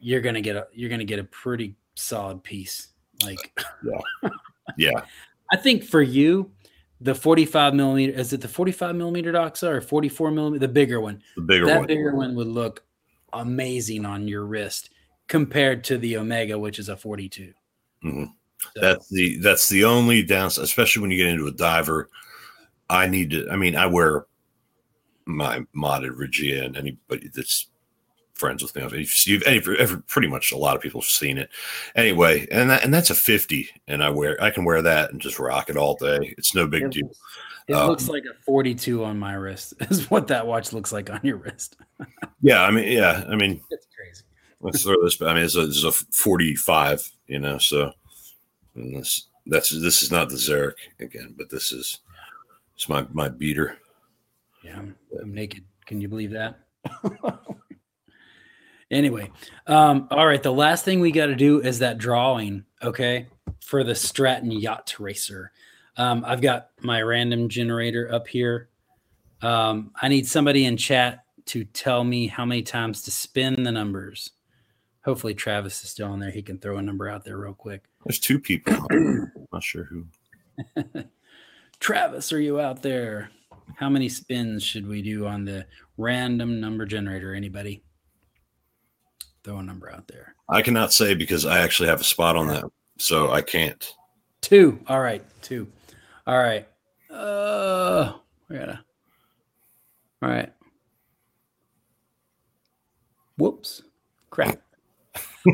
you're 0.00 0.20
gonna 0.20 0.40
get 0.40 0.56
a 0.56 0.66
you're 0.72 0.90
gonna 0.90 1.04
get 1.04 1.20
a 1.20 1.24
pretty 1.24 1.76
solid 1.94 2.42
piece. 2.42 2.88
Like 3.24 3.56
Yeah, 3.84 4.30
yeah. 4.76 5.00
I 5.52 5.56
think 5.56 5.84
for 5.84 6.02
you, 6.02 6.50
the 7.00 7.14
45 7.14 7.74
millimeter 7.74 8.12
is 8.18 8.32
it 8.32 8.40
the 8.40 8.48
45 8.48 8.96
millimeter 8.96 9.32
doxa 9.32 9.68
or 9.68 9.80
44 9.80 10.30
millimeter 10.32 10.66
the 10.66 10.72
bigger 10.72 11.00
one? 11.00 11.22
the 11.36 11.42
bigger 11.42 11.66
that 11.66 11.78
one. 11.78 11.86
bigger 11.86 12.14
one 12.14 12.34
would 12.34 12.48
look 12.48 12.82
amazing 13.32 14.04
on 14.06 14.28
your 14.28 14.44
wrist. 14.44 14.90
compared 15.28 15.84
to 15.84 15.98
the 15.98 16.16
Omega, 16.16 16.58
which 16.58 16.78
is 16.78 16.88
a 16.88 16.96
42. 16.96 17.52
Mhm. 18.02 18.32
So, 18.74 18.80
That's 18.80 19.08
the 19.10 19.36
that's 19.38 19.68
the 19.68 19.84
only 19.84 20.22
downside, 20.22 20.64
especially 20.64 21.02
when 21.02 21.10
you 21.10 21.18
get 21.18 21.26
into 21.26 21.46
a 21.46 21.52
diver. 21.52 22.08
I 22.88 23.06
need 23.08 23.30
to. 23.32 23.46
I 23.50 23.56
mean, 23.56 23.76
I 23.76 23.84
wear 23.86 24.24
my 25.26 25.60
modded 25.76 26.16
Regia, 26.16 26.64
and 26.64 26.78
anybody 26.78 27.28
that's 27.34 27.66
friends 28.32 28.62
with 28.62 28.74
me, 28.74 28.82
if 28.84 29.26
you've 29.26 29.42
any, 29.42 29.58
every, 29.78 30.00
pretty 30.02 30.28
much 30.28 30.50
a 30.50 30.56
lot 30.56 30.76
of 30.76 30.80
people 30.80 31.02
have 31.02 31.08
seen 31.08 31.36
it. 31.36 31.50
Anyway, 31.94 32.46
and 32.50 32.70
that, 32.70 32.82
and 32.82 32.94
that's 32.94 33.10
a 33.10 33.14
fifty, 33.14 33.68
and 33.86 34.02
I 34.02 34.08
wear 34.08 34.42
I 34.42 34.50
can 34.50 34.64
wear 34.64 34.80
that 34.80 35.10
and 35.12 35.20
just 35.20 35.38
rock 35.38 35.68
it 35.68 35.76
all 35.76 35.94
day. 35.96 36.34
It's 36.38 36.54
no 36.54 36.66
big 36.66 36.90
deal. 36.90 37.10
It 37.68 37.74
Um, 37.74 37.88
looks 37.88 38.08
like 38.08 38.24
a 38.24 38.34
42 38.44 39.04
on 39.04 39.18
my 39.18 39.34
wrist. 39.34 39.74
Is 39.90 40.10
what 40.10 40.28
that 40.28 40.46
watch 40.46 40.72
looks 40.72 40.92
like 40.92 41.10
on 41.10 41.20
your 41.22 41.36
wrist. 41.36 41.76
Yeah, 42.40 42.62
I 42.62 42.70
mean, 42.70 42.90
yeah, 42.92 43.24
I 43.28 43.34
mean, 43.34 43.60
It's 43.70 43.88
crazy. 43.96 44.22
let's 44.60 44.82
throw 44.84 44.94
this. 45.02 45.16
But 45.16 45.28
I 45.28 45.34
mean, 45.34 45.42
it's 45.42 45.56
a, 45.56 45.62
it's 45.64 45.82
a 45.82 45.90
forty-five, 45.90 47.02
you 47.26 47.40
know. 47.40 47.58
So 47.58 47.92
this 48.76 49.26
that's 49.46 49.70
this 49.70 50.04
is 50.04 50.12
not 50.12 50.28
the 50.28 50.36
Xeric 50.36 50.74
again, 51.00 51.34
but 51.36 51.50
this 51.50 51.72
is 51.72 51.98
it's 52.76 52.88
my 52.88 53.04
my 53.12 53.28
beater. 53.28 53.76
Yeah, 54.62 54.78
I'm, 54.78 54.94
I'm 55.20 55.34
naked. 55.34 55.64
Can 55.84 56.00
you 56.00 56.06
believe 56.08 56.30
that? 56.30 56.60
anyway, 58.90 59.30
um, 59.66 60.06
all 60.12 60.26
right. 60.26 60.42
The 60.42 60.52
last 60.52 60.84
thing 60.84 61.00
we 61.00 61.10
got 61.10 61.26
to 61.26 61.34
do 61.36 61.60
is 61.60 61.80
that 61.80 61.98
drawing, 61.98 62.64
okay, 62.82 63.26
for 63.64 63.82
the 63.84 63.94
Stratton 63.94 64.50
Yacht 64.52 64.94
Racer. 64.98 65.50
Um, 65.98 66.24
I've 66.24 66.40
got 66.40 66.68
my 66.80 67.02
random 67.02 67.48
generator 67.48 68.12
up 68.12 68.28
here. 68.28 68.68
Um, 69.42 69.90
I 70.00 70.08
need 70.08 70.26
somebody 70.26 70.64
in 70.64 70.76
chat 70.76 71.24
to 71.46 71.64
tell 71.64 72.04
me 72.04 72.28
how 72.28 72.44
many 72.44 72.62
times 72.62 73.02
to 73.02 73.10
spin 73.10 73.62
the 73.62 73.72
numbers. 73.72 74.30
Hopefully, 75.04 75.34
Travis 75.34 75.82
is 75.82 75.90
still 75.90 76.08
on 76.08 76.20
there. 76.20 76.30
He 76.30 76.42
can 76.42 76.58
throw 76.58 76.78
a 76.78 76.82
number 76.82 77.08
out 77.08 77.24
there 77.24 77.36
real 77.36 77.54
quick. 77.54 77.84
There's 78.04 78.20
two 78.20 78.38
people. 78.38 78.74
I'm 78.90 79.32
not 79.52 79.62
sure 79.62 79.84
who. 79.84 80.06
Travis, 81.80 82.32
are 82.32 82.40
you 82.40 82.60
out 82.60 82.82
there? 82.82 83.30
How 83.76 83.88
many 83.88 84.08
spins 84.08 84.62
should 84.62 84.86
we 84.86 85.02
do 85.02 85.26
on 85.26 85.44
the 85.44 85.66
random 85.96 86.60
number 86.60 86.86
generator? 86.86 87.34
Anybody? 87.34 87.82
Throw 89.44 89.58
a 89.58 89.62
number 89.62 89.90
out 89.90 90.06
there. 90.08 90.34
I 90.48 90.62
cannot 90.62 90.92
say 90.92 91.14
because 91.14 91.44
I 91.44 91.60
actually 91.60 91.88
have 91.88 92.00
a 92.00 92.04
spot 92.04 92.36
on 92.36 92.48
that, 92.48 92.64
so 92.98 93.30
I 93.30 93.42
can't. 93.42 93.92
Two. 94.40 94.80
All 94.88 95.00
right. 95.00 95.24
Two. 95.42 95.68
All 96.28 96.36
right. 96.36 96.68
Uh, 97.10 98.12
we 98.50 98.58
gotta. 98.58 98.84
All 100.22 100.28
right. 100.28 100.52
Whoops. 103.38 103.82
Crap. 104.30 104.60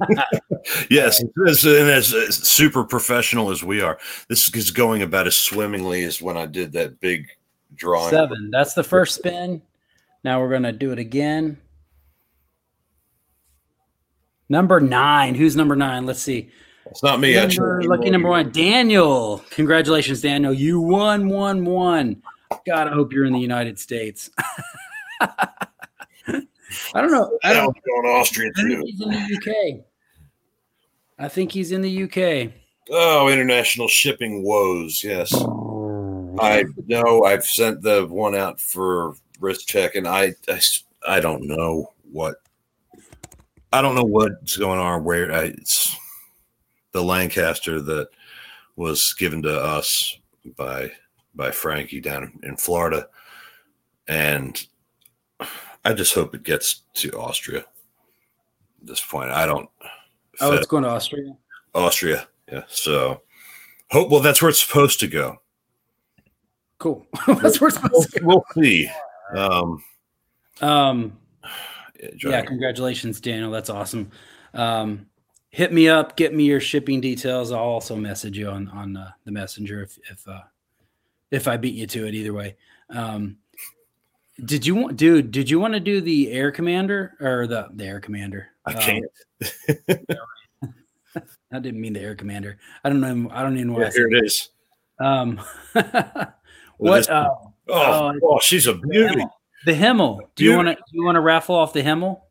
Yes, 0.90 1.22
as, 1.46 1.64
and 1.64 1.90
as, 1.90 2.14
as 2.14 2.36
super 2.36 2.84
professional 2.84 3.50
as 3.50 3.62
we 3.62 3.82
are, 3.82 3.98
this 4.28 4.52
is 4.54 4.70
going 4.70 5.02
about 5.02 5.26
as 5.26 5.36
swimmingly 5.36 6.02
as 6.04 6.22
when 6.22 6.38
I 6.38 6.46
did 6.46 6.72
that 6.72 6.98
big 7.00 7.28
drawing. 7.74 8.10
Seven. 8.10 8.50
That's 8.50 8.72
the 8.72 8.82
first 8.82 9.14
spin. 9.14 9.60
Now 10.24 10.40
we're 10.40 10.50
gonna 10.50 10.72
do 10.72 10.90
it 10.90 10.98
again. 10.98 11.58
Number 14.48 14.80
nine. 14.80 15.34
Who's 15.34 15.54
number 15.54 15.76
nine? 15.76 16.06
Let's 16.06 16.22
see. 16.22 16.50
It's 16.86 17.02
not 17.02 17.20
me. 17.20 17.34
Number, 17.34 17.46
actually. 17.80 17.86
lucky 17.86 18.10
number 18.10 18.28
one, 18.28 18.50
Daniel. 18.50 19.42
Congratulations, 19.50 20.20
Daniel. 20.20 20.52
You 20.52 20.80
won, 20.80 21.28
one, 21.28 21.64
one. 21.64 22.22
God, 22.66 22.88
I 22.88 22.92
hope 22.92 23.12
you're 23.12 23.24
in 23.24 23.32
the 23.32 23.40
United 23.40 23.78
States. 23.78 24.30
I 25.20 27.00
don't 27.00 27.10
know. 27.10 27.38
I 27.42 27.52
don't. 27.52 27.74
to 27.74 28.08
Austria 28.08 28.50
I 28.56 28.60
think 28.60 28.70
too. 28.70 28.82
he's 28.84 29.00
in 29.00 29.10
the 29.10 29.76
UK. 29.76 29.84
I 31.18 31.28
think 31.28 31.52
he's 31.52 31.72
in 31.72 31.82
the 31.82 32.02
UK. 32.04 32.52
Oh, 32.90 33.28
international 33.28 33.88
shipping 33.88 34.42
woes. 34.44 35.02
Yes, 35.02 35.32
I 36.38 36.64
know. 36.86 37.24
I've 37.24 37.44
sent 37.44 37.82
the 37.82 38.06
one 38.06 38.34
out 38.34 38.60
for 38.60 39.14
Wrist 39.40 39.68
Check, 39.68 39.94
and 39.94 40.06
I, 40.06 40.34
I, 40.48 40.60
I 41.08 41.20
don't 41.20 41.46
know 41.46 41.92
what. 42.10 42.36
I 43.72 43.82
don't 43.82 43.94
know 43.94 44.04
what's 44.04 44.56
going 44.56 44.78
on. 44.78 45.04
Where 45.04 45.32
I, 45.32 45.44
it's 45.44 45.96
the 46.94 47.02
Lancaster 47.02 47.82
that 47.82 48.08
was 48.76 49.14
given 49.18 49.42
to 49.42 49.60
us 49.60 50.16
by 50.56 50.90
by 51.34 51.50
Frankie 51.50 52.00
down 52.00 52.38
in 52.44 52.56
Florida, 52.56 53.08
and 54.08 54.66
I 55.84 55.92
just 55.92 56.14
hope 56.14 56.34
it 56.34 56.44
gets 56.44 56.82
to 56.94 57.10
Austria. 57.10 57.58
At 57.60 57.66
this 58.86 59.02
point, 59.02 59.30
I 59.30 59.44
don't. 59.44 59.68
Oh, 60.40 60.52
it's 60.52 60.66
going 60.66 60.84
to 60.84 60.88
Austria. 60.88 61.36
Austria. 61.74 62.28
Yeah. 62.50 62.62
So 62.68 63.22
hope 63.90 64.10
well 64.10 64.20
that's 64.20 64.40
where 64.40 64.48
it's 64.48 64.64
supposed 64.64 65.00
to 65.00 65.08
go. 65.08 65.38
Cool. 66.78 67.06
That's 67.26 67.60
where 67.60 67.68
it's 67.68 67.80
We'll, 67.80 68.02
supposed 68.02 68.12
to 68.12 68.20
go. 68.20 68.26
we'll 68.26 68.44
see. 68.54 68.90
Um. 69.34 69.82
Um, 70.60 71.18
yeah, 71.98 72.08
yeah, 72.30 72.42
congratulations, 72.42 73.20
Daniel. 73.20 73.50
That's 73.50 73.70
awesome. 73.70 74.10
Um, 74.52 75.06
hit 75.54 75.72
me 75.72 75.88
up. 75.88 76.16
Get 76.16 76.34
me 76.34 76.44
your 76.44 76.60
shipping 76.60 77.00
details. 77.00 77.52
I'll 77.52 77.60
also 77.60 77.94
message 77.94 78.36
you 78.36 78.48
on 78.48 78.68
on 78.68 78.96
uh, 78.96 79.10
the 79.24 79.30
messenger 79.30 79.82
if 79.82 79.96
if 80.10 80.26
uh, 80.28 80.40
if 81.30 81.46
I 81.46 81.56
beat 81.56 81.74
you 81.74 81.86
to 81.86 82.06
it. 82.06 82.14
Either 82.14 82.32
way. 82.32 82.56
Um, 82.90 83.36
did 84.44 84.66
you 84.66 84.74
want, 84.74 84.96
dude? 84.96 85.30
Did 85.30 85.48
you 85.48 85.60
want 85.60 85.74
to 85.74 85.80
do 85.80 86.00
the 86.00 86.32
air 86.32 86.50
commander 86.50 87.14
or 87.20 87.46
the 87.46 87.68
the 87.72 87.84
air 87.84 88.00
commander? 88.00 88.48
I 88.66 88.72
Um, 88.72 88.80
can't. 88.80 89.04
I 91.52 91.60
didn't 91.60 91.80
mean 91.80 91.92
the 91.92 92.00
air 92.00 92.16
commander. 92.16 92.58
I 92.82 92.88
don't 92.88 93.00
know. 93.00 93.30
I 93.30 93.42
don't 93.42 93.54
even 93.56 93.72
know. 93.72 93.80
Yeah, 93.80 93.90
here 93.92 94.08
it 94.08 94.24
is. 94.24 94.50
um, 94.98 95.40
what? 96.78 97.08
Uh, 97.08 97.28
Oh, 97.66 98.12
oh, 98.12 98.12
oh, 98.22 98.38
she's 98.42 98.66
a 98.66 98.74
beauty. 98.74 99.08
Himmel. 99.14 99.40
The 99.64 99.72
Himmel. 99.74 100.30
Do 100.36 100.44
you 100.44 100.54
want 100.54 100.68
to? 100.68 100.74
Do 100.74 100.82
you 100.92 101.02
want 101.02 101.16
to 101.16 101.20
raffle 101.20 101.54
off 101.54 101.72
the 101.72 101.80
Himmel? 101.82 102.26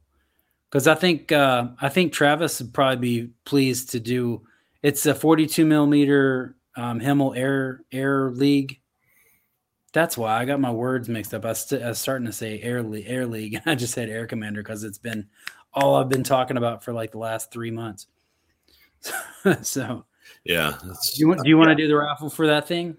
Because 0.73 0.87
I 0.87 0.95
think 0.95 1.31
uh, 1.31 1.67
I 1.79 1.87
think 1.89 2.13
Travis 2.13 2.59
would 2.59 2.73
probably 2.73 2.95
be 3.25 3.29
pleased 3.45 3.91
to 3.91 3.99
do. 3.99 4.41
It's 4.81 5.05
a 5.05 5.13
42 5.13 5.67
millimeter 5.67 6.55
um, 6.75 6.99
Himmel 6.99 7.35
Air 7.35 7.81
Air 7.91 8.31
League. 8.31 8.79
That's 9.93 10.17
why 10.17 10.33
I 10.35 10.45
got 10.45 10.59
my 10.59 10.71
words 10.71 11.07
mixed 11.07 11.31
up. 11.35 11.45
I, 11.45 11.53
st- 11.53 11.83
I 11.83 11.89
was 11.89 11.99
starting 11.99 12.25
to 12.25 12.33
say 12.33 12.59
Air 12.61 12.81
League, 12.81 13.05
Air 13.07 13.27
League. 13.27 13.61
I 13.67 13.75
just 13.75 13.93
said 13.93 14.09
Air 14.09 14.25
Commander 14.25 14.63
because 14.63 14.83
it's 14.83 14.97
been 14.97 15.27
all 15.75 15.93
I've 15.93 16.09
been 16.09 16.23
talking 16.23 16.57
about 16.57 16.83
for 16.83 16.91
like 16.91 17.11
the 17.11 17.19
last 17.19 17.51
three 17.51 17.69
months. 17.69 18.07
so, 19.61 20.05
Yeah. 20.43 20.73
do 20.81 20.89
you, 21.17 21.27
want- 21.27 21.43
do 21.43 21.49
you 21.49 21.57
want 21.59 21.69
to 21.69 21.75
do 21.75 21.87
the 21.87 21.95
raffle 21.97 22.31
for 22.31 22.47
that 22.47 22.67
thing? 22.67 22.97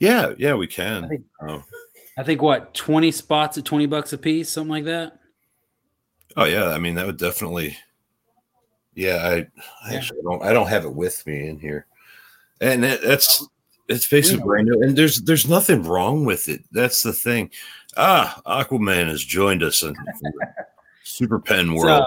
yeah, 0.00 0.32
yeah, 0.38 0.54
we 0.54 0.66
I 0.66 0.68
can. 0.68 1.08
think- 1.08 1.24
Oh. 1.40 1.62
I 2.18 2.24
think 2.24 2.42
what 2.42 2.74
20 2.74 3.12
spots 3.12 3.56
at 3.58 3.64
20 3.64 3.86
bucks 3.86 4.12
a 4.12 4.18
piece, 4.18 4.48
something 4.50 4.70
like 4.72 4.86
that. 4.86 5.19
Oh 6.36 6.44
yeah, 6.44 6.68
I 6.68 6.78
mean 6.78 6.94
that 6.94 7.06
would 7.06 7.18
definitely 7.18 7.76
yeah, 8.94 9.16
I, 9.16 9.32
I 9.86 9.92
Yeah. 9.92 9.98
actually 9.98 10.22
don't 10.22 10.42
I 10.42 10.52
don't 10.52 10.68
have 10.68 10.84
it 10.84 10.94
with 10.94 11.24
me 11.26 11.48
in 11.48 11.58
here. 11.58 11.86
And 12.60 12.84
it, 12.84 13.00
that's 13.02 13.46
it's 13.88 14.06
basically 14.06 14.42
brand 14.44 14.68
new. 14.68 14.82
And 14.82 14.96
there's 14.96 15.22
there's 15.22 15.48
nothing 15.48 15.82
wrong 15.84 16.24
with 16.24 16.48
it. 16.48 16.62
That's 16.72 17.02
the 17.02 17.12
thing. 17.12 17.50
Ah, 17.96 18.40
Aquaman 18.46 19.08
has 19.08 19.24
joined 19.24 19.62
us 19.62 19.82
in 19.82 19.94
Super 21.02 21.38
Pen 21.40 21.74
World. 21.76 22.04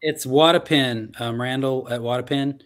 it's 0.00 0.24
Wattapin. 0.26 1.20
Um, 1.20 1.40
Randall 1.40 1.88
at 1.90 2.00
Wattapin 2.00 2.60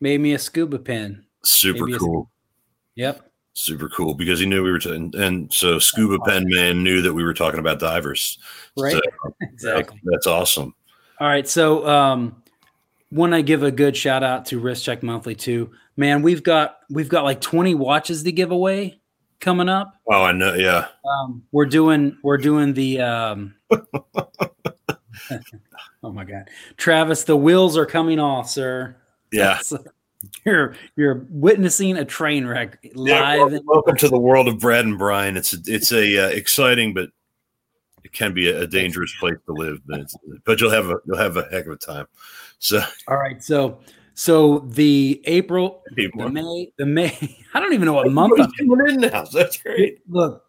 made 0.00 0.20
me 0.20 0.32
a 0.34 0.38
scuba 0.38 0.78
pen. 0.78 1.24
Super 1.44 1.86
cool. 1.98 2.30
Yep. 2.96 3.27
Super 3.58 3.88
cool 3.88 4.14
because 4.14 4.38
he 4.38 4.46
knew 4.46 4.62
we 4.62 4.70
were, 4.70 4.78
t- 4.78 4.94
and, 4.94 5.12
and 5.16 5.52
so 5.52 5.80
Scuba 5.80 6.18
Pen 6.24 6.44
Man 6.46 6.84
knew 6.84 7.02
that 7.02 7.12
we 7.12 7.24
were 7.24 7.34
talking 7.34 7.58
about 7.58 7.80
divers. 7.80 8.38
Right. 8.76 8.92
So 8.92 9.00
Exactly. 9.40 10.00
that's 10.04 10.28
awesome. 10.28 10.76
All 11.18 11.26
right. 11.26 11.48
So, 11.48 11.84
um, 11.88 12.40
want 13.10 13.32
to 13.32 13.42
give 13.42 13.64
a 13.64 13.72
good 13.72 13.96
shout 13.96 14.22
out 14.22 14.46
to 14.46 14.60
Wrist 14.60 14.84
Check 14.84 15.02
Monthly 15.02 15.34
too. 15.34 15.72
Man, 15.96 16.22
we've 16.22 16.44
got 16.44 16.78
we've 16.88 17.08
got 17.08 17.24
like 17.24 17.40
20 17.40 17.74
watches 17.74 18.22
to 18.22 18.30
give 18.30 18.52
away 18.52 19.00
coming 19.40 19.68
up. 19.68 19.92
Oh, 20.08 20.22
I 20.22 20.30
know. 20.30 20.54
Yeah. 20.54 20.86
Um, 21.04 21.42
we're 21.50 21.66
doing 21.66 22.16
we're 22.22 22.38
doing 22.38 22.74
the 22.74 23.00
um, 23.00 23.56
oh 26.02 26.12
my 26.12 26.22
god, 26.22 26.48
Travis, 26.76 27.24
the 27.24 27.36
wheels 27.36 27.76
are 27.76 27.86
coming 27.86 28.20
off, 28.20 28.48
sir. 28.48 28.94
Yeah. 29.32 29.58
You're 30.44 30.74
you're 30.96 31.26
witnessing 31.30 31.96
a 31.96 32.04
train 32.04 32.46
wreck 32.46 32.78
live. 32.94 33.52
wel- 33.52 33.62
welcome 33.66 33.96
to 33.98 34.08
the 34.08 34.18
world 34.18 34.48
of 34.48 34.58
Brad 34.58 34.84
and 34.84 34.98
Brian. 34.98 35.36
It's 35.36 35.52
a, 35.52 35.58
it's 35.66 35.92
a 35.92 36.26
uh, 36.26 36.28
exciting, 36.28 36.92
but 36.92 37.10
it 38.02 38.12
can 38.12 38.34
be 38.34 38.48
a, 38.48 38.62
a 38.62 38.66
dangerous 38.66 39.14
place 39.20 39.36
to 39.46 39.52
live. 39.52 39.80
But, 39.86 40.06
but 40.44 40.60
you'll 40.60 40.70
have 40.70 40.90
a 40.90 40.96
you'll 41.06 41.18
have 41.18 41.36
a 41.36 41.46
heck 41.50 41.66
of 41.66 41.72
a 41.72 41.76
time. 41.76 42.06
So 42.58 42.80
All 43.06 43.16
right, 43.16 43.42
so 43.42 43.78
so 44.14 44.60
the 44.70 45.22
April, 45.26 45.84
the 45.94 46.10
May, 46.28 46.72
the 46.76 46.86
May. 46.86 47.38
I 47.54 47.60
don't 47.60 47.72
even 47.72 47.86
know 47.86 47.92
what 47.92 48.10
month. 48.10 48.40
I'm 48.40 48.86
in 48.88 49.00
now. 49.00 49.24
That's 49.32 49.58
great. 49.58 50.00
Look, 50.08 50.42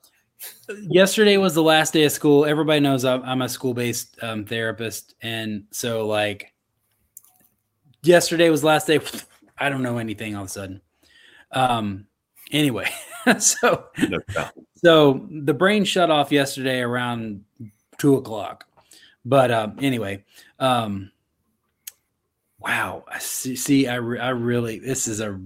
yesterday 0.82 1.38
was 1.38 1.54
the 1.54 1.62
last 1.62 1.94
day 1.94 2.06
of 2.06 2.12
school. 2.12 2.46
Everybody 2.46 2.80
knows 2.80 3.06
I'm, 3.06 3.22
I'm 3.22 3.44
a 3.44 3.50
school 3.50 3.76
based 3.76 4.18
um, 4.24 4.46
therapist, 4.46 5.14
and 5.22 5.66
so 5.70 6.08
like 6.08 6.54
yesterday 8.02 8.50
was 8.50 8.64
last 8.64 8.88
day. 8.88 9.00
I 9.60 9.70
don't 9.70 9.84
know 9.84 9.98
anything 9.98 10.36
all 10.36 10.44
of 10.44 10.48
a 10.48 10.52
sudden. 10.52 10.82
Um, 11.52 12.08
anyway, 12.52 12.90
so 13.40 13.86
No 14.08 14.20
so 14.76 15.28
the 15.30 15.54
brain 15.54 15.84
shut 15.84 16.10
off 16.10 16.32
yesterday 16.32 16.80
around 16.80 17.44
two 17.98 18.16
o'clock. 18.16 18.66
But 19.26 19.52
um, 19.52 19.76
anyway, 19.82 20.24
um, 20.60 21.12
wow. 22.60 23.04
I 23.08 23.20
see. 23.20 23.56
see 23.56 23.88
I, 23.88 23.96
re- 23.96 24.20
I 24.20 24.30
really. 24.30 24.80
This 24.80 25.08
is 25.08 25.20
a. 25.20 25.40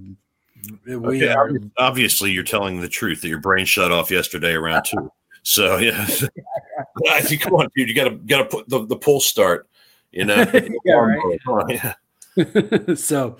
We 0.87 0.97
Okay, 0.97 1.29
are. 1.29 1.51
obviously, 1.77 2.31
you're 2.31 2.43
telling 2.43 2.79
the 2.79 2.87
truth 2.87 3.21
that 3.21 3.27
your 3.27 3.41
brain 3.41 3.65
shut 3.65 3.91
off 3.91 4.09
yesterday 4.11 4.53
around 4.53 4.85
two. 4.85 5.11
So 5.41 5.77
yeah, 5.77 6.01
I 7.11 7.21
think 7.21 7.41
come 7.41 7.53
on, 7.55 7.67
dude, 7.75 7.89
you 7.89 7.95
gotta 7.95 8.11
gotta 8.11 8.45
put 8.45 8.69
the, 8.69 8.85
the 8.85 8.95
pull 8.95 9.19
start. 9.19 9.67
You 10.11 10.25
know, 10.25 10.45
Yeah, 10.85 10.93
right. 10.93 11.95
Yeah. 12.37 12.95
so, 12.95 13.37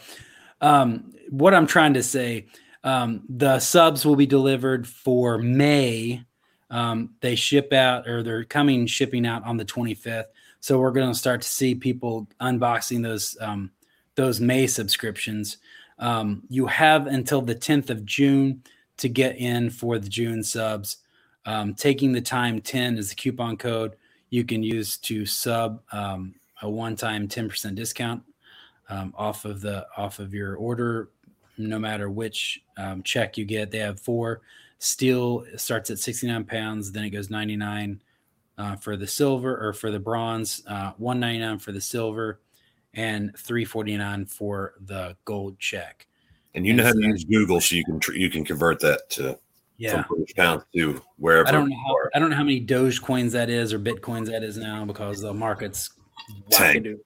um, 0.64 1.14
what 1.30 1.54
I'm 1.54 1.68
trying 1.68 1.94
to 1.96 2.04
say, 2.04 2.48
um, 2.84 3.24
the 3.30 3.60
subs 3.60 4.06
will 4.06 4.16
be 4.16 4.26
delivered 4.26 4.88
for 4.88 5.38
May. 5.38 6.24
Um, 6.72 7.12
they 7.22 7.36
ship 7.36 7.74
out, 7.74 8.08
or 8.08 8.24
they're 8.24 8.46
coming 8.46 8.88
shipping 8.88 9.28
out 9.28 9.44
on 9.44 9.58
the 9.58 9.66
25th. 9.66 10.26
So 10.62 10.80
we're 10.80 10.92
going 10.92 11.12
to 11.12 11.18
start 11.18 11.42
to 11.42 11.50
see 11.50 11.76
people 11.76 12.28
unboxing 12.42 13.04
those 13.04 13.38
um, 13.42 13.72
those 14.16 14.40
May 14.40 14.66
subscriptions. 14.66 15.58
Um, 16.00 16.44
you 16.50 16.66
have 16.68 17.08
until 17.08 17.42
the 17.42 17.56
10th 17.56 17.90
of 17.90 18.06
June 18.06 18.64
to 18.98 19.10
get 19.10 19.38
in 19.38 19.70
for 19.70 20.00
the 20.00 20.10
June 20.10 20.44
subs. 20.44 20.98
Um, 21.46 21.74
taking 21.74 22.14
the 22.14 22.22
time 22.22 22.62
10 22.62 22.98
is 22.98 23.10
the 23.10 23.16
coupon 23.16 23.58
code 23.58 23.98
you 24.30 24.46
can 24.46 24.64
use 24.64 24.98
to 25.00 25.26
sub 25.26 25.82
um, 25.92 26.36
a 26.62 26.70
one-time 26.70 27.28
10% 27.28 27.76
discount 27.76 28.24
um, 28.94 29.14
off 29.18 29.46
of 29.46 29.62
the 29.62 29.86
off 29.98 30.20
of 30.20 30.34
your 30.34 30.56
order 30.56 31.10
no 31.58 31.80
matter 31.80 32.10
which 32.10 32.64
um, 32.78 33.02
check 33.04 33.38
you 33.38 33.46
get 33.46 33.72
they 33.72 33.80
have 33.80 34.00
four 34.00 34.42
steel 34.80 35.46
starts 35.56 35.90
at 35.90 36.00
69 36.00 36.44
pounds 36.46 36.92
then 36.92 37.04
it 37.04 37.10
goes 37.10 37.30
99 37.30 38.02
uh, 38.58 38.76
for 38.76 38.96
the 38.96 39.08
silver 39.08 39.58
or 39.68 39.74
for 39.74 39.90
the 39.92 40.00
bronze 40.00 40.64
uh, 40.68 40.92
199 40.98 41.60
for 41.60 41.72
the 41.72 41.82
silver 41.82 42.40
and 42.94 43.36
349 43.38 44.26
for 44.26 44.74
the 44.86 45.16
gold 45.26 45.58
check 45.58 46.06
And 46.54 46.66
you 46.66 46.74
know 46.74 46.84
how 46.84 46.92
to 46.92 47.02
use 47.02 47.24
Google, 47.24 47.60
so 47.60 47.76
you 47.76 47.84
can 47.84 48.00
tr- 48.00 48.14
you 48.14 48.30
can 48.30 48.46
convert 48.46 48.80
that 48.82 49.10
to 49.12 49.40
yeah 49.78 50.04
pounds 50.36 50.64
to 50.76 51.02
wherever. 51.18 51.48
I 51.48 51.52
don't 51.52 51.68
know 51.68 51.76
how. 51.76 51.96
I 52.14 52.20
don't 52.20 52.30
know 52.30 52.36
how 52.36 52.44
many 52.44 52.60
Doge 52.60 53.02
coins 53.02 53.34
that 53.34 53.50
is 53.50 53.74
or 53.74 53.80
Bitcoins 53.80 54.28
that 54.28 54.44
is 54.44 54.56
now 54.56 54.86
because 54.86 55.20
the 55.22 55.34
market's 55.34 55.90
wackadoo. 56.52 57.00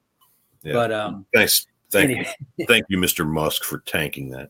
Yeah. 0.63 0.73
But 0.73 0.91
um, 0.91 1.25
Thanks, 1.33 1.65
thank 1.91 2.11
anyway, 2.11 2.33
you, 2.57 2.65
thank 2.67 2.85
you, 2.89 2.97
Mr. 2.97 3.27
Musk, 3.27 3.63
for 3.63 3.79
tanking 3.79 4.29
that. 4.29 4.49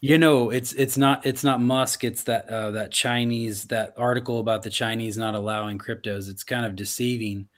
you 0.00 0.18
know, 0.18 0.50
it's 0.50 0.72
it's 0.74 0.98
not 0.98 1.24
it's 1.24 1.44
not 1.44 1.60
Musk. 1.60 2.04
It's 2.04 2.24
that 2.24 2.48
uh, 2.48 2.70
that 2.72 2.90
Chinese 2.90 3.64
that 3.68 3.94
article 3.96 4.40
about 4.40 4.62
the 4.62 4.70
Chinese 4.70 5.16
not 5.16 5.34
allowing 5.34 5.78
cryptos. 5.78 6.28
It's 6.28 6.44
kind 6.44 6.66
of 6.66 6.76
deceiving. 6.76 7.48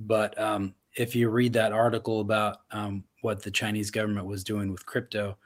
But 0.00 0.38
um, 0.40 0.74
if 0.96 1.14
you 1.14 1.28
read 1.28 1.52
that 1.54 1.72
article 1.72 2.20
about 2.20 2.58
um, 2.70 3.04
what 3.20 3.42
the 3.42 3.50
Chinese 3.50 3.90
government 3.90 4.26
was 4.26 4.44
doing 4.44 4.70
with 4.70 4.86
crypto, 4.86 5.36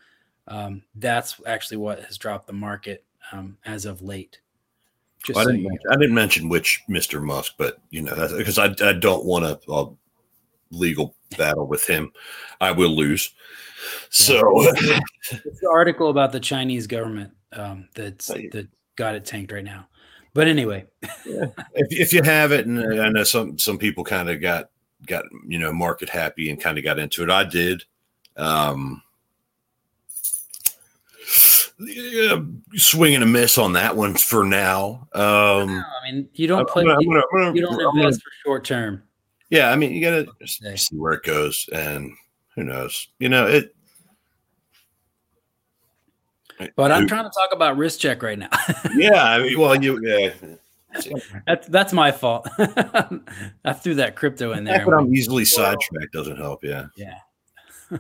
um, 0.49 0.83
that's 0.95 1.41
actually 1.47 1.79
what 1.79 2.03
has 2.05 2.19
dropped 2.19 2.47
the 2.47 2.53
market 2.53 3.05
um, 3.33 3.59
as 3.65 3.85
of 3.85 4.03
late. 4.03 4.41
Just 5.25 5.37
Well, 5.37 5.49
I 5.49 5.51
didn't 5.51 5.65
mention, 5.65 5.91
I 5.91 5.97
didn't 5.97 6.15
mention 6.15 6.49
which 6.49 6.83
Mr. 6.89 7.23
Musk, 7.23 7.55
but 7.59 7.79
you 7.91 8.03
know 8.03 8.15
because 8.37 8.59
I, 8.59 8.67
I 8.81 8.93
don't 8.93 9.25
want 9.25 9.45
a, 9.45 9.59
a 9.69 9.91
legal 10.71 11.15
battle 11.37 11.67
with 11.67 11.87
him. 11.87 12.13
I 12.61 12.73
will 12.73 12.91
lose. 12.95 13.35
So 14.11 14.41
it's 14.73 15.61
the 15.61 15.71
article 15.71 16.11
about 16.11 16.33
the 16.33 16.41
Chinese 16.41 16.87
government 16.87 17.33
um, 17.53 17.89
that's 17.95 18.27
that 18.29 18.69
got 18.97 19.15
it 19.15 19.25
tanked 19.25 19.53
right 19.53 19.65
now. 19.65 19.87
But 20.35 20.49
anyway, 20.49 20.85
if, 21.25 21.53
if 21.75 22.13
you 22.13 22.23
have 22.23 22.53
it, 22.53 22.67
and 22.67 23.01
I 23.01 23.09
know 23.09 23.25
some 23.25 23.59
some 23.59 23.79
people 23.79 24.05
kind 24.05 24.29
of 24.29 24.41
got 24.41 24.71
got 25.07 25.25
you 25.47 25.59
know 25.59 25.73
market 25.73 26.09
happy 26.09 26.51
and 26.51 26.61
kind 26.61 26.77
of 26.79 26.85
got 26.85 26.99
into 26.99 27.23
it. 27.23 27.31
I 27.31 27.45
did. 27.45 27.85
Um, 28.37 29.03
yeah, 31.79 32.39
swing 32.75 33.15
and 33.15 33.25
a 33.25 33.27
miss 33.27 33.59
on 33.59 33.75
that 33.75 33.97
one 33.97 34.15
for 34.15 34.45
now. 34.45 35.09
Um, 35.13 35.85
I 35.85 36.11
mean, 36.11 36.29
you 36.35 36.47
don't 36.47 36.69
play. 36.69 36.85
I'm 36.85 37.01
you, 37.01 37.09
gonna- 37.09 37.21
I'm 37.33 37.39
gonna- 37.39 37.55
you 37.55 37.63
don't 37.63 37.73
I'm 37.75 37.79
gonna- 37.81 38.01
invest 38.07 38.23
for 38.23 38.31
short 38.45 38.65
term. 38.65 39.03
Yeah, 39.51 39.71
I 39.71 39.77
mean, 39.77 39.93
you 39.93 40.03
gotta 40.03 40.27
see 40.77 40.97
where 40.97 41.13
it 41.13 41.23
goes, 41.23 41.69
and 41.73 42.13
who 42.55 42.65
knows? 42.65 43.09
You 43.19 43.29
know 43.29 43.47
it. 43.47 43.75
But 46.75 46.91
I'm 46.91 47.07
trying 47.07 47.25
to 47.25 47.31
talk 47.31 47.51
about 47.53 47.77
Wrist 47.77 48.01
Check 48.01 48.23
right 48.23 48.39
now. 48.39 48.49
Yeah, 48.95 49.23
I 49.23 49.39
mean, 49.41 49.59
well, 49.59 49.81
you 49.81 50.01
yeah. 50.03 50.33
that's 51.47 51.67
that's 51.69 51.93
my 51.93 52.11
fault. 52.11 52.49
I 52.59 53.73
threw 53.75 53.95
that 53.97 54.17
crypto 54.17 54.53
in 54.53 54.65
there. 54.65 54.85
But 54.85 54.95
I'm 54.95 55.15
easily 55.15 55.45
sidetracked 55.45 56.13
doesn't 56.13 56.39
help. 56.39 56.65
Yeah. 56.65 56.87
Yeah. 56.97 57.19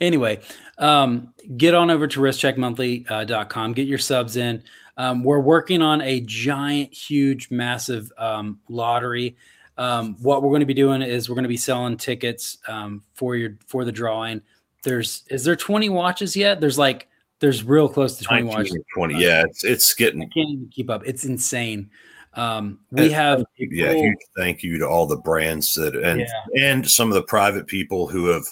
anyway, 0.00 0.40
um, 0.78 1.32
get 1.56 1.74
on 1.74 1.90
over 1.90 2.06
to 2.08 2.20
wristcheckmonthly.com, 2.20 3.72
get 3.72 3.86
your 3.86 3.98
subs 3.98 4.36
in. 4.36 4.62
Um, 4.96 5.22
we're 5.24 5.40
working 5.40 5.80
on 5.80 6.00
a 6.02 6.20
giant, 6.20 6.92
huge, 6.92 7.50
massive 7.50 8.12
um, 8.18 8.58
lottery. 8.68 9.36
Um, 9.78 10.16
what 10.20 10.42
we're 10.42 10.50
going 10.50 10.60
to 10.60 10.66
be 10.66 10.74
doing 10.74 11.02
is 11.02 11.28
we're 11.28 11.34
going 11.34 11.44
to 11.44 11.48
be 11.48 11.56
selling 11.56 11.96
tickets 11.96 12.58
um, 12.68 13.02
for 13.14 13.36
your 13.36 13.56
for 13.66 13.84
the 13.84 13.92
drawing. 13.92 14.42
There's 14.82 15.22
is 15.30 15.44
there 15.44 15.56
20 15.56 15.88
watches 15.88 16.36
yet? 16.36 16.60
There's 16.60 16.78
like 16.78 17.08
there's 17.38 17.64
real 17.64 17.88
close 17.88 18.16
to 18.18 18.24
20 18.24 18.44
watches. 18.44 18.76
20. 18.94 19.20
Yeah, 19.20 19.42
it's 19.44 19.64
it's 19.64 19.94
getting. 19.94 20.22
I 20.22 20.26
can't 20.26 20.48
even 20.50 20.68
keep 20.70 20.90
up. 20.90 21.02
It's 21.06 21.24
insane. 21.24 21.90
Um, 22.34 22.80
we 22.90 23.04
And- 23.04 23.12
have 23.12 23.44
yeah, 23.58 23.92
cool- 23.92 24.02
huge 24.02 24.16
thank 24.36 24.62
you 24.62 24.78
to 24.78 24.88
all 24.88 25.06
the 25.06 25.16
brands 25.18 25.74
that 25.74 25.94
and 25.96 26.20
Yeah. 26.20 26.26
and 26.70 26.90
some 26.90 27.08
of 27.08 27.14
the 27.14 27.22
private 27.22 27.66
people 27.66 28.08
who 28.08 28.26
have 28.28 28.44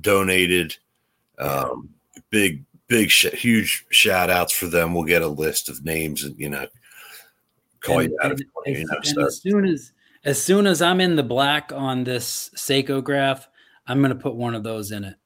donated 0.00 0.76
um 1.38 1.88
big 2.30 2.64
big 2.86 3.10
sh- 3.10 3.26
huge 3.32 3.86
shout 3.90 4.28
outs 4.28 4.52
for 4.52 4.66
them 4.66 4.92
we'll 4.92 5.04
get 5.04 5.22
a 5.22 5.26
list 5.26 5.68
of 5.70 5.84
names 5.84 6.22
and 6.24 6.38
you 6.38 6.48
know 6.50 6.66
call 7.80 8.00
and- 8.00 8.10
you 8.10 8.18
out 8.22 8.32
and 8.32 8.40
if 8.66 8.78
you 8.78 8.84
know 8.86 8.94
and 8.96 9.06
so 9.06 9.26
as 9.26 9.40
soon 9.40 9.64
as 9.64 9.92
as 10.24 10.42
soon 10.42 10.66
as 10.66 10.80
I'm 10.82 11.00
in 11.00 11.16
the 11.16 11.22
black 11.22 11.72
on 11.72 12.04
this 12.04 12.50
Cyclograph, 12.56 13.46
I'm 13.86 13.98
going 14.00 14.10
to 14.10 14.18
put 14.22 14.34
one 14.34 14.54
of 14.54 14.62
those 14.62 14.90
in 14.90 15.04
it. 15.04 15.16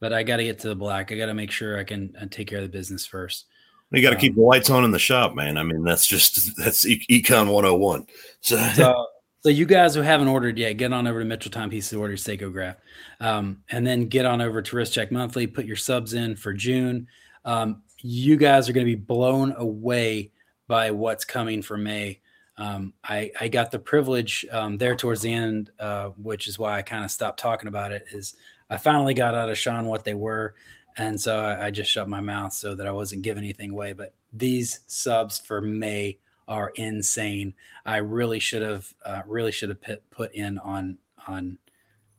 But 0.00 0.12
I 0.12 0.22
got 0.22 0.36
to 0.38 0.44
get 0.44 0.58
to 0.60 0.68
the 0.68 0.74
black. 0.76 1.12
I 1.12 1.16
got 1.16 1.26
to 1.26 1.34
make 1.34 1.50
sure 1.50 1.78
I 1.78 1.84
can 1.84 2.14
uh, 2.20 2.26
take 2.30 2.48
care 2.48 2.58
of 2.58 2.64
the 2.64 2.68
business 2.68 3.06
first. 3.06 3.46
you 3.90 4.02
got 4.02 4.10
to 4.10 4.16
um, 4.16 4.20
keep 4.20 4.34
the 4.34 4.40
lights 4.42 4.70
on 4.70 4.84
in 4.84 4.90
the 4.90 4.98
shop 4.98 5.34
man 5.34 5.58
i 5.58 5.62
mean 5.62 5.84
that's 5.84 6.06
just 6.06 6.56
that's 6.56 6.86
e- 6.86 7.04
econ 7.10 7.52
101 7.52 8.06
so 8.40 8.56
So, 8.74 9.06
so 9.42 9.48
you 9.48 9.66
guys 9.66 9.94
who 9.94 10.02
haven't 10.02 10.28
ordered 10.28 10.56
yet, 10.56 10.74
get 10.74 10.92
on 10.92 11.06
over 11.06 11.18
to 11.18 11.24
Mitchell 11.24 11.50
Timepieces 11.50 11.90
to 11.90 12.00
order 12.00 12.12
your 12.12 12.16
Cyclograph, 12.16 12.76
um, 13.20 13.62
and 13.70 13.84
then 13.86 14.06
get 14.06 14.24
on 14.24 14.40
over 14.40 14.62
to 14.62 14.76
Wrist 14.76 14.94
Check 14.94 15.10
Monthly. 15.10 15.48
Put 15.48 15.66
your 15.66 15.76
subs 15.76 16.14
in 16.14 16.36
for 16.36 16.52
June. 16.52 17.08
Um, 17.44 17.82
you 17.98 18.36
guys 18.36 18.68
are 18.68 18.72
going 18.72 18.86
to 18.86 18.96
be 18.96 19.00
blown 19.00 19.52
away 19.56 20.30
by 20.68 20.92
what's 20.92 21.24
coming 21.24 21.60
for 21.60 21.76
May. 21.76 22.20
Um, 22.58 22.92
I, 23.02 23.30
I 23.40 23.48
got 23.48 23.70
the 23.70 23.78
privilege 23.78 24.44
um, 24.50 24.76
there 24.76 24.94
towards 24.94 25.22
the 25.22 25.32
end, 25.32 25.70
uh, 25.78 26.08
which 26.10 26.48
is 26.48 26.58
why 26.58 26.76
I 26.76 26.82
kind 26.82 27.04
of 27.04 27.10
stopped 27.10 27.40
talking 27.40 27.68
about 27.68 27.92
it. 27.92 28.04
Is 28.12 28.34
I 28.68 28.76
finally 28.76 29.14
got 29.14 29.34
out 29.34 29.48
of 29.48 29.58
Sean 29.58 29.86
what 29.86 30.04
they 30.04 30.14
were, 30.14 30.54
and 30.96 31.20
so 31.20 31.40
I, 31.40 31.66
I 31.66 31.70
just 31.70 31.90
shut 31.90 32.08
my 32.08 32.20
mouth 32.20 32.52
so 32.52 32.74
that 32.74 32.86
I 32.86 32.92
wasn't 32.92 33.22
giving 33.22 33.42
anything 33.42 33.70
away. 33.70 33.94
But 33.94 34.14
these 34.32 34.80
subs 34.86 35.38
for 35.38 35.60
May 35.60 36.18
are 36.48 36.72
insane. 36.74 37.54
I 37.86 37.98
really 37.98 38.38
should 38.38 38.62
have 38.62 38.92
uh, 39.04 39.22
really 39.26 39.52
should 39.52 39.70
have 39.70 40.00
put, 40.10 40.34
in 40.34 40.58
on 40.58 40.98
on 41.26 41.58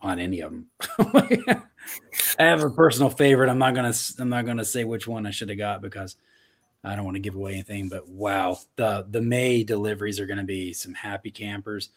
on 0.01 0.19
any 0.19 0.41
of 0.41 0.51
them. 0.51 0.67
I 2.39 2.43
have 2.43 2.63
a 2.63 2.69
personal 2.69 3.09
favorite. 3.09 3.49
I'm 3.49 3.59
not 3.59 3.75
gonna 3.75 3.93
I'm 4.19 4.29
not 4.29 4.45
gonna 4.45 4.65
say 4.65 4.83
which 4.83 5.07
one 5.07 5.25
I 5.25 5.31
should 5.31 5.49
have 5.49 5.57
got 5.57 5.81
because 5.81 6.15
I 6.83 6.95
don't 6.95 7.05
want 7.05 7.15
to 7.15 7.21
give 7.21 7.35
away 7.35 7.53
anything. 7.53 7.89
But 7.89 8.07
wow, 8.07 8.57
the 8.75 9.05
the 9.09 9.21
May 9.21 9.63
deliveries 9.63 10.19
are 10.19 10.25
gonna 10.25 10.43
be 10.43 10.73
some 10.73 10.93
happy 10.93 11.31
campers, 11.31 11.89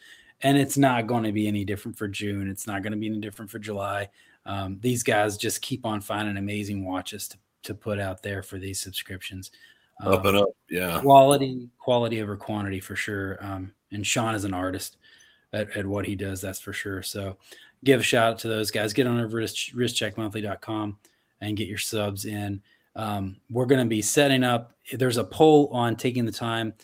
and 0.42 0.56
it's 0.56 0.76
not 0.78 1.06
going 1.06 1.24
to 1.24 1.32
be 1.32 1.48
any 1.48 1.64
different 1.64 1.96
for 1.96 2.08
June. 2.08 2.48
It's 2.48 2.66
not 2.66 2.82
going 2.82 2.92
to 2.92 2.98
be 2.98 3.06
any 3.06 3.18
different 3.18 3.50
for 3.50 3.58
July. 3.58 4.08
Um, 4.44 4.78
these 4.80 5.02
guys 5.02 5.36
just 5.36 5.60
keep 5.62 5.84
on 5.84 6.00
finding 6.00 6.36
amazing 6.36 6.84
watches 6.84 7.28
to 7.28 7.38
to 7.66 7.74
put 7.74 7.98
out 7.98 8.22
there 8.22 8.42
for 8.42 8.58
these 8.58 8.80
subscriptions. 8.80 9.50
up 10.00 10.20
Um, 10.20 10.26
and 10.26 10.36
up 10.38 10.48
yeah 10.70 11.00
quality 11.00 11.68
quality 11.78 12.22
over 12.22 12.36
quantity 12.36 12.80
for 12.80 12.94
sure 12.94 13.38
um 13.40 13.72
and 13.92 14.06
sean 14.06 14.34
is 14.34 14.44
an 14.44 14.52
artist 14.52 14.98
at, 15.54 15.74
at 15.74 15.86
what 15.86 16.04
he 16.04 16.14
does 16.14 16.40
that's 16.40 16.60
for 16.60 16.74
sure 16.74 17.02
so 17.02 17.38
give 17.82 18.00
a 18.00 18.02
shout 18.02 18.32
out 18.32 18.38
to 18.40 18.48
those 18.48 18.70
guys 18.70 18.92
get 18.92 19.06
on 19.06 19.18
over 19.18 19.40
to 19.40 19.46
wristcheckmonthly.com 19.74 20.98
and 21.40 21.56
get 21.56 21.66
your 21.68 21.78
subs 21.78 22.26
in 22.26 22.60
um, 22.96 23.36
we're 23.50 23.66
going 23.66 23.80
to 23.82 23.88
be 23.88 24.02
setting 24.02 24.42
up 24.42 24.72
there's 24.92 25.18
a 25.18 25.24
poll 25.24 25.68
on 25.72 25.94
taking 25.94 26.24
the 26.24 26.32
time 26.32 26.74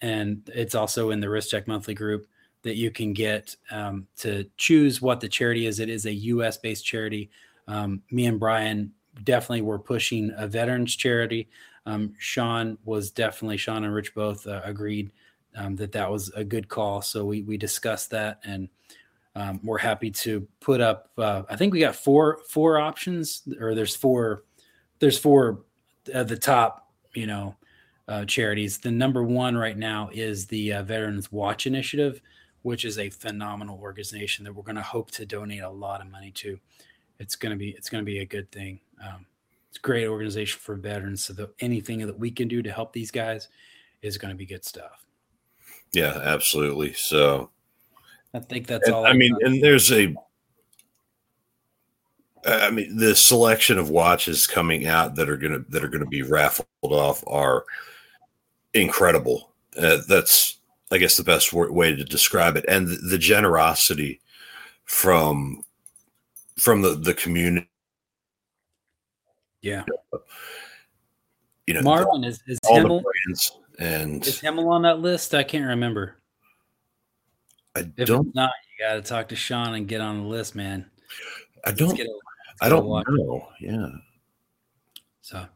and 0.00 0.48
it's 0.54 0.74
also 0.74 1.10
in 1.10 1.20
the 1.20 1.28
Wrist 1.28 1.50
Check 1.50 1.66
Monthly 1.66 1.94
group 1.94 2.26
that 2.62 2.76
you 2.76 2.90
can 2.90 3.12
get 3.12 3.56
um, 3.70 4.06
to 4.18 4.44
choose 4.56 5.02
what 5.02 5.20
the 5.20 5.28
charity 5.28 5.66
is 5.66 5.80
it 5.80 5.88
is 5.88 6.06
a 6.06 6.12
us 6.12 6.56
based 6.56 6.84
charity 6.84 7.30
Um, 7.68 8.02
me 8.10 8.26
and 8.26 8.38
Brian 8.38 8.92
definitely 9.24 9.62
were 9.62 9.78
pushing 9.78 10.32
a 10.36 10.46
veterans 10.46 10.94
charity. 10.96 11.48
Um, 11.86 12.14
Sean 12.18 12.78
was 12.84 13.10
definitely 13.10 13.56
Sean 13.56 13.84
and 13.84 13.94
Rich 13.94 14.14
both 14.14 14.46
uh, 14.46 14.60
agreed 14.64 15.10
um, 15.56 15.76
that 15.76 15.92
that 15.92 16.10
was 16.10 16.30
a 16.30 16.44
good 16.44 16.68
call. 16.68 17.02
So 17.02 17.24
we 17.24 17.42
we 17.42 17.56
discussed 17.56 18.10
that, 18.10 18.40
and 18.44 18.68
um, 19.34 19.60
we're 19.62 19.78
happy 19.78 20.10
to 20.10 20.46
put 20.60 20.80
up. 20.80 21.10
Uh, 21.16 21.42
I 21.48 21.56
think 21.56 21.72
we 21.72 21.80
got 21.80 21.94
four 21.94 22.38
four 22.48 22.78
options, 22.78 23.42
or 23.60 23.74
there's 23.74 23.96
four 23.96 24.42
there's 24.98 25.18
four 25.18 25.60
at 26.12 26.28
the 26.28 26.36
top. 26.36 26.90
You 27.14 27.26
know, 27.26 27.56
uh, 28.08 28.24
charities. 28.24 28.78
The 28.78 28.90
number 28.90 29.22
one 29.22 29.56
right 29.56 29.76
now 29.76 30.10
is 30.12 30.46
the 30.46 30.74
uh, 30.74 30.82
Veterans 30.82 31.32
Watch 31.32 31.66
Initiative, 31.66 32.20
which 32.62 32.84
is 32.84 32.98
a 32.98 33.10
phenomenal 33.10 33.78
organization 33.80 34.44
that 34.44 34.52
we're 34.52 34.62
going 34.62 34.76
to 34.76 34.82
hope 34.82 35.10
to 35.12 35.26
donate 35.26 35.62
a 35.62 35.70
lot 35.70 36.00
of 36.00 36.10
money 36.10 36.30
to. 36.32 36.58
It's 37.18 37.36
going 37.36 37.50
to 37.50 37.56
be 37.56 37.70
it's 37.70 37.88
going 37.88 38.02
to 38.02 38.06
be 38.06 38.18
a 38.18 38.26
good 38.26 38.50
thing. 38.52 38.80
Um, 39.02 39.26
it's 39.68 39.78
a 39.78 39.80
great 39.80 40.06
organization 40.06 40.60
for 40.60 40.74
veterans. 40.74 41.24
So 41.24 41.32
that 41.34 41.50
anything 41.60 42.06
that 42.06 42.18
we 42.18 42.30
can 42.30 42.48
do 42.48 42.62
to 42.62 42.70
help 42.70 42.92
these 42.92 43.10
guys 43.10 43.48
is 44.02 44.18
going 44.18 44.32
to 44.32 44.36
be 44.36 44.46
good 44.46 44.64
stuff. 44.64 45.04
Yeah, 45.92 46.20
absolutely. 46.22 46.92
So 46.92 47.50
I 48.34 48.40
think 48.40 48.66
that's 48.66 48.88
all. 48.88 49.06
I 49.06 49.14
mean, 49.14 49.34
and 49.40 49.62
there's 49.62 49.90
a 49.90 50.14
I 52.46 52.70
mean, 52.70 52.96
the 52.96 53.16
selection 53.16 53.78
of 53.78 53.90
watches 53.90 54.46
coming 54.46 54.86
out 54.86 55.16
that 55.16 55.28
are 55.28 55.36
gonna 55.36 55.60
that 55.70 55.82
are 55.82 55.88
gonna 55.88 56.06
be 56.06 56.22
raffled 56.22 56.66
off 56.82 57.24
are 57.26 57.64
incredible. 58.72 59.50
Uh, 59.76 59.98
that's, 60.08 60.58
I 60.92 60.98
guess, 60.98 61.16
the 61.16 61.24
best 61.24 61.52
way 61.52 61.94
to 61.94 62.04
describe 62.04 62.56
it, 62.56 62.64
and 62.68 62.88
the, 62.88 62.96
the 62.96 63.18
generosity 63.18 64.20
from 64.84 65.64
from 66.56 66.82
the 66.82 66.90
the 66.94 67.14
community. 67.14 67.68
Yeah, 69.62 69.82
you 71.66 71.74
know, 71.74 71.82
Marvin 71.82 72.22
is 72.22 72.40
is 72.46 72.60
Himmel, 72.70 73.02
and 73.80 74.24
is 74.24 74.40
Himmel 74.40 74.68
on 74.68 74.82
that 74.82 75.00
list? 75.00 75.34
I 75.34 75.42
can't 75.42 75.66
remember. 75.66 76.16
I 77.74 77.80
if 77.96 78.06
don't. 78.06 78.32
not, 78.34 78.52
you 78.70 78.86
got 78.86 78.94
to 78.94 79.02
talk 79.02 79.28
to 79.28 79.36
Sean 79.36 79.74
and 79.74 79.88
get 79.88 80.00
on 80.00 80.22
the 80.22 80.28
list, 80.28 80.54
man. 80.54 80.86
I 81.64 81.72
don't. 81.72 81.98
A, 81.98 82.06
I 82.60 82.68
don't 82.68 82.88
know. 82.88 83.48
Yeah. 83.60 83.88
So, 85.20 85.46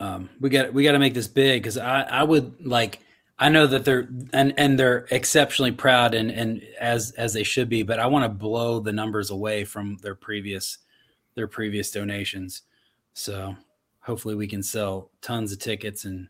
um, 0.00 0.28
we 0.40 0.50
got 0.50 0.72
we 0.72 0.84
got 0.84 0.92
to 0.92 0.98
make 0.98 1.14
this 1.14 1.28
big 1.28 1.62
because 1.62 1.78
I 1.78 2.02
I 2.02 2.22
would 2.22 2.64
like 2.64 3.00
I 3.38 3.48
know 3.48 3.66
that 3.66 3.84
they're 3.84 4.08
and 4.32 4.54
and 4.56 4.78
they're 4.78 5.06
exceptionally 5.10 5.72
proud 5.72 6.14
and 6.14 6.30
and 6.30 6.62
as 6.80 7.12
as 7.12 7.32
they 7.32 7.42
should 7.42 7.68
be, 7.68 7.82
but 7.82 7.98
I 7.98 8.06
want 8.06 8.24
to 8.24 8.28
blow 8.28 8.80
the 8.80 8.92
numbers 8.92 9.30
away 9.30 9.64
from 9.64 9.98
their 10.02 10.14
previous 10.14 10.78
their 11.34 11.46
previous 11.46 11.90
donations. 11.90 12.62
So 13.14 13.56
hopefully 14.00 14.34
we 14.34 14.46
can 14.46 14.62
sell 14.62 15.10
tons 15.20 15.52
of 15.52 15.58
tickets 15.58 16.04
and 16.04 16.28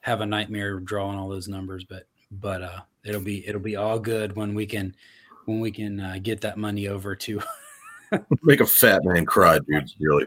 have 0.00 0.20
a 0.20 0.26
nightmare 0.26 0.80
drawing 0.80 1.18
all 1.18 1.28
those 1.28 1.48
numbers. 1.48 1.84
But 1.84 2.06
but 2.30 2.62
uh, 2.62 2.80
it'll 3.04 3.20
be 3.20 3.46
it'll 3.46 3.60
be 3.60 3.76
all 3.76 3.98
good 3.98 4.34
when 4.34 4.54
we 4.54 4.66
can 4.66 4.94
when 5.44 5.60
we 5.60 5.70
can 5.70 6.00
uh, 6.00 6.18
get 6.22 6.40
that 6.40 6.56
money 6.56 6.88
over 6.88 7.14
to 7.14 7.40
make 8.42 8.60
a 8.60 8.66
fat 8.66 9.04
man 9.04 9.24
cry, 9.26 9.58
dude. 9.58 9.90
Really. 10.00 10.26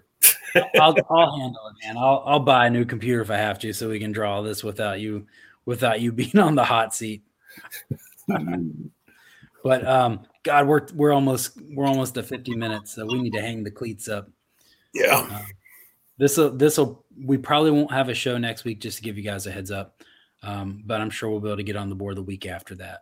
I'll, 0.79 0.95
I'll 1.09 1.37
handle 1.37 1.67
it, 1.67 1.85
man. 1.85 1.97
I'll 1.97 2.23
I'll 2.25 2.39
buy 2.39 2.67
a 2.67 2.69
new 2.69 2.85
computer 2.85 3.21
if 3.21 3.29
I 3.29 3.37
have 3.37 3.59
to, 3.59 3.73
so 3.73 3.89
we 3.89 3.99
can 3.99 4.11
draw 4.11 4.41
this 4.41 4.63
without 4.63 4.99
you 4.99 5.27
without 5.65 6.01
you 6.01 6.11
being 6.13 6.37
on 6.37 6.55
the 6.55 6.63
hot 6.63 6.93
seat. 6.93 7.23
but 8.27 9.85
um, 9.85 10.21
God, 10.43 10.67
we're 10.67 10.87
we're 10.93 11.13
almost 11.13 11.57
we're 11.71 11.87
almost 11.87 12.17
at 12.17 12.25
50 12.25 12.55
minutes, 12.55 12.93
so 12.93 13.05
we 13.05 13.21
need 13.21 13.33
to 13.33 13.41
hang 13.41 13.63
the 13.63 13.71
cleats 13.71 14.07
up. 14.07 14.29
Yeah. 14.93 15.17
Um, 15.17 15.45
this 16.17 16.37
will 16.37 16.51
this 16.51 16.77
will 16.77 17.05
we 17.23 17.37
probably 17.37 17.71
won't 17.71 17.91
have 17.91 18.09
a 18.09 18.13
show 18.13 18.37
next 18.37 18.63
week 18.63 18.79
just 18.79 18.97
to 18.97 19.03
give 19.03 19.17
you 19.17 19.23
guys 19.23 19.47
a 19.47 19.51
heads 19.51 19.71
up, 19.71 20.01
um, 20.43 20.83
but 20.85 21.01
I'm 21.01 21.09
sure 21.09 21.29
we'll 21.29 21.41
be 21.41 21.49
able 21.49 21.57
to 21.57 21.63
get 21.63 21.75
on 21.75 21.89
the 21.89 21.95
board 21.95 22.15
the 22.17 22.23
week 22.23 22.45
after 22.45 22.75
that. 22.75 23.01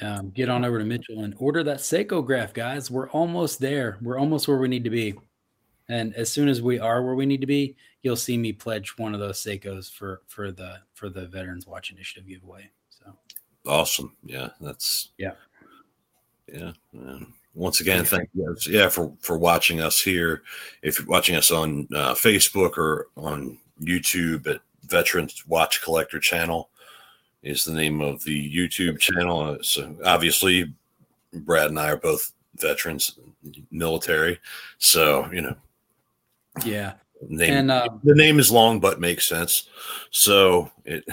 Um, 0.00 0.30
get 0.30 0.48
on 0.48 0.64
over 0.64 0.78
to 0.78 0.84
Mitchell 0.84 1.24
and 1.24 1.34
order 1.38 1.62
that 1.64 1.78
Cyclograph, 1.78 2.54
guys. 2.54 2.90
We're 2.90 3.10
almost 3.10 3.60
there. 3.60 3.98
We're 4.00 4.18
almost 4.18 4.48
where 4.48 4.56
we 4.56 4.68
need 4.68 4.84
to 4.84 4.90
be. 4.90 5.14
And 5.88 6.14
as 6.14 6.30
soon 6.30 6.48
as 6.48 6.62
we 6.62 6.78
are 6.78 7.02
where 7.02 7.14
we 7.14 7.26
need 7.26 7.42
to 7.42 7.46
be, 7.46 7.76
you'll 8.02 8.16
see 8.16 8.38
me 8.38 8.52
pledge 8.52 8.96
one 8.96 9.14
of 9.14 9.20
those 9.20 9.42
Seikos 9.42 9.92
for 9.92 10.22
for 10.26 10.50
the 10.50 10.78
for 10.94 11.10
the 11.10 11.26
Veterans 11.26 11.66
Watch 11.66 11.90
Initiative 11.90 12.26
giveaway. 12.26 12.70
So 12.88 13.14
awesome. 13.66 14.16
Yeah, 14.24 14.50
that's 14.60 15.10
yeah. 15.18 15.32
Yeah. 16.52 16.72
once 17.54 17.80
again, 17.80 18.04
thank 18.04 18.28
you 18.34 18.46
guys, 18.46 18.66
yeah, 18.66 18.88
for 18.88 19.12
for 19.20 19.38
watching 19.38 19.80
us 19.80 20.00
here. 20.00 20.42
If 20.82 20.98
you're 20.98 21.08
watching 21.08 21.36
us 21.36 21.50
on 21.50 21.88
uh, 21.94 22.14
Facebook 22.14 22.76
or 22.76 23.08
on 23.16 23.58
YouTube 23.80 24.46
at 24.46 24.60
Veterans 24.84 25.46
Watch 25.46 25.82
Collector 25.82 26.18
Channel, 26.18 26.68
is 27.42 27.64
the 27.64 27.72
name 27.72 28.00
of 28.00 28.22
the 28.24 28.54
YouTube 28.54 28.98
channel. 28.98 29.40
Uh, 29.40 29.56
so 29.62 29.94
obviously, 30.04 30.72
Brad 31.32 31.70
and 31.70 31.78
I 31.78 31.90
are 31.90 31.96
both 31.96 32.32
veterans, 32.56 33.18
military. 33.70 34.38
So 34.78 35.30
you 35.32 35.42
know, 35.42 35.56
yeah. 36.64 36.94
Name, 37.28 37.52
and, 37.52 37.70
uh, 37.70 37.88
the 38.02 38.16
name 38.16 38.40
is 38.40 38.50
long, 38.50 38.80
but 38.80 39.00
makes 39.00 39.28
sense. 39.28 39.68
So 40.10 40.70
it. 40.84 41.04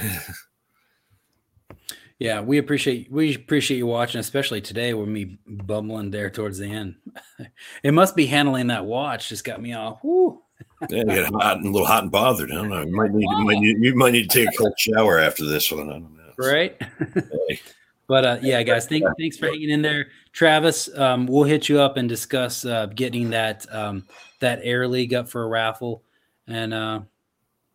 yeah, 2.20 2.42
we 2.42 2.58
appreciate 2.58 3.12
we 3.12 3.36
appreciate 3.36 3.78
you 3.78 3.86
watching, 3.86 4.20
especially 4.20 4.62
today 4.62 4.94
with 4.94 5.08
me 5.08 5.38
bumbling 5.48 6.10
there 6.10 6.32
towards 6.32 6.58
the 6.58 6.66
end. 6.66 6.96
it 7.84 7.94
must 7.94 8.16
be 8.16 8.26
handling 8.26 8.68
that 8.68 8.86
watch 8.86 9.30
just 9.30 9.44
got 9.44 9.62
me 9.62 9.74
all. 9.74 10.00
Whoo. 10.04 10.42
yeah, 10.90 11.04
get 11.04 11.32
hot 11.32 11.58
and 11.58 11.68
a 11.68 11.70
little 11.70 11.88
hot 11.88 12.04
and 12.04 12.12
bothered. 12.12 12.52
I 12.52 12.56
don't 12.56 12.70
know. 12.70 12.82
You 12.82 12.96
might 12.96 13.12
need, 13.12 13.28
you 13.30 13.46
might 13.46 13.60
need, 13.60 13.78
you 13.80 13.96
might 13.96 14.12
need 14.12 14.30
to 14.30 14.46
take 14.46 14.54
a 14.54 14.58
cold 14.58 14.74
shower 14.80 15.20
after 15.20 15.46
this 15.46 15.72
one. 15.72 16.19
I 16.40 16.44
don't 16.44 17.16
know 17.16 17.32
right? 17.48 17.62
but 18.08 18.26
uh, 18.26 18.38
yeah, 18.42 18.64
guys, 18.64 18.88
thank, 18.88 19.06
thanks 19.20 19.38
for 19.38 19.48
hanging 19.48 19.70
in 19.70 19.82
there, 19.82 20.08
Travis. 20.32 20.90
Um, 20.98 21.26
we'll 21.28 21.44
hit 21.44 21.70
you 21.70 21.80
up 21.80 21.98
and 21.98 22.08
discuss 22.08 22.66
uh, 22.66 22.88
getting 22.88 23.30
that 23.32 23.66
um, 23.74 24.06
that 24.40 24.60
air 24.64 24.88
league 24.88 25.14
up 25.14 25.30
for 25.30 25.44
a 25.44 25.48
raffle, 25.48 26.04
and 26.48 26.74
uh, 26.74 27.02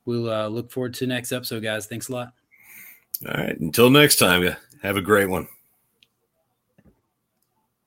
we'll 0.05 0.31
uh, 0.31 0.49
look 0.49 0.71
forward 0.71 0.95
to 0.95 1.07
next 1.07 1.33
episode, 1.33 1.63
guys. 1.63 1.87
Thanks 1.87 2.09
a 2.09 2.13
lot. 2.13 2.33
All 3.27 3.35
right, 3.35 3.59
until 3.59 3.91
next 3.91 4.17
time, 4.17 4.57
have 4.83 4.97
a 4.97 5.03
great 5.03 5.29
one. 5.29 5.49